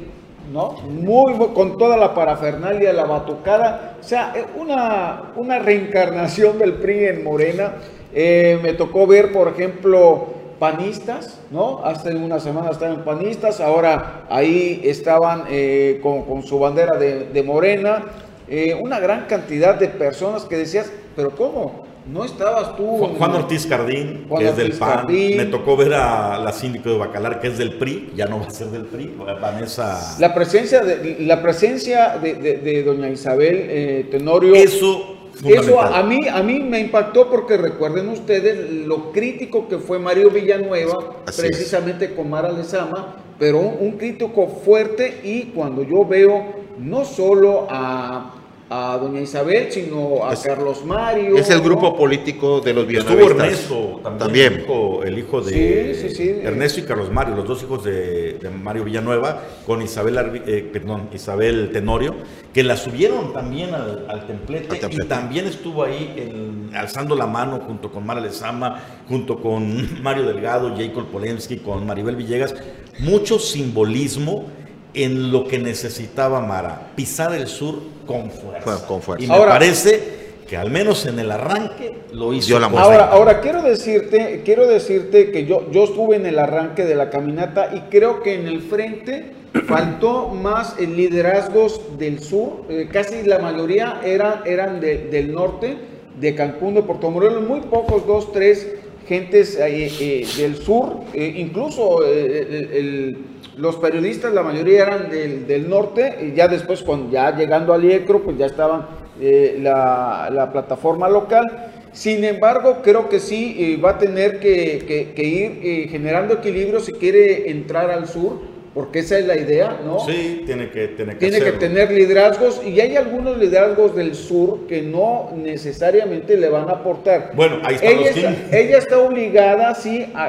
¿no? 0.54 0.72
Muy, 0.90 1.34
muy- 1.34 1.50
con 1.50 1.78
toda 1.78 1.98
la 1.98 2.14
parafernalia, 2.14 2.94
la 2.94 3.04
batucada, 3.04 3.98
o 4.00 4.04
sea, 4.04 4.34
una, 4.58 5.34
una 5.36 5.60
reencarnación 5.60 6.58
del 6.58 6.74
PRI 6.76 7.06
en 7.08 7.24
Morena. 7.26 7.74
Me 8.14 8.74
tocó 8.78 9.08
ver, 9.08 9.32
por 9.32 9.48
ejemplo, 9.48 10.28
panistas, 10.64 11.40
¿no? 11.52 11.82
Hace 11.84 12.16
una 12.16 12.40
semana 12.40 12.70
estaban 12.72 13.04
panistas, 13.04 13.60
ahora 13.60 14.24
ahí 14.30 14.80
estaban 14.86 15.44
eh, 15.50 16.00
con, 16.02 16.24
con 16.24 16.42
su 16.44 16.58
bandera 16.58 16.98
de, 16.98 17.26
de 17.26 17.44
Morena. 17.44 18.04
Eh, 18.48 18.74
una 18.82 18.98
gran 19.02 19.26
cantidad 19.26 19.76
de 19.76 19.90
personas 19.90 20.44
que 20.46 20.56
decías, 20.56 20.90
pero 21.18 21.32
¿cómo? 21.32 21.84
¿No 22.06 22.24
estabas 22.24 22.78
tú? 22.78 22.86
Juan, 22.98 23.16
Juan 23.16 23.32
Ortiz 23.32 23.66
Cardín, 23.66 24.26
Juan 24.30 24.42
que 24.42 24.50
es 24.50 24.56
del 24.58 24.66
Ortiz 24.68 24.80
PAN. 24.80 24.90
Cardín. 25.00 25.38
Me 25.38 25.46
tocó 25.46 25.76
ver 25.76 25.94
a 25.94 26.38
la 26.40 26.52
síndico 26.54 26.90
de 26.90 26.98
Bacalar, 26.98 27.40
que 27.42 27.48
es 27.48 27.58
del 27.58 27.74
PRI. 27.78 28.12
Ya 28.16 28.26
no 28.26 28.40
va 28.40 28.48
a 28.48 28.50
ser 28.50 28.68
del 28.68 28.86
PRI. 28.86 29.16
Vanessa. 29.42 30.16
La 30.20 30.34
presencia 30.34 30.82
de, 30.82 31.18
la 31.20 31.42
presencia 31.42 32.18
de, 32.22 32.36
de- 32.36 32.58
de 32.58 32.84
doña 32.84 33.10
Isabel 33.10 33.56
eh, 33.70 34.08
Tenorio. 34.12 34.54
Eso, 34.56 35.13
Eso 35.44 35.82
a 35.82 36.04
mí, 36.04 36.28
a 36.28 36.44
mí 36.44 36.60
me 36.60 36.80
impactó 36.80 37.30
porque 37.30 37.58
recuerden 37.58 38.10
ustedes 38.10 38.86
lo 38.86 39.12
crítico 39.12 39.68
que 39.68 39.80
fue 39.80 40.00
Mario 40.00 40.30
Villanueva, 40.30 41.16
Así 41.26 41.42
es. 41.42 41.48
precisamente 41.48 42.14
con 42.14 42.30
Mara 42.30 42.52
Lezama, 42.52 43.16
pero 43.40 43.60
un, 43.60 43.78
un 43.80 43.98
crítico 43.98 44.48
fuerte 44.48 45.22
y 45.24 45.46
cuando 45.56 45.84
yo 45.84 46.06
veo 46.06 46.46
no 46.78 47.04
solo 47.06 47.68
a, 47.70 48.43
a 48.76 48.98
doña 48.98 49.22
Isabel, 49.22 49.72
sino 49.72 50.26
a 50.26 50.34
Es- 50.34 50.40
Carlos 50.42 50.84
Mario. 50.84 51.38
Es 51.38 51.50
el 51.52 51.58
¿no? 51.60 51.64
grupo 51.64 51.96
político 51.96 52.60
de 52.60 52.74
los 52.74 52.88
Estuvo 52.90 53.16
villanuevistas. 53.18 53.44
Ernesto 53.46 54.00
también, 54.04 54.20
También. 54.20 54.54
El, 54.54 54.60
hijo, 54.62 55.04
el 55.04 55.20
hijo 55.20 55.42
de 55.42 55.94
Sí, 55.96 56.10
sí, 56.10 56.16
sí. 56.16 56.30
Ernesto 56.44 56.80
y 56.80 56.84
Carlos 56.84 57.12
Mario, 57.12 57.36
los 57.36 57.48
dos 57.48 57.62
hijos 57.62 57.84
de, 57.84 58.34
de 58.42 58.50
Mario 58.50 58.84
Villanueva, 58.84 59.42
con 59.68 59.82
Isabel, 59.82 60.18
Arbi- 60.18 60.42
eh, 60.48 60.68
perdón, 60.74 61.10
Isabel 61.14 61.70
Tenorio, 61.72 62.16
que 62.52 62.64
la 62.64 62.76
subieron 62.76 63.32
también 63.34 63.74
al, 63.76 64.06
al 64.10 64.26
templete, 64.26 64.72
Al 64.72 64.80
templete. 64.80 65.06
y 65.06 65.08
también 65.08 65.46
estuvo 65.46 65.84
ahí 65.84 66.14
en- 66.18 66.76
alzando 66.76 67.16
la 67.16 67.28
mano 67.28 67.60
junto 67.68 67.92
con 67.92 68.06
Mara 68.06 68.22
Lezama, 68.22 68.80
junto 69.08 69.40
con 69.40 70.02
Mario 70.02 70.24
Delgado, 70.26 70.74
Jacob 70.76 71.06
Polensky, 71.12 71.58
con 71.58 71.86
Maribel 71.86 72.16
Villegas, 72.16 72.56
mucho 73.00 73.38
simbolismo 73.40 74.46
en 74.94 75.32
lo 75.32 75.48
que 75.48 75.60
necesitaba 75.60 76.40
Mara, 76.42 76.92
pisar 76.96 77.34
el 77.34 77.48
sur 77.48 77.80
con 78.06 78.30
fuerza. 78.32 78.64
Con- 78.64 78.88
con 78.88 79.02
fuerza. 79.02 79.24
Y 79.24 79.28
me 79.28 79.34
Ahora- 79.36 79.52
parece 79.54 80.24
que 80.48 80.58
al 80.58 80.70
menos 80.70 81.06
en 81.06 81.18
el 81.20 81.32
arranque 81.32 82.00
lo 82.12 82.34
hizo. 82.34 82.60
La 82.60 82.68
Ahora, 82.68 83.06
ahora 83.06 83.40
quiero 83.42 83.62
decirte, 83.64 84.42
quiero 84.46 84.68
decirte 84.68 85.32
que 85.32 85.46
yo, 85.46 85.72
yo 85.72 85.86
estuve 85.86 86.18
en 86.18 86.26
el 86.26 86.38
arranque 86.38 86.84
de 86.86 86.96
la 86.96 87.10
caminata 87.10 87.72
y 87.74 87.80
creo 87.90 88.22
que 88.22 88.36
en 88.36 88.48
el 88.48 88.62
frente 88.62 89.32
faltó 89.68 90.28
más 90.30 90.78
liderazgos 90.80 91.82
del 91.98 92.20
sur. 92.20 92.66
eh, 92.70 92.88
casi 92.92 93.24
la 93.24 93.40
mayoría 93.40 94.02
eran, 94.04 94.42
eran 94.46 94.80
de- 94.80 94.98
del 95.10 95.32
norte, 95.34 95.78
de 96.20 96.36
Cancún, 96.36 96.76
de 96.76 96.84
Puerto 96.84 97.10
Morelos, 97.10 97.48
muy 97.48 97.62
pocos, 97.62 98.06
dos, 98.06 98.32
tres 98.32 98.68
gentes 99.08 99.58
eh, 99.58 99.92
eh, 100.00 100.28
del 100.38 100.58
sur. 100.58 101.02
eh, 101.14 101.34
incluso 101.38 102.06
eh, 102.06 102.48
el- 102.50 102.72
el- 102.74 103.18
los 103.58 103.76
periodistas, 103.78 104.34
la 104.34 104.44
mayoría 104.44 104.84
eran 104.84 105.10
del, 105.10 105.46
del 105.48 105.70
norte, 105.70 106.18
y 106.22 106.36
ya 106.36 106.48
después, 106.48 106.82
cuando 106.82 107.12
ya 107.12 107.36
llegando 107.36 107.74
al 107.74 107.84
IECRO, 107.84 108.22
pues 108.24 108.38
ya 108.38 108.46
estaban 108.48 108.86
eh, 109.20 109.58
la, 109.62 110.30
la 110.32 110.52
plataforma 110.52 111.08
local. 111.10 111.46
Sin 111.92 112.24
embargo, 112.24 112.80
creo 112.84 113.08
que 113.10 113.20
sí 113.20 113.56
eh, 113.60 113.78
va 113.80 113.92
a 113.92 113.98
tener 114.00 114.40
que, 114.40 115.14
que- 115.16 115.24
ir 115.24 115.60
eh, 115.64 115.88
generando 115.90 116.34
equilibrio 116.34 116.80
si 116.80 116.92
quiere 116.94 117.52
entrar 117.52 117.92
al 117.92 118.08
sur, 118.08 118.40
porque 118.74 119.00
esa 119.00 119.20
es 119.20 119.28
la 119.28 119.38
idea, 119.38 119.80
¿no? 119.86 120.00
Sí, 120.00 120.44
tiene 120.46 120.70
que, 120.72 120.88
tiene 120.90 121.14
que 121.14 121.20
Tiene 121.20 121.38
que 121.38 121.44
hacerlo. 121.50 121.60
tener 121.60 121.92
liderazgos 121.92 122.62
y 122.66 122.80
hay 122.82 122.96
algunos 122.96 123.38
liderazgos 123.38 123.96
del 123.96 124.16
sur 124.16 124.66
que 124.68 124.82
no 124.82 125.30
necesariamente 125.36 126.38
le 126.38 126.50
van 126.50 126.68
a 126.70 126.74
aportar. 126.74 127.32
Bueno, 127.36 127.58
ahí 127.64 127.76
están 127.76 127.92
ella, 127.92 128.00
los 128.00 128.18
está, 128.18 128.58
ella 128.58 128.78
está 128.80 128.98
obligada, 129.00 129.76
sí, 129.76 130.12
a- 130.16 130.26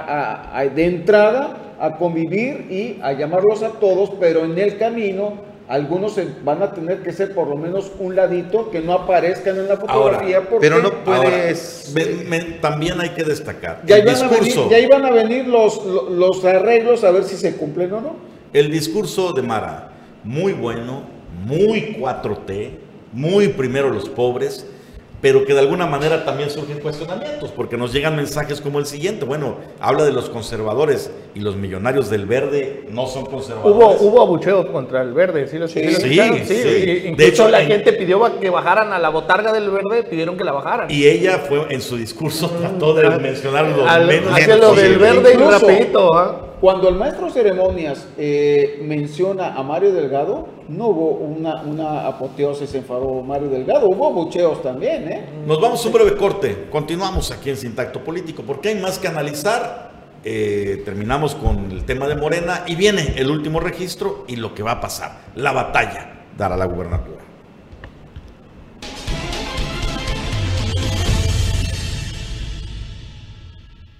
a- 0.53 0.59
a- 0.59 0.64
de 0.66 0.84
entrada 0.84 1.57
a 1.80 1.97
convivir 1.97 2.66
y 2.70 2.99
a 3.03 3.12
llamarlos 3.12 3.62
a 3.62 3.70
todos, 3.70 4.12
pero 4.20 4.45
en 4.45 4.59
el 4.59 4.76
camino 4.78 5.55
algunos 5.66 6.12
se 6.14 6.26
van 6.45 6.62
a 6.62 6.72
tener 6.74 6.99
que 7.03 7.11
ser 7.12 7.32
por 7.34 7.49
lo 7.49 7.57
menos 7.57 7.90
un 7.99 8.14
ladito 8.14 8.70
que 8.70 8.80
no 8.80 8.92
aparezcan 8.92 9.57
en 9.57 9.66
la 9.68 9.78
fotografía 9.78 10.36
Ahora, 10.36 10.49
porque 10.51 10.68
pero 10.68 10.82
no 10.82 10.92
Ahora, 11.07 11.30
puedes... 11.30 11.92
me- 11.95 12.24
me- 12.28 12.45
también 12.61 13.01
hay 13.01 13.09
que 13.11 13.24
destacar 13.24 13.80
ya, 13.86 13.97
el 13.97 14.03
iban 14.03 14.16
a 14.22 14.28
venir, 14.28 14.42
discurso, 14.45 14.70
ya 14.70 14.78
iban 14.78 15.05
a 15.07 15.11
venir 15.11 15.49
los, 15.49 15.82
los, 15.86 16.11
los 16.11 16.45
arreglos 16.45 17.03
a 17.05 17.11
ver 17.11 17.24
si 17.24 17.36
se 17.36 17.57
cumplen 17.57 17.90
o 17.95 18.01
no. 18.03 18.34
El 18.55 18.71
discurso 18.71 19.33
de 19.33 19.43
Mara, 19.43 19.91
muy 20.23 20.53
bueno, 20.53 21.03
muy 21.45 21.97
4T, 21.99 22.71
muy 23.13 23.49
primero 23.49 23.91
los 23.91 24.09
pobres, 24.09 24.65
pero 25.25 25.43
que 25.47 25.55
de 25.55 25.61
alguna 25.61 25.87
manera 25.87 26.22
también 26.22 26.51
surgen 26.51 26.81
cuestionamientos, 26.81 27.51
porque 27.51 27.79
nos 27.79 27.95
llegan 27.95 28.14
mensajes 28.14 28.61
como 28.61 28.79
el 28.79 28.85
siguiente, 28.85 29.25
bueno, 29.25 29.57
habla 29.81 30.05
de 30.05 30.12
los 30.12 30.29
conservadores 30.29 31.11
y 31.35 31.41
los 31.41 31.57
millonarios 31.57 32.11
del 32.11 32.27
verde 32.27 32.85
no 32.91 33.07
son 33.07 33.22
Hubo, 33.22 33.31
conservadores. 33.31 34.03
hubo 34.03 34.20
abucheos 34.20 34.66
contra 34.66 35.01
el 35.01 35.14
verde, 35.14 35.49
¿sí 35.49 35.57
lo, 35.57 35.66
sí, 35.66 35.81
Sí, 35.81 35.87
escucharon? 35.87 36.41
sí. 36.45 36.53
y- 36.55 36.59
De 36.59 37.09
Incluso 37.09 37.22
hecho, 37.33 37.49
la 37.49 37.62
en- 37.62 37.68
gente 37.68 37.95
pidió 37.95 38.39
que 38.39 38.51
bajaran 38.51 38.93
a 38.93 38.99
la 38.99 39.09
botarga 39.09 39.51
del 39.55 39.70
verde, 39.70 40.03
pidieron 40.03 40.37
que 40.37 40.45
la 40.45 40.53
bajaran. 40.53 40.91
Y 40.91 41.07
ella 41.07 41.39
fue 41.39 41.72
en 41.72 41.81
su 41.81 41.97
discurso 41.97 42.51
trató 42.51 42.93
de 42.93 43.09
mencionar 43.18 43.64
lo 43.75 43.89
Al- 43.89 44.07
menos 44.07 44.47
lo 44.61 44.75
del 44.75 44.99
verde 44.99 45.31
y 45.31 45.33
Incluso- 45.37 45.51
rapidito, 45.66 46.14
¿ah? 46.18 46.41
Cuando 46.61 46.89
el 46.91 46.97
maestro 46.97 47.31
ceremonias 47.31 48.07
eh, 48.18 48.79
menciona 48.83 49.55
a 49.55 49.62
Mario 49.62 49.93
Delgado, 49.95 50.49
no 50.69 50.89
hubo 50.89 51.11
una, 51.11 51.62
una 51.62 52.07
apoteosis 52.07 52.75
en 52.75 52.85
favor 52.85 53.17
de 53.17 53.29
Mario 53.29 53.49
Delgado, 53.49 53.89
hubo 53.89 54.12
bucheos 54.12 54.62
también, 54.62 55.11
¿eh? 55.11 55.27
Nos 55.47 55.61
vamos 55.61 55.85
a 55.85 55.89
un 55.89 55.95
breve 55.95 56.17
corte. 56.17 56.67
Continuamos 56.71 57.31
aquí 57.31 57.51
en 57.51 57.57
Sin 57.57 57.75
Tacto 57.75 58.03
Político 58.03 58.43
porque 58.47 58.71
hay 58.71 58.81
más 58.81 58.99
que 58.99 59.09
analizar. 59.09 59.93
Eh, 60.27 60.81
terminamos 60.87 61.35
con 61.35 61.71
el 61.71 61.85
tema 61.85 62.09
de 62.09 62.17
Morena 62.17 62.65
y 62.67 62.77
viene 62.77 63.15
el 63.17 63.31
último 63.31 63.61
registro 63.61 64.25
y 64.27 64.37
lo 64.37 64.55
que 64.55 64.62
va 64.62 64.73
a 64.73 64.81
pasar. 64.81 65.19
La 65.35 65.53
batalla 65.53 66.25
dará 66.39 66.57
la 66.57 66.65
gubernatura. 66.65 67.24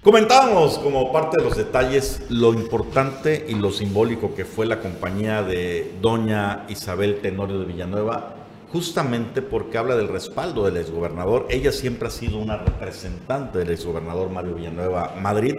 Comentábamos 0.05 0.77
como 0.77 1.11
parte 1.11 1.37
de 1.39 1.43
los 1.45 1.57
detalles 1.57 2.21
lo 2.29 2.53
importante 2.53 3.43
y 3.49 3.55
lo 3.55 3.71
simbólico 3.71 4.35
que 4.35 4.45
fue 4.45 4.67
la 4.67 4.79
compañía 4.79 5.41
de 5.41 5.93
doña 5.99 6.67
Isabel 6.69 7.21
Tenorio 7.23 7.57
de 7.57 7.65
Villanueva, 7.65 8.35
justamente 8.71 9.41
porque 9.41 9.79
habla 9.79 9.95
del 9.95 10.07
respaldo 10.07 10.63
del 10.63 10.77
exgobernador. 10.77 11.47
Ella 11.49 11.71
siempre 11.71 12.07
ha 12.07 12.11
sido 12.11 12.37
una 12.37 12.57
representante 12.57 13.57
del 13.57 13.71
exgobernador 13.71 14.29
Mario 14.29 14.53
Villanueva 14.53 15.15
Madrid, 15.19 15.55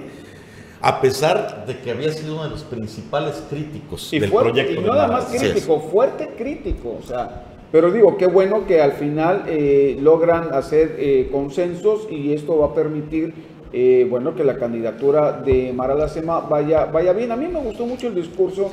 a 0.81 1.01
pesar 1.01 1.67
de 1.67 1.81
que 1.81 1.91
había 1.91 2.13
sido 2.13 2.35
uno 2.35 2.45
de 2.45 2.51
los 2.51 2.63
principales 2.63 3.43
críticos 3.51 4.13
Y 4.13 4.21
del 4.21 4.31
fuerte, 4.31 4.63
proyecto. 4.63 4.81
y 4.81 4.85
nada 4.85 5.09
más 5.09 5.25
crítico, 5.25 5.81
fuerte 5.81 6.35
crítico, 6.39 6.97
o 7.03 7.05
sea, 7.05 7.47
pero 7.73 7.91
digo, 7.91 8.17
qué 8.17 8.27
bueno 8.29 8.65
que 8.65 8.81
al 8.81 8.93
final 8.93 9.43
eh, 9.49 9.99
logran 10.01 10.55
hacer 10.55 10.95
eh, 11.01 11.29
consensos 11.33 12.07
y 12.09 12.33
esto 12.33 12.57
va 12.59 12.67
a 12.67 12.75
permitir, 12.75 13.56
eh, 13.73 14.07
bueno, 14.09 14.35
que 14.35 14.45
la 14.45 14.57
candidatura 14.57 15.33
de 15.33 15.73
Mara 15.73 15.95
Lacema 15.95 16.41
vaya, 16.41 16.87
vaya 16.87 17.13
bien. 17.13 17.33
A 17.33 17.37
mí 17.37 17.49
me 17.49 17.61
gustó 17.61 17.87
mucho 17.87 18.09
el 18.09 18.15
discurso 18.15 18.71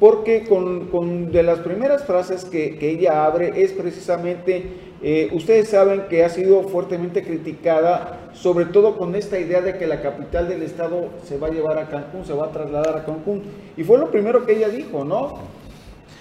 porque 0.00 0.44
con, 0.44 0.86
con 0.86 1.32
de 1.32 1.42
las 1.42 1.58
primeras 1.58 2.04
frases 2.04 2.44
que, 2.44 2.78
que 2.78 2.90
ella 2.90 3.24
abre 3.24 3.62
es 3.62 3.72
precisamente, 3.72 4.64
eh, 5.02 5.28
ustedes 5.32 5.68
saben 5.68 6.02
que 6.08 6.24
ha 6.24 6.28
sido 6.28 6.62
fuertemente 6.64 7.24
criticada, 7.24 8.30
sobre 8.32 8.66
todo 8.66 8.96
con 8.96 9.14
esta 9.16 9.38
idea 9.38 9.60
de 9.60 9.76
que 9.76 9.86
la 9.86 10.00
capital 10.00 10.48
del 10.48 10.62
estado 10.62 11.08
se 11.24 11.36
va 11.38 11.48
a 11.48 11.50
llevar 11.50 11.78
a 11.78 11.88
Cancún, 11.88 12.24
se 12.24 12.32
va 12.32 12.46
a 12.46 12.52
trasladar 12.52 12.96
a 12.96 13.04
Cancún. 13.04 13.42
Y 13.76 13.82
fue 13.82 13.98
lo 13.98 14.10
primero 14.10 14.46
que 14.46 14.52
ella 14.52 14.68
dijo, 14.68 15.04
¿no? 15.04 15.38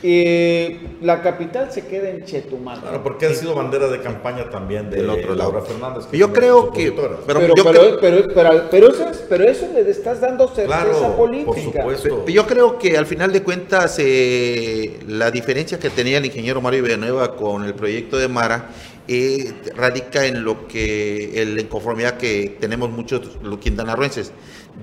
Eh, 0.03 0.79
la 1.01 1.23
capital 1.23 1.71
se 1.71 1.87
queda 1.87 2.09
en 2.11 2.23
Chetumal. 2.23 2.79
Claro, 2.81 3.01
porque 3.01 3.25
ha 3.25 3.33
sido 3.33 3.55
bandera 3.55 3.87
de 3.87 3.99
campaña 3.99 4.47
también 4.49 4.91
de 4.91 4.97
Del 4.97 5.09
otro 5.09 5.33
lado. 5.33 5.51
Laura 5.53 5.65
Fernández. 5.65 6.05
que 6.05 6.17
Yo 6.19 6.31
creo 6.31 6.71
que- 6.71 6.91
pero- 6.91 7.19
Pero, 7.25 7.41
yo 7.47 7.53
pero, 7.55 7.71
creo- 7.71 7.99
pero, 7.99 8.25
pero, 8.33 8.63
pero 8.69 8.89
eso 8.91 9.09
es- 9.09 9.17
pero 9.27 9.43
eso 9.45 9.67
le 9.73 9.89
estás 9.89 10.21
dando 10.21 10.47
certeza 10.49 10.67
Claro, 10.85 11.15
política. 11.17 11.51
por 11.83 11.97
supuesto. 11.97 12.25
Yo 12.27 12.45
creo 12.45 12.77
que 12.77 12.95
al 12.95 13.07
final 13.07 13.33
de 13.33 13.41
cuentas 13.41 13.95
eh, 13.99 14.99
la 15.07 15.31
diferencia 15.31 15.79
que 15.79 15.89
tenía 15.89 16.19
el 16.19 16.25
ingeniero 16.27 16.61
Mario 16.61 16.83
Villanueva 16.83 17.35
con 17.35 17.63
el 17.65 17.73
proyecto 17.73 18.17
de 18.17 18.27
Mara 18.27 18.69
eh, 19.07 19.51
radica 19.75 20.25
en 20.25 20.43
lo 20.43 20.67
que 20.67 21.41
en 21.41 21.55
la 21.55 21.61
inconformidad 21.61 22.17
que 22.17 22.57
tenemos 22.59 22.89
muchos 22.91 23.37
los 23.41 23.57
quintanarroenses 23.57 24.31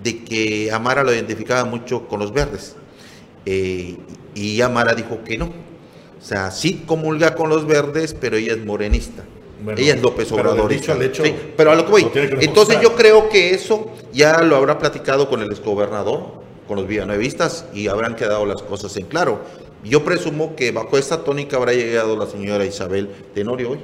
de 0.03 0.25
que 0.25 0.73
a 0.73 0.79
Mara 0.81 1.05
lo 1.05 1.12
identificaba 1.15 1.65
mucho 1.65 2.09
con 2.09 2.19
los 2.19 2.33
verdes 2.33 2.75
Eh, 3.47 3.97
y 4.35 4.61
Amara 4.61 4.95
dijo 4.95 5.22
que 5.24 5.39
no. 5.39 5.47
O 5.47 6.26
sea, 6.26 6.51
sí 6.51 6.85
comulga 6.87 7.35
con 7.35 7.51
los 7.51 7.66
verdes, 7.66 8.16
pero 8.18 8.37
ella 8.37 8.53
es 8.53 8.64
morenista. 8.64 9.24
Bueno, 9.62 9.78
ella 9.80 9.95
es 9.95 10.03
López 10.03 10.28
pero 10.30 10.53
Obrador. 10.53 10.72
al 10.72 11.03
hecho, 11.03 11.22
pero 11.57 11.70
a 11.70 11.74
lo 11.74 11.85
que 11.87 11.91
voy. 11.91 12.03
lo 12.03 12.12
que 12.12 12.39
Entonces 12.41 12.80
yo 12.80 12.95
creo 12.95 13.28
que 13.28 13.51
eso 13.51 13.91
ya 14.12 14.43
lo 14.43 14.57
habrá 14.57 14.78
platicado 14.78 15.28
con 15.28 15.43
el 15.43 15.51
exgobernador, 15.51 16.43
con 16.66 16.76
los 16.76 16.87
villanuevistas 16.87 17.66
y 17.72 17.89
habrán 17.89 18.16
quedado 18.16 18.47
las 18.47 18.62
cosas 18.62 18.97
en 18.97 19.07
claro. 19.07 19.41
Yo 19.85 20.03
presumo 20.05 20.57
que 20.57 20.70
bajo 20.72 20.97
esta 20.97 21.24
tónica 21.24 21.57
habrá 21.57 21.72
llegado 21.72 22.16
la 22.16 22.26
señora 22.26 22.64
Isabel 22.64 23.11
Tenorio 23.35 23.72
hoy. 23.72 23.78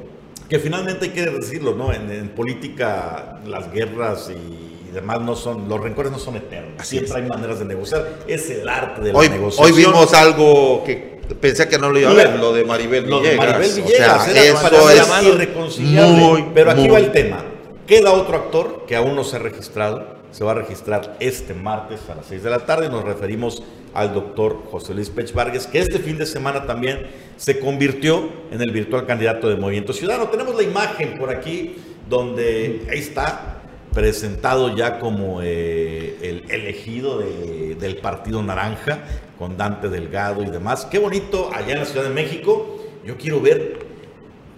Que 0.49 0.59
finalmente 0.59 1.07
hay 1.07 1.11
que 1.13 1.27
decirlo, 1.27 1.75
¿no? 1.75 1.93
En, 1.93 2.11
en 2.11 2.31
política 2.31 3.41
las 3.47 3.71
guerras 3.71 4.31
y 4.31 4.80
demás 4.91 5.21
no 5.21 5.35
son, 5.37 5.69
los 5.69 5.81
rencores 5.81 6.11
no 6.13 6.19
son 6.19 6.37
eternos. 6.37 6.75
Así 6.79 6.99
Siempre 6.99 7.11
es. 7.11 7.17
hay 7.17 7.29
maneras 7.29 7.59
de 7.59 7.65
negociar. 7.65 8.09
Es 8.27 8.49
el 8.51 8.69
arte 8.69 9.01
de 9.03 9.13
la 9.13 9.19
Hoy, 9.19 9.29
negociación. 9.29 9.67
hoy 9.79 9.85
vimos 9.85 10.15
algo 10.15 10.83
que 10.85 11.21
pensé 11.41 11.69
que 11.69 11.79
no 11.79 11.91
lo 11.91 11.99
iba 11.99 12.11
a 12.11 12.15
ver, 12.15 12.39
lo 12.39 12.53
de 12.53 12.65
Maribel 12.65 13.09
Lo 13.09 13.21
de 13.21 13.31
Villegas. 13.31 13.47
Maribel 13.59 13.71
O 13.71 13.75
Villegas, 13.87 14.25
sea, 14.25 14.45
eso 14.45 14.91
es 14.91 15.23
irreconciliable. 15.27 16.13
muy, 16.25 16.45
Pero 16.55 16.71
aquí 16.73 16.81
muy- 16.83 16.91
va 16.91 16.99
el 16.99 17.13
tema. 17.13 17.45
Queda 17.87 18.13
otro 18.13 18.37
actor 18.37 18.85
que 18.87 18.97
aún 18.97 19.17
no 19.17 19.25
se 19.25 19.37
ha 19.37 19.39
registrado. 19.41 20.19
Se 20.31 20.45
va 20.45 20.53
a 20.53 20.55
registrar 20.55 21.17
este 21.19 21.55
martes 21.55 22.01
a 22.09 22.15
las 22.15 22.27
6 22.27 22.43
de 22.45 22.51
la 22.51 22.61
tarde. 22.61 22.89
Nos 22.89 23.03
referimos 23.05 23.65
al 23.95 24.15
doctor 24.15 24.63
José 24.71 24.95
Luis 24.95 25.11
Pech 25.11 25.33
Vargas, 25.35 25.67
que 25.67 25.81
este 25.81 25.99
fin 25.99 26.17
de 26.19 26.25
semana 26.27 26.67
también 26.67 27.09
se 27.37 27.59
convirtió 27.59 28.29
en 28.53 28.63
el 28.63 28.71
virtual 28.71 29.07
candidato 29.07 29.49
de 29.49 29.57
Movimiento 29.57 29.93
Ciudadano. 29.93 30.29
Tenemos 30.29 30.55
la 30.55 30.63
imagen 30.63 31.19
por 31.19 31.31
aquí 31.31 31.75
donde 32.09 32.87
ahí 32.91 32.99
está 33.01 33.50
presentado 33.95 34.75
ya 34.77 34.99
como 34.99 35.41
eh, 35.43 36.19
el 36.23 36.51
elegido 36.51 37.19
de- 37.19 37.75
del 37.79 37.97
Partido 37.97 38.43
Naranja, 38.43 38.99
con 39.39 39.57
Dante 39.57 39.89
Delgado 39.89 40.43
y 40.43 40.47
demás. 40.47 40.87
Qué 40.91 40.99
bonito 40.99 41.51
allá 41.55 41.73
en 41.73 41.79
la 41.81 41.85
Ciudad 41.87 42.05
de 42.05 42.15
México. 42.15 42.77
Yo 43.05 43.17
quiero 43.17 43.41
ver 43.41 43.87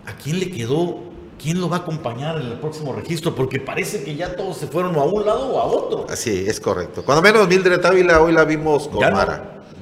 a 0.06 0.12
quién 0.16 0.40
le 0.40 0.50
quedó, 0.50 0.98
quién 1.40 1.60
lo 1.60 1.68
va 1.68 1.76
a 1.76 1.80
acompañar 1.80 2.36
en 2.40 2.48
el 2.48 2.58
próximo 2.58 2.92
registro, 2.92 3.34
porque 3.34 3.60
parece 3.60 4.02
que 4.02 4.16
ya 4.16 4.34
todos 4.36 4.56
se 4.58 4.66
fueron 4.66 4.96
a 4.96 5.02
un 5.04 5.24
lado 5.24 5.54
o 5.54 5.60
a 5.60 5.64
otro. 5.64 6.06
Así, 6.10 6.44
es 6.46 6.58
correcto. 6.60 7.04
Cuando 7.04 7.22
menos 7.22 7.46
Mildred 7.48 7.84
Ávila 7.84 8.20
hoy 8.20 8.32
la 8.32 8.44
vimos 8.44 8.88
con 8.88 9.00
Ya 9.00 9.10
no, 9.10 9.16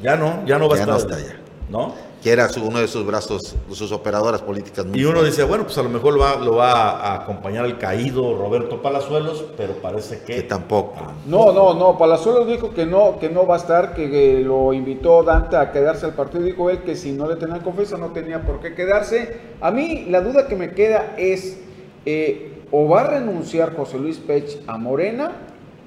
ya 0.03 0.17
no, 0.17 0.45
ya 0.47 0.59
no 0.59 0.69
va 0.69 0.75
a 0.75 0.79
Ya 0.79 0.83
estar. 0.85 0.89
no 0.89 0.97
está 1.15 1.19
ya. 1.19 1.41
¿No? 1.71 1.95
Que 2.23 2.31
era 2.31 2.49
su- 2.49 2.63
uno 2.65 2.79
de 2.81 2.87
sus 2.89 3.07
brazos, 3.07 3.57
sus 3.73 3.93
operadoras 3.93 4.43
políticas. 4.43 4.85
Y 4.93 5.05
uno 5.05 5.23
dice, 5.23 5.43
bueno, 5.45 5.65
pues 5.65 5.79
a 5.79 5.83
lo 5.83 5.89
mejor 5.89 6.15
lo 6.15 6.21
va, 6.21 6.37
lo 6.37 6.57
va 6.57 6.73
a 7.01 7.15
acompañar 7.23 7.65
el 7.65 7.79
caído 7.79 8.37
Roberto 8.37 8.83
Palazuelos, 8.83 9.45
pero 9.57 9.75
parece 9.75 10.21
que... 10.21 10.35
Que 10.37 10.43
tampoco. 10.43 10.97
No, 11.27 11.53
no, 11.53 11.75
no, 11.75 11.97
Palazuelos 11.97 12.47
dijo 12.47 12.75
que 12.75 12.85
no, 12.87 13.19
que 13.19 13.31
no 13.31 13.47
va 13.47 13.55
a 13.55 13.59
estar, 13.59 13.95
que 13.95 14.41
lo 14.45 14.73
invitó 14.73 15.23
Dante 15.23 15.57
a 15.57 15.73
quedarse 15.73 16.07
al 16.07 16.15
partido, 16.15 16.45
dijo 16.45 16.69
él 16.71 16.83
que 16.83 16.95
si 16.97 17.13
no 17.13 17.27
le 17.27 17.37
tenían 17.37 17.61
confianza 17.61 17.97
no 17.97 18.09
tenía 18.09 18.43
por 18.43 18.61
qué 18.61 18.75
quedarse. 18.75 19.39
A 19.61 19.71
mí 19.71 20.07
la 20.11 20.21
duda 20.21 20.47
que 20.47 20.57
me 20.57 20.73
queda 20.73 21.15
es, 21.17 21.59
eh, 22.05 22.65
o 22.71 22.89
va 22.89 23.01
a 23.01 23.05
renunciar 23.05 23.75
José 23.75 23.99
Luis 23.99 24.19
Pech 24.19 24.61
a 24.67 24.77
Morena, 24.79 25.33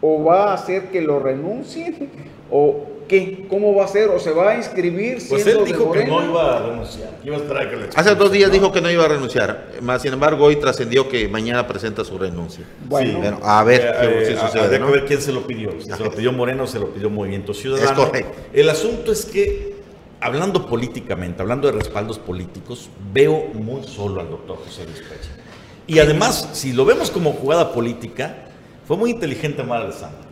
o 0.01 0.23
va 0.23 0.51
a 0.51 0.53
hacer 0.55 0.89
que 0.89 1.01
lo 1.01 1.19
renuncien, 1.19 2.09
o 2.51 2.85
qué, 3.07 3.45
cómo 3.49 3.75
va 3.75 3.85
a 3.85 3.87
ser, 3.87 4.09
o 4.09 4.19
se 4.19 4.31
va 4.31 4.51
a 4.51 4.55
inscribir 4.55 5.17
Pues 5.29 5.45
él 5.45 5.59
de 5.59 5.65
dijo 5.65 5.91
que 5.91 6.05
no 6.05 6.23
iba 6.23 6.57
a 6.57 6.61
renunciar, 6.61 7.09
que 7.21 7.27
iba 7.27 7.37
a 7.37 7.39
esperar 7.39 7.67
a 7.67 7.69
que 7.69 7.75
le 7.75 7.89
Hace 7.95 8.15
dos 8.15 8.31
días 8.31 8.51
dijo 8.51 8.71
que 8.71 8.81
no 8.81 8.89
iba 8.89 9.05
a 9.05 9.07
renunciar, 9.07 9.71
más 9.81 10.01
sin 10.01 10.13
embargo 10.13 10.45
hoy 10.45 10.55
trascendió 10.57 11.07
que 11.09 11.27
mañana 11.27 11.67
presenta 11.67 12.03
su 12.03 12.17
renuncia. 12.17 12.65
Bueno, 12.85 13.19
Bueno, 13.19 13.39
a 13.43 13.63
ver 13.63 13.81
qué, 13.81 13.87
Eh, 13.87 14.23
qué 14.27 14.33
eh, 14.33 14.37
sucede, 14.37 14.63
habría 14.63 14.79
¿no? 14.79 14.85
que 14.87 14.91
ver 14.93 15.05
quién 15.05 15.21
se 15.21 15.31
lo 15.31 15.45
pidió. 15.45 15.71
Si 15.79 15.89
se 15.91 16.03
lo 16.03 16.11
pidió 16.11 16.31
Moreno 16.31 16.63
o 16.63 16.67
se 16.67 16.79
lo 16.79 16.87
pidió 16.89 17.09
Movimiento 17.09 17.53
Ciudadano. 17.53 17.89
Es 17.89 17.95
correcto. 17.95 18.31
El 18.53 18.69
asunto 18.69 19.11
es 19.11 19.25
que, 19.25 19.75
hablando 20.19 20.67
políticamente, 20.67 21.41
hablando 21.41 21.67
de 21.71 21.77
respaldos 21.77 22.19
políticos, 22.19 22.89
veo 23.13 23.47
muy 23.53 23.83
solo 23.83 24.21
al 24.21 24.29
doctor 24.29 24.57
José 24.57 24.85
Luis 24.85 24.99
Pecha. 24.99 25.31
Y 25.85 25.99
además, 25.99 26.49
si 26.53 26.71
lo 26.73 26.85
vemos 26.85 27.11
como 27.11 27.33
jugada 27.33 27.73
política, 27.73 28.45
fue 28.87 28.97
muy 28.97 29.11
inteligente 29.11 29.63
Mara 29.63 29.85
Alessandra. 29.85 30.22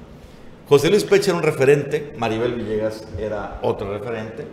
José 0.72 0.90
Luis 0.90 1.04
Pecha 1.04 1.32
era 1.32 1.38
un 1.38 1.44
referente, 1.44 2.14
Maribel 2.18 2.54
Villegas 2.54 3.04
era 3.20 3.60
otro 3.62 3.92
referente. 3.92 4.46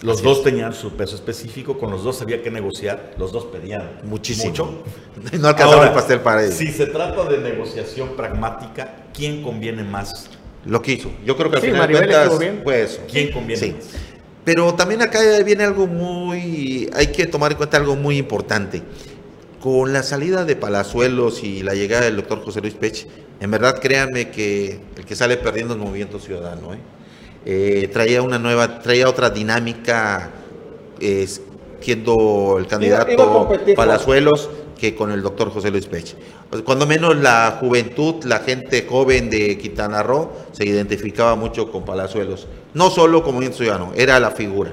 Los 0.00 0.16
Así 0.16 0.24
dos 0.24 0.38
es. 0.38 0.44
tenían 0.44 0.72
su 0.72 0.92
peso 0.92 1.14
específico, 1.16 1.76
con 1.78 1.90
los 1.90 2.02
dos 2.02 2.22
había 2.22 2.42
que 2.42 2.50
negociar, 2.50 3.10
los 3.18 3.30
dos 3.30 3.44
pedían 3.44 4.00
Muchísimo. 4.04 4.48
mucho. 4.48 4.82
No 5.38 5.48
alcanzaba 5.48 5.74
Ahora, 5.74 5.88
el 5.88 5.94
pastel 5.94 6.20
para 6.20 6.44
ellos. 6.44 6.54
Si 6.54 6.68
se 6.68 6.86
trata 6.86 7.24
de 7.26 7.36
negociación 7.42 8.16
pragmática, 8.16 9.04
¿quién 9.12 9.42
conviene 9.42 9.84
más? 9.84 10.30
Lo 10.64 10.80
quiso. 10.80 11.10
Yo 11.26 11.36
creo 11.36 11.50
que 11.50 11.56
al 11.56 11.60
Sí, 11.62 11.66
final 11.68 11.80
Maribel 11.82 12.06
cuentas 12.08 12.38
bien. 12.38 12.60
fue 12.64 12.82
eso. 12.82 13.02
¿Quién 13.10 13.30
conviene 13.30 13.60
Sí. 13.62 13.72
más? 13.72 13.84
Pero 14.46 14.72
también 14.72 15.02
acá 15.02 15.20
viene 15.44 15.64
algo 15.64 15.86
muy, 15.86 16.88
hay 16.94 17.08
que 17.08 17.26
tomar 17.26 17.50
en 17.52 17.58
cuenta 17.58 17.76
algo 17.76 17.96
muy 17.96 18.16
importante. 18.16 18.82
Con 19.60 19.92
la 19.92 20.02
salida 20.02 20.46
de 20.46 20.56
Palazuelos 20.56 21.44
y 21.44 21.62
la 21.62 21.74
llegada 21.74 22.06
del 22.06 22.16
doctor 22.16 22.42
José 22.42 22.62
Luis 22.62 22.72
Pech, 22.72 23.06
en 23.40 23.50
verdad 23.50 23.80
créanme 23.80 24.30
que 24.30 24.80
el 24.96 25.04
que 25.04 25.16
sale 25.16 25.36
perdiendo 25.38 25.74
es 25.74 25.80
Movimiento 25.80 26.18
Ciudadano. 26.18 26.74
¿eh? 26.74 26.78
Eh, 27.46 27.90
traía 27.92 28.20
una 28.22 28.38
nueva, 28.38 28.80
traía 28.80 29.08
otra 29.08 29.30
dinámica, 29.30 30.30
eh, 31.00 31.26
siendo 31.80 32.56
el 32.58 32.66
candidato 32.66 33.10
iba 33.10 33.74
Palazuelos 33.74 34.50
que 34.78 34.94
con 34.94 35.10
el 35.10 35.22
doctor 35.22 35.50
José 35.50 35.70
Luis 35.70 35.86
Pech. 35.86 36.16
Pues, 36.48 36.62
Cuando 36.62 36.86
menos 36.86 37.16
la 37.16 37.58
juventud, 37.60 38.24
la 38.24 38.40
gente 38.40 38.86
joven 38.88 39.30
de 39.30 39.56
Quintana 39.58 40.02
Roo 40.02 40.30
se 40.52 40.64
identificaba 40.64 41.34
mucho 41.34 41.70
con 41.70 41.84
Palazuelos. 41.84 42.46
No 42.74 42.90
solo 42.90 43.22
como 43.22 43.34
Movimiento 43.34 43.58
Ciudadano, 43.58 43.92
era 43.94 44.20
la 44.20 44.30
figura. 44.30 44.72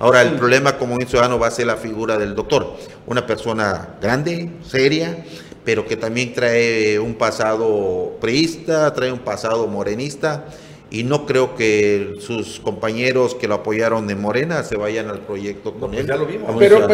Ahora, 0.00 0.22
el 0.22 0.34
problema 0.34 0.76
como 0.76 0.90
Movimiento 0.90 1.10
Ciudadano 1.10 1.40
va 1.40 1.48
a 1.48 1.50
ser 1.50 1.66
la 1.66 1.76
figura 1.76 2.18
del 2.18 2.36
doctor. 2.36 2.76
Una 3.06 3.26
persona 3.26 3.96
grande, 4.00 4.50
seria, 4.64 5.24
pero 5.68 5.84
que 5.84 5.98
también 5.98 6.32
trae 6.32 6.98
un 6.98 7.12
pasado 7.12 8.16
priista, 8.22 8.90
trae 8.94 9.12
un 9.12 9.18
pasado 9.18 9.66
morenista. 9.66 10.46
Y 10.90 11.02
no 11.04 11.26
creo 11.26 11.56
que 11.56 12.14
sus 12.20 12.58
compañeros 12.58 13.34
que 13.34 13.46
lo 13.46 13.56
apoyaron 13.56 14.06
de 14.06 14.14
Morena 14.14 14.62
se 14.62 14.78
vayan 14.78 15.10
al 15.10 15.18
proyecto 15.18 15.74
con 15.74 15.90
pues 15.90 16.00
él. 16.00 16.06
ya 16.06 16.16
lo 16.16 16.24
vimos. 16.24 16.50
No 16.50 16.58
pero 16.58 16.86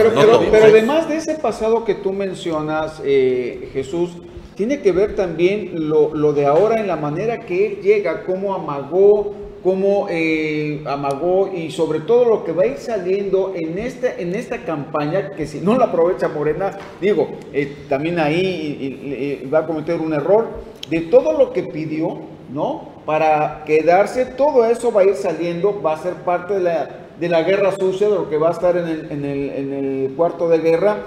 además 0.65 1.09
de 1.09 1.19
ese 1.19 1.37
pasado 1.37 1.85
que 1.85 1.95
tú 1.95 2.13
mencionas, 2.13 3.01
eh, 3.05 3.71
Jesús, 3.73 4.11
tiene 4.57 4.81
que 4.81 4.91
ver 4.91 5.15
también 5.15 5.89
lo, 5.89 6.13
lo 6.13 6.33
de 6.33 6.45
ahora 6.45 6.81
en 6.81 6.89
la 6.89 6.97
manera 6.97 7.47
que 7.47 7.67
él 7.67 7.81
llega, 7.81 8.25
cómo 8.25 8.57
amagó, 8.57 9.37
cómo 9.65 10.09
eh, 10.11 10.83
amagó 10.85 11.51
y 11.53 11.71
sobre 11.71 12.01
todo 12.01 12.27
lo 12.27 12.45
que 12.45 12.53
va 12.53 12.65
a 12.65 12.67
ir 12.67 12.77
saliendo 12.77 13.55
en 13.57 13.79
esta, 13.79 14.15
en 14.15 14.35
esta 14.35 14.59
campaña, 14.59 15.31
que 15.31 15.47
si 15.47 15.61
no 15.61 15.79
la 15.79 15.87
aprovecha 15.87 16.29
Morena, 16.29 16.79
digo, 17.01 17.29
eh, 17.55 17.75
también 17.89 18.19
ahí 18.19 19.49
va 19.53 19.61
a 19.61 19.67
cometer 19.67 20.01
un 20.01 20.13
error, 20.13 20.49
de 20.91 21.01
todo 21.01 21.33
lo 21.33 21.55
que 21.55 21.63
pidió, 21.63 22.19
¿no? 22.53 22.93
Para 23.07 23.65
quedarse, 23.65 24.27
todo 24.27 24.67
eso 24.67 24.93
va 24.93 25.01
a 25.01 25.05
ir 25.05 25.15
saliendo, 25.15 25.81
va 25.81 25.95
a 25.95 26.03
ser 26.03 26.13
parte 26.13 26.55
de 26.55 26.61
la, 26.61 26.91
de 27.19 27.29
la 27.31 27.43
guerra 27.43 27.73
sucia, 27.73 28.11
de 28.11 28.15
lo 28.17 28.29
que 28.29 28.37
va 28.37 28.49
a 28.49 28.53
estar 28.53 28.77
en 28.77 28.87
el, 28.87 29.11
en 29.11 29.25
el, 29.25 29.51
en 29.51 29.73
el 29.73 30.13
cuarto 30.15 30.47
de 30.51 30.59
guerra, 30.59 30.99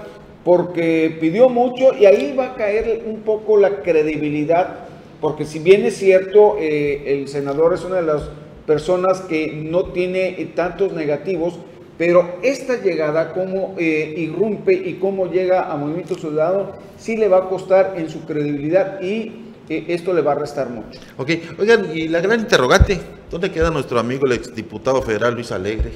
porque 0.44 1.16
pidió 1.20 1.48
mucho 1.48 1.94
y 1.94 2.06
ahí 2.06 2.34
va 2.36 2.46
a 2.46 2.54
caer 2.54 3.04
un 3.06 3.20
poco 3.20 3.56
la 3.56 3.82
credibilidad, 3.82 4.80
porque 5.20 5.44
si 5.44 5.60
bien 5.60 5.84
es 5.84 5.96
cierto, 5.96 6.56
eh, 6.58 7.04
el 7.06 7.28
senador 7.28 7.72
es 7.74 7.84
una 7.84 7.96
de 7.96 8.02
las 8.02 8.30
personas 8.68 9.22
que 9.22 9.50
no 9.52 9.86
tiene 9.86 10.40
eh, 10.40 10.52
tantos 10.54 10.92
negativos, 10.92 11.54
pero 11.96 12.36
esta 12.42 12.80
llegada, 12.80 13.32
cómo 13.32 13.74
eh, 13.78 14.14
irrumpe 14.18 14.72
y 14.74 14.94
cómo 15.00 15.26
llega 15.26 15.72
a 15.72 15.76
Movimiento 15.76 16.14
Ciudadano, 16.14 16.72
sí 16.98 17.16
le 17.16 17.26
va 17.28 17.38
a 17.38 17.48
costar 17.48 17.94
en 17.96 18.08
su 18.10 18.24
credibilidad 18.26 19.00
y 19.02 19.46
eh, 19.70 19.86
esto 19.88 20.12
le 20.12 20.20
va 20.20 20.32
a 20.32 20.34
restar 20.36 20.68
mucho. 20.68 21.00
Ok, 21.16 21.30
oigan, 21.58 21.86
y 21.92 22.08
la 22.08 22.20
gran 22.20 22.40
interrogante, 22.40 23.00
¿dónde 23.30 23.50
queda 23.50 23.70
nuestro 23.70 23.98
amigo 23.98 24.26
el 24.26 24.32
exdiputado 24.32 25.00
federal 25.02 25.34
Luis 25.34 25.50
Alegre? 25.50 25.90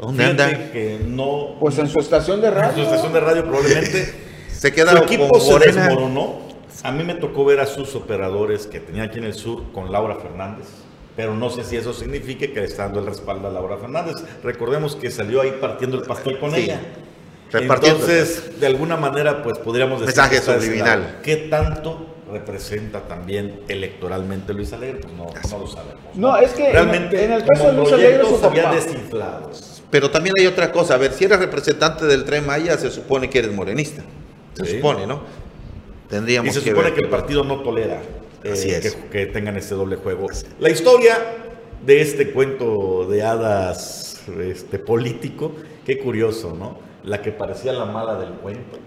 ¿Dónde 0.00 0.24
Fíjate 0.24 0.42
anda? 0.42 0.72
que 0.72 0.98
no. 1.06 1.56
Pues 1.60 1.78
en 1.78 1.88
su 1.88 2.00
estación 2.00 2.40
de 2.40 2.48
en 2.48 2.54
su 2.54 2.58
radio. 2.60 2.82
estación 2.82 3.12
de 3.12 3.20
radio 3.20 3.44
probablemente. 3.44 4.14
Se 4.52 4.72
queda 4.72 4.90
Su 4.90 5.04
equipo 5.04 5.28
con 5.28 5.40
se 5.40 5.52
Morena. 5.52 5.84
desmoronó. 5.86 6.40
A 6.82 6.90
mí 6.90 7.04
me 7.04 7.14
tocó 7.14 7.44
ver 7.44 7.60
a 7.60 7.66
sus 7.66 7.94
operadores 7.94 8.66
que 8.66 8.80
tenía 8.80 9.04
aquí 9.04 9.18
en 9.18 9.24
el 9.24 9.34
sur 9.34 9.62
con 9.72 9.92
Laura 9.92 10.16
Fernández. 10.16 10.66
Pero 11.18 11.34
no 11.34 11.50
sé 11.50 11.64
si 11.64 11.76
eso 11.76 11.92
signifique 11.92 12.52
que 12.52 12.60
le 12.60 12.66
está 12.66 12.84
dando 12.84 13.00
el 13.00 13.06
respaldo 13.06 13.48
a 13.48 13.50
Laura 13.50 13.76
Fernández. 13.76 14.14
Recordemos 14.44 14.94
que 14.94 15.10
salió 15.10 15.40
ahí 15.40 15.58
partiendo 15.60 15.98
el 15.98 16.04
pastel 16.04 16.38
con 16.38 16.52
Sí. 16.52 16.60
ella. 16.60 16.80
Entonces, 17.52 18.60
de 18.60 18.66
alguna 18.68 18.96
manera, 18.96 19.42
pues 19.42 19.58
podríamos 19.58 20.00
decir. 20.00 20.16
Mensaje 20.16 20.40
subliminal. 20.40 21.18
¿Qué 21.24 21.36
tanto 21.50 22.06
representa 22.30 23.00
también 23.08 23.62
electoralmente 23.68 24.52
Luis 24.54 24.72
Alegre? 24.72 25.00
Pues 25.00 25.12
no, 25.14 25.24
no 25.24 25.58
lo 25.58 25.66
sabemos. 25.66 25.96
No, 26.14 26.36
es 26.36 26.52
que 26.52 26.66
en- 26.68 26.72
realmente 26.72 27.24
en 27.24 27.32
el 27.32 27.44
caso 27.44 27.64
como 27.64 27.72
de 27.72 27.78
Luis 27.78 27.92
Alegre, 27.94 28.24
se 28.38 28.46
había 28.46 28.70
desinflado. 28.70 29.50
Pero 29.90 30.10
también 30.12 30.34
hay 30.38 30.46
otra 30.46 30.70
cosa, 30.70 30.94
a 30.94 30.98
ver, 30.98 31.12
si 31.14 31.24
eres 31.24 31.38
representante 31.40 32.04
del 32.06 32.24
Tren 32.24 32.46
Maya, 32.46 32.78
se 32.78 32.90
supone 32.92 33.28
que 33.28 33.40
eres 33.40 33.52
morenista. 33.52 34.02
Se 34.54 34.64
Sí. 34.66 34.76
supone, 34.76 35.04
¿no? 35.06 35.22
Tendríamos 36.08 36.50
Y 36.54 36.58
se 36.58 36.62
que 36.64 36.70
supone 36.70 36.90
ver. 36.90 36.94
que 36.94 37.00
el 37.04 37.08
partido 37.10 37.42
no 37.42 37.60
tolera 37.62 38.00
eh, 38.44 38.52
es. 38.52 38.94
Que, 38.94 39.08
que 39.08 39.26
tengan 39.26 39.56
este 39.56 39.74
doble 39.74 39.96
juego. 39.96 40.26
La 40.60 40.70
historia 40.70 41.16
de 41.84 42.00
este 42.00 42.32
cuento 42.32 43.06
de 43.08 43.22
hadas 43.22 44.20
este, 44.40 44.78
político, 44.78 45.52
qué 45.86 45.98
curioso, 45.98 46.54
¿no? 46.58 46.78
La 47.04 47.22
que 47.22 47.32
parecía 47.32 47.72
la 47.72 47.84
mala 47.86 48.18
del 48.18 48.30
cuento, 48.34 48.78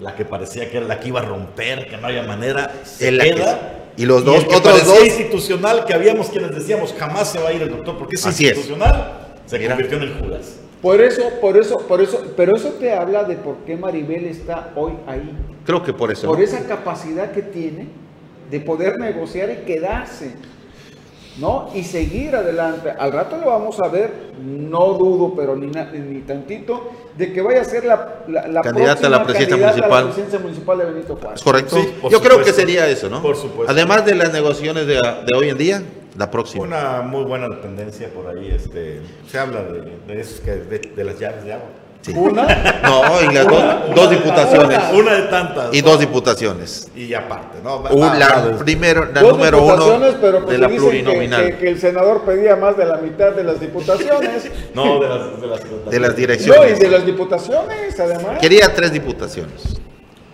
la 0.00 0.14
que 0.14 0.24
parecía 0.24 0.70
que 0.70 0.78
era 0.78 0.86
la 0.86 1.00
que 1.00 1.08
iba 1.08 1.20
a 1.20 1.24
romper, 1.24 1.86
que 1.88 1.96
no 1.96 2.06
había 2.06 2.22
manera, 2.22 2.72
se 2.84 3.08
Es 3.08 3.14
la 3.14 3.24
que- 3.24 3.34
queda. 3.34 3.84
y 3.96 4.06
los 4.06 4.20
el 4.20 4.24
dos- 4.24 4.44
que 4.44 4.56
otros 4.56 4.86
dos- 4.86 5.04
institucional, 5.04 5.84
que 5.84 5.92
habíamos 5.94 6.28
quienes 6.28 6.54
decíamos 6.54 6.94
jamás 6.98 7.30
se 7.30 7.38
va 7.40 7.48
a 7.50 7.52
ir 7.52 7.62
el 7.62 7.70
doctor 7.70 7.98
porque 7.98 8.16
es 8.16 8.24
Así 8.26 8.44
es. 8.46 8.56
institucional, 8.56 9.36
se 9.46 9.58
Mira. 9.58 9.70
convirtió 9.74 9.98
en 9.98 10.02
el 10.04 10.14
Judas. 10.14 10.56
Por 10.80 11.00
eso, 11.00 11.22
por 11.40 11.56
eso, 11.56 11.76
por 11.88 12.00
eso, 12.02 12.22
pero 12.36 12.54
eso 12.56 12.68
te 12.78 12.92
habla 12.92 13.24
de 13.24 13.36
por 13.36 13.56
qué 13.66 13.74
Maribel 13.76 14.26
está 14.26 14.70
hoy 14.76 14.92
ahí. 15.06 15.30
Creo 15.64 15.82
que 15.82 15.92
por 15.94 16.12
eso. 16.12 16.26
Por 16.26 16.40
esa 16.42 16.66
capacidad 16.66 17.32
que 17.32 17.40
tiene 17.42 17.88
de 18.50 18.60
poder 18.60 18.98
negociar 18.98 19.50
y 19.50 19.64
quedarse, 19.64 20.34
¿no? 21.38 21.68
Y 21.74 21.82
seguir 21.82 22.36
adelante. 22.36 22.90
Al 22.96 23.12
rato 23.12 23.36
lo 23.36 23.46
vamos 23.46 23.80
a 23.80 23.88
ver, 23.88 24.10
no 24.40 24.94
dudo, 24.94 25.34
pero 25.34 25.56
ni, 25.56 25.66
na- 25.66 25.90
ni 25.90 26.20
tantito, 26.20 26.90
de 27.16 27.32
que 27.32 27.42
vaya 27.42 27.60
a 27.62 27.64
ser 27.64 27.84
la, 27.84 28.22
la, 28.28 28.46
la 28.48 28.60
Candidata 28.62 29.06
a 29.06 29.10
la 29.10 29.24
próxima 29.24 29.48
presidencia 29.48 29.66
a 29.66 29.70
municipal. 29.70 29.90
la 29.90 30.04
presidencia 30.10 30.38
municipal 30.38 30.78
de 30.78 30.84
Benito 30.84 31.16
Juárez. 31.16 31.40
¿Es 31.40 31.42
correcto? 31.44 31.76
Sí, 31.76 31.88
Yo 32.10 32.20
creo 32.20 32.42
que 32.42 32.52
sería 32.52 32.88
eso, 32.88 33.08
¿no? 33.10 33.20
Por 33.22 33.36
supuesto. 33.36 33.70
Además 33.72 34.04
de 34.04 34.14
las 34.14 34.32
negociaciones 34.32 34.86
de, 34.86 34.94
de 34.94 35.36
hoy 35.36 35.48
en 35.48 35.58
día, 35.58 35.82
la 36.16 36.30
próxima. 36.30 36.64
Una 36.64 37.02
muy 37.02 37.24
buena 37.24 37.48
dependencia 37.48 38.08
por 38.10 38.28
ahí, 38.28 38.48
este, 38.54 39.00
se 39.28 39.38
habla 39.38 39.62
de, 39.64 39.96
de, 40.06 40.20
esos 40.20 40.38
que- 40.40 40.52
de, 40.52 40.78
de 40.78 41.04
las 41.04 41.18
llaves 41.18 41.44
de 41.44 41.52
agua. 41.54 41.66
Sí. 42.04 42.12
Una, 42.14 42.42
No, 42.82 43.02
y 43.30 43.34
las 43.34 43.46
dos, 43.48 43.64
dos 43.94 44.10
diputaciones. 44.10 44.78
Una 44.92 45.14
de 45.14 45.22
tantas. 45.22 45.72
Y 45.74 45.80
dos 45.80 45.98
diputaciones. 46.00 46.88
Y 46.94 47.14
aparte, 47.14 47.58
¿no? 47.64 47.78
Un- 47.78 48.02
Va- 48.02 48.14
la 48.18 48.56
primero, 48.58 49.06
la 49.12 49.22
dos 49.22 49.32
número 49.32 49.62
uno 49.64 49.98
pero 50.20 50.44
pues 50.44 50.50
de 50.56 50.58
la 50.58 50.68
que- 50.68 50.74
plurinominal. 50.76 51.44
Que, 51.46 51.56
que 51.56 51.68
el 51.70 51.80
senador 51.80 52.22
pedía 52.22 52.56
más 52.56 52.76
de 52.76 52.84
la 52.84 52.98
mitad 52.98 53.32
de 53.32 53.44
las 53.44 53.58
diputaciones. 53.58 54.50
No, 54.74 54.98
de 55.00 55.08
las, 55.08 55.40
de 55.40 55.46
las, 55.46 55.60
De 55.90 56.00
las 56.00 56.10
no, 56.10 56.16
y 56.16 56.20
direcciones. 56.20 56.78
de 56.80 56.88
las 56.88 57.06
diputaciones, 57.06 57.98
además. 58.00 58.38
Quería 58.40 58.74
tres 58.74 58.92
diputaciones. 58.92 59.62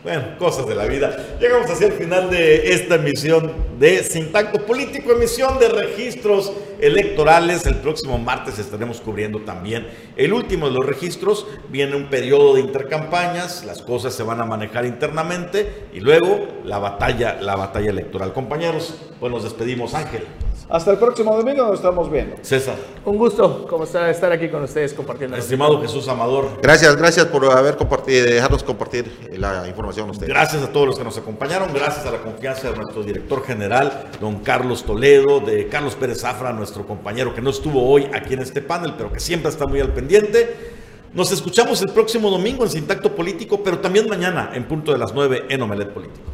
Bueno, 0.02 0.38
cosas 0.38 0.66
de 0.66 0.74
la 0.74 0.86
vida. 0.86 1.14
Llegamos 1.38 1.70
hacia 1.70 1.88
el 1.88 1.92
final 1.92 2.30
de 2.30 2.72
esta 2.72 2.94
emisión 2.94 3.52
de 3.78 4.02
Sin 4.02 4.32
Tacto 4.32 4.64
Político, 4.64 5.12
emisión 5.12 5.58
de 5.58 5.68
registros 5.68 6.54
electorales. 6.80 7.66
El 7.66 7.76
próximo 7.76 8.16
martes 8.16 8.58
estaremos 8.58 8.98
cubriendo 9.02 9.40
también 9.40 9.86
el 10.16 10.32
último 10.32 10.70
de 10.70 10.72
los 10.72 10.86
registros. 10.86 11.46
Viene 11.68 11.96
un 11.96 12.08
periodo 12.08 12.54
de 12.54 12.62
intercampañas, 12.62 13.62
las 13.66 13.82
cosas 13.82 14.14
se 14.14 14.22
van 14.22 14.40
a 14.40 14.46
manejar 14.46 14.86
internamente 14.86 15.88
y 15.92 16.00
luego 16.00 16.48
la 16.64 16.78
batalla, 16.78 17.38
la 17.38 17.56
batalla 17.56 17.90
electoral. 17.90 18.32
Compañeros, 18.32 18.94
pues 19.20 19.30
nos 19.30 19.44
despedimos, 19.44 19.92
Ángel. 19.92 20.24
Hasta 20.70 20.92
el 20.92 20.98
próximo 20.98 21.36
domingo 21.36 21.64
nos 21.64 21.74
estamos 21.74 22.08
viendo. 22.08 22.36
César, 22.42 22.76
Un 23.04 23.18
gusto 23.18 23.66
como 23.66 23.82
está, 23.84 24.08
estar 24.08 24.30
aquí 24.30 24.48
con 24.48 24.62
ustedes 24.62 24.94
compartiendo. 24.94 25.36
estimado 25.36 25.80
Jesús 25.80 26.06
Amador, 26.06 26.60
Gracias, 26.62 26.94
gracias 26.96 27.26
por 27.26 27.44
haber 27.50 27.76
compartido, 27.76 28.24
dejarnos 28.24 28.62
compartir 28.62 29.30
la 29.36 29.66
información 29.66 30.08
a 30.08 30.12
ustedes. 30.12 30.28
Gracias 30.28 30.62
a 30.62 30.70
todos 30.70 30.86
los 30.86 30.98
que 30.98 31.02
nos 31.02 31.18
acompañaron, 31.18 31.74
gracias 31.74 32.06
a 32.06 32.12
la 32.12 32.18
confianza 32.18 32.70
de 32.70 32.76
nuestro 32.76 33.02
director 33.02 33.44
general, 33.44 34.10
don 34.20 34.38
Carlos 34.40 34.84
Toledo, 34.84 35.40
de 35.40 35.66
Carlos 35.66 35.96
Pérez 35.96 36.20
Zafra, 36.20 36.52
nuestro 36.52 36.86
compañero 36.86 37.34
que 37.34 37.40
no 37.40 37.50
estuvo 37.50 37.84
hoy 37.90 38.08
aquí 38.14 38.34
en 38.34 38.40
este 38.42 38.62
panel, 38.62 38.94
pero 38.96 39.12
que 39.12 39.18
siempre 39.18 39.50
está 39.50 39.66
muy 39.66 39.80
al 39.80 39.92
pendiente. 39.92 40.78
Nos 41.12 41.32
escuchamos 41.32 41.82
el 41.82 41.88
próximo 41.90 42.30
domingo 42.30 42.62
en 42.62 42.70
Sintacto 42.70 43.16
Político, 43.16 43.60
pero 43.64 43.80
también 43.80 44.08
mañana 44.08 44.52
en 44.54 44.68
punto 44.68 44.92
de 44.92 44.98
las 44.98 45.12
9 45.12 45.46
en 45.48 45.62
Omelet 45.62 45.92
Político. 45.92 46.26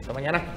Hasta 0.00 0.14
mañana. 0.14 0.42